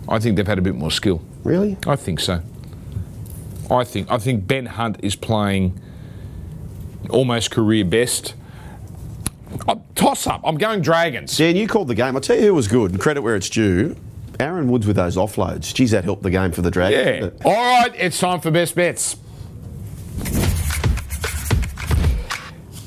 I 0.08 0.20
think 0.20 0.38
they've 0.38 0.48
had 0.48 0.60
a 0.60 0.62
bit 0.62 0.76
more 0.76 0.92
skill. 0.92 1.22
Really? 1.44 1.76
I 1.86 1.98
think 1.98 2.22
so. 2.22 2.42
I 3.70 3.84
think 3.84 4.10
I 4.10 4.18
think 4.18 4.48
Ben 4.48 4.68
Hunt 4.68 4.96
is 5.04 5.18
playing 5.18 5.78
almost 7.10 7.52
career 7.52 7.84
best. 7.84 8.34
Uh, 9.68 9.76
toss 9.96 10.28
up. 10.28 10.42
I'm 10.44 10.58
going 10.58 10.82
Dragons. 10.82 11.36
Dan, 11.38 11.56
you 11.56 11.68
called 11.68 11.88
the 11.88 11.96
game. 11.96 12.16
I'll 12.16 12.22
tell 12.22 12.36
you 12.38 12.44
who 12.44 12.54
was 12.54 12.68
good, 12.68 12.92
and 12.92 13.00
credit 13.00 13.22
where 13.22 13.36
it's 13.36 13.50
due. 13.50 13.96
Aaron 14.40 14.70
Woods 14.70 14.86
with 14.86 14.96
those 14.96 15.18
offloads. 15.18 15.74
Geez, 15.74 15.92
that 15.92 16.04
helped 16.04 16.24
the 16.24 16.30
game 16.30 16.52
for 16.52 16.62
the 16.62 16.72
Dragons. 16.72 17.34
Yeah. 17.44 17.46
All 17.46 17.54
right, 17.82 17.94
it's 17.96 18.20
time 18.20 18.40
for 18.40 18.52
best 18.52 18.76
bets. 18.76 19.16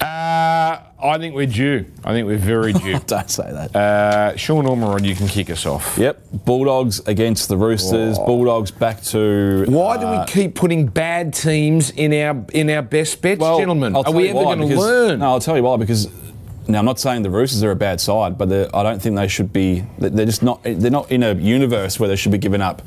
Uh, 0.00 0.80
I 1.02 1.18
think 1.18 1.34
we're 1.34 1.46
due. 1.46 1.86
I 2.04 2.12
think 2.12 2.26
we're 2.26 2.38
very 2.38 2.72
due. 2.74 2.98
don't 3.00 3.30
say 3.30 3.50
that. 3.50 3.76
Uh, 3.76 4.36
Sean 4.36 4.64
Ormerod, 4.64 5.04
you 5.04 5.14
can 5.14 5.28
kick 5.28 5.50
us 5.50 5.66
off. 5.66 5.98
Yep, 5.98 6.22
Bulldogs 6.44 7.00
against 7.00 7.48
the 7.48 7.56
Roosters. 7.56 8.18
Bulldogs 8.18 8.70
back 8.70 9.02
to. 9.04 9.64
Why 9.68 9.98
do 9.98 10.06
uh, 10.06 10.20
we 10.20 10.32
keep 10.32 10.54
putting 10.54 10.86
bad 10.86 11.34
teams 11.34 11.90
in 11.90 12.12
our 12.14 12.44
in 12.52 12.70
our 12.70 12.82
best 12.82 13.20
bets, 13.20 13.40
gentlemen? 13.40 13.94
I'll 13.94 14.04
Are 14.06 14.12
we 14.12 14.28
ever 14.28 14.42
going 14.42 14.60
to 14.60 14.76
learn? 14.78 15.18
No, 15.18 15.32
I'll 15.32 15.40
tell 15.40 15.56
you 15.56 15.62
why. 15.62 15.76
Because 15.76 16.06
Now, 16.70 16.78
I'm 16.78 16.84
not 16.84 17.00
saying 17.00 17.22
the 17.22 17.30
Roosters 17.30 17.64
are 17.64 17.72
a 17.72 17.76
bad 17.76 18.00
side, 18.00 18.38
but 18.38 18.52
I 18.52 18.82
don't 18.84 19.02
think 19.02 19.16
they 19.16 19.26
should 19.26 19.52
be. 19.52 19.84
They're 19.98 20.26
just 20.26 20.42
not. 20.42 20.62
They're 20.62 20.90
not 20.90 21.10
in 21.10 21.24
a 21.24 21.34
universe 21.34 21.98
where 21.98 22.08
they 22.08 22.16
should 22.16 22.30
be 22.30 22.38
giving 22.38 22.60
up 22.60 22.82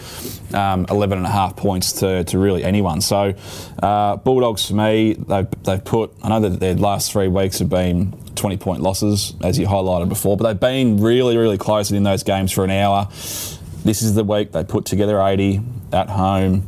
um, 0.54 0.86
11 0.90 1.18
and 1.18 1.28
a 1.28 1.30
half 1.30 1.58
points 1.58 1.92
to, 1.94 2.24
to 2.24 2.40
really 2.40 2.64
anyone. 2.64 3.02
So, 3.02 3.34
uh, 3.82 4.16
Bulldogs 4.18 4.68
for 4.68 4.76
me, 4.76 5.14
they've, 5.14 5.48
they've 5.64 5.84
put. 5.84 6.14
I 6.24 6.30
know 6.30 6.40
that 6.48 6.60
their 6.60 6.76
last 6.76 7.12
three 7.12 7.28
weeks 7.28 7.60
have 7.60 7.70
been 7.70 8.14
20 8.36 8.58
point 8.58 8.82
losses, 8.82 9.34
as 9.44 9.60
you 9.60 9.68
highlighted 9.68 10.08
before, 10.08 10.38
but 10.38 10.48
they've 10.48 10.60
been 10.60 11.02
really, 11.02 11.36
really 11.36 11.58
close 11.58 11.92
in 11.92 12.04
those 12.04 12.24
games 12.24 12.52
for 12.52 12.64
an 12.64 12.72
hour. 12.72 13.08
This 13.12 14.02
is 14.02 14.16
the 14.16 14.24
week 14.24 14.54
they 14.54 14.64
put 14.64 14.86
together 14.86 15.22
80 15.22 15.60
at 15.92 16.10
home. 16.10 16.64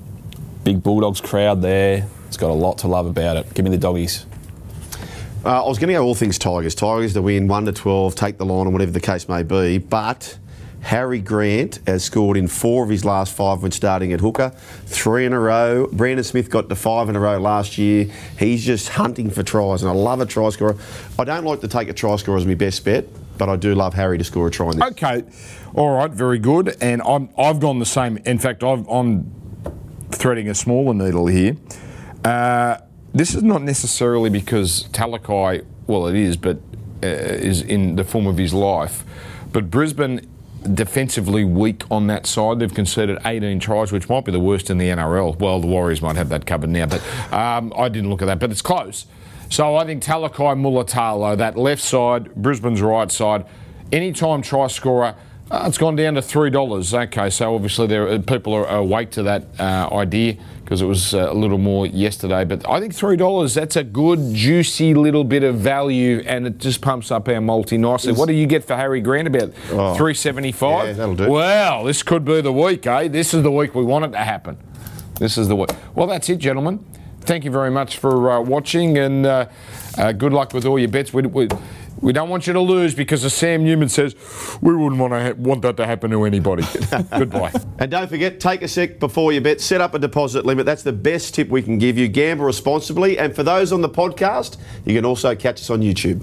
Big 0.66 0.84
Bulldogs 0.84 1.22
crowd 1.22 1.62
there. 1.62 2.08
It's 2.28 2.38
got 2.38 2.50
a 2.50 2.54
lot 2.54 2.80
to 2.80 2.88
love 2.88 3.06
about 3.06 3.38
it. 3.38 3.54
Give 3.54 3.64
me 3.64 3.72
the 3.72 3.78
doggies. 3.78 4.26
Uh, 5.46 5.64
I 5.64 5.68
was 5.68 5.78
going 5.78 5.90
to 5.90 5.94
go 5.94 6.04
all 6.04 6.16
things 6.16 6.40
Tigers. 6.40 6.74
Tigers 6.74 7.14
to 7.14 7.22
win 7.22 7.48
1 7.48 7.66
to 7.66 7.72
12, 7.72 8.16
take 8.16 8.40
the 8.40 8.46
line, 8.46 8.66
or 8.66 8.72
whatever 8.72 8.90
the 8.90 9.00
case 9.00 9.30
may 9.30 9.44
be. 9.44 9.78
But 9.78 10.40
Harry 10.82 11.20
Grant 11.20 11.80
has 11.86 12.04
scored 12.04 12.36
in 12.36 12.48
four 12.48 12.84
of 12.84 12.90
his 12.90 13.06
last 13.06 13.32
five 13.32 13.62
when 13.62 13.72
starting 13.72 14.12
at 14.12 14.22
hooker, 14.22 14.50
three 14.86 15.24
in 15.24 15.34
a 15.34 15.40
row. 15.40 15.88
Brandon 15.92 16.24
Smith 16.24 16.50
got 16.50 16.68
to 16.70 16.76
five 16.76 17.10
in 17.10 17.16
a 17.16 17.20
row 17.20 17.38
last 17.38 17.78
year. 17.78 18.10
He's 18.40 18.66
just 18.66 18.90
hunting 18.90 19.30
for 19.30 19.44
tries, 19.44 19.84
and 19.84 19.92
I 19.92 19.94
love 19.94 20.20
a 20.20 20.26
try 20.26 20.50
scorer. 20.50 20.78
I 21.20 21.24
don't 21.24 21.44
like 21.44 21.62
to 21.62 21.68
take 21.68 21.90
a 21.90 21.94
try 21.94 22.16
scorer 22.16 22.38
as 22.38 22.48
my 22.48 22.56
best 22.56 22.84
bet, 22.84 23.06
but 23.38 23.48
I 23.48 23.56
do 23.56 23.76
love 23.76 23.94
Harry 23.94 24.18
to 24.18 24.24
score 24.24 24.48
a 24.48 24.52
try 24.52 24.72
in 24.72 24.80
this. 24.80 24.92
Okay, 24.94 25.24
all 25.76 25.96
right, 25.96 26.10
very 26.10 26.40
good. 26.40 26.76
And 26.82 27.04
I'm, 27.04 27.30
I've 27.38 27.60
gone 27.60 27.78
the 27.78 27.86
same. 27.86 28.18
In 28.26 28.40
fact, 28.40 28.64
I've, 28.64 28.88
I'm 28.88 29.32
threading 30.10 30.50
a 30.50 30.56
smaller 30.56 30.96
needle 30.96 31.28
here. 31.28 31.56
Uh, 32.24 32.78
this 33.16 33.34
is 33.34 33.42
not 33.42 33.62
necessarily 33.62 34.30
because 34.30 34.84
Talakai, 34.90 35.66
well, 35.88 36.06
it 36.08 36.16
is, 36.16 36.36
but 36.36 36.58
uh, 37.02 37.08
is 37.08 37.62
in 37.62 37.96
the 37.96 38.04
form 38.04 38.28
of 38.28 38.38
his 38.38 38.54
life. 38.54 39.04
But 39.52 39.72
Brisbane 39.72 40.30
defensively 40.74 41.46
weak 41.46 41.84
on 41.90 42.08
that 42.08 42.26
side. 42.26 42.60
They've 42.60 42.74
conceded 42.74 43.20
18 43.24 43.60
tries, 43.60 43.92
which 43.92 44.10
might 44.10 44.26
be 44.26 44.32
the 44.32 44.40
worst 44.40 44.70
in 44.70 44.78
the 44.78 44.90
NRL. 44.90 45.40
Well, 45.40 45.60
the 45.60 45.68
Warriors 45.68 46.02
might 46.02 46.16
have 46.16 46.30
that 46.30 46.46
covered 46.46 46.70
now, 46.72 46.88
but 46.88 47.02
um, 47.32 47.72
I 47.78 47.88
didn't 47.88 48.10
look 48.10 48.22
at 48.22 48.26
that. 48.26 48.40
But 48.40 48.52
it's 48.52 48.62
close. 48.62 49.06
So 49.50 49.76
I 49.76 49.86
think 49.86 50.04
Talakai 50.04 50.58
Mulitalo, 50.60 51.38
that 51.38 51.56
left 51.56 51.84
side, 51.84 52.34
Brisbane's 52.36 52.82
right 52.82 53.12
side, 53.12 53.46
anytime 53.92 54.42
try 54.42 54.68
scorer. 54.68 55.16
Uh, 55.52 55.66
it's 55.68 55.78
gone 55.78 55.96
down 55.96 56.16
to 56.16 56.22
three 56.22 56.50
dollars. 56.50 56.94
Okay, 56.94 57.30
so 57.30 57.54
obviously 57.54 57.86
there 57.86 58.08
are, 58.10 58.20
people 58.20 58.54
are 58.54 58.66
awake 58.68 59.12
to 59.12 59.24
that 59.24 59.46
uh, 59.60 59.88
idea 59.92 60.38
because 60.64 60.82
it 60.82 60.86
was 60.88 61.14
uh, 61.14 61.32
a 61.32 61.34
little 61.36 61.60
more 61.60 61.86
yesterday. 61.86 62.44
But 62.44 62.68
I 62.68 62.80
think 62.80 62.96
three 62.96 63.16
dollars—that's 63.16 63.76
a 63.76 63.84
good, 63.84 64.34
juicy 64.34 64.96
little 64.96 65.24
bit 65.24 65.44
of 65.44 65.58
value, 65.58 66.24
and 66.26 66.48
it 66.48 66.58
just 66.58 66.82
pumps 66.82 67.12
up 67.12 67.28
our 67.30 67.42
multi 67.42 67.78
nicely. 67.78 68.14
What 68.14 68.28
do 68.28 68.34
you 68.34 68.48
get 68.48 68.64
for 68.64 68.76
Harry 68.76 69.02
Grant? 69.02 69.28
About 69.28 69.54
Oh. 69.72 69.94
three 69.96 70.16
seventy-five. 70.16 70.88
Yeah, 70.88 70.94
that'll 70.94 71.16
do. 71.16 71.30
Well, 71.30 71.84
this 71.84 72.02
could 72.02 72.26
be 72.26 72.42
the 72.42 72.52
week, 72.52 72.88
eh? 72.88 73.08
This 73.08 73.34
is 73.36 73.44
the 73.44 73.52
week 73.52 73.76
we 73.76 73.84
want 73.84 74.06
it 74.06 74.12
to 74.14 74.24
happen. 74.24 74.58
This 75.20 75.38
is 75.38 75.48
the 75.48 75.56
week. 75.56 75.70
Well, 75.94 76.08
that's 76.08 76.28
it, 76.28 76.40
gentlemen. 76.40 76.84
Thank 77.22 77.46
you 77.46 77.52
very 77.52 77.72
much 77.72 77.98
for 77.98 78.32
uh, 78.32 78.42
watching, 78.42 78.98
and 78.98 79.26
uh, 79.28 79.46
uh, 79.98 80.12
good 80.12 80.34
luck 80.34 80.54
with 80.54 80.66
all 80.66 80.78
your 80.80 80.90
bets. 80.90 81.14
We, 81.14 81.22
we, 81.24 81.48
we 82.02 82.14
don't 82.14 82.30
want 82.30 82.48
you 82.48 82.54
to 82.54 82.60
lose 82.60 82.94
because, 82.94 83.24
as 83.24 83.34
Sam 83.34 83.64
Newman 83.64 83.90
says, 83.90 84.16
we 84.62 84.76
wouldn't 84.76 85.00
want 85.00 85.14
to 85.14 85.24
ha- 85.24 85.34
want 85.38 85.62
that 85.64 85.78
to 85.78 85.86
happen 85.86 86.12
to 86.12 86.26
anybody. 86.26 86.64
Goodbye. 87.18 87.54
And 87.80 87.90
don't 87.90 88.08
forget, 88.08 88.40
take 88.40 88.62
a 88.62 88.68
sec 88.68 89.00
before 89.00 89.32
you 89.34 89.42
bet. 89.42 89.62
Set 89.62 89.82
up 89.82 89.94
a 89.94 90.00
deposit 90.00 90.46
limit. 90.46 90.66
That's 90.66 90.84
the 90.84 90.94
best 90.94 91.36
tip 91.36 91.50
we 91.50 91.62
can 91.62 91.78
give 91.78 91.98
you. 91.98 92.08
Gamble 92.08 92.46
responsibly. 92.46 93.18
And 93.18 93.36
for 93.36 93.44
those 93.44 93.72
on 93.72 93.82
the 93.82 93.90
podcast, 93.90 94.58
you 94.86 94.96
can 94.96 95.06
also 95.06 95.36
catch 95.36 95.62
us 95.62 95.70
on 95.70 95.82
YouTube. 95.82 96.22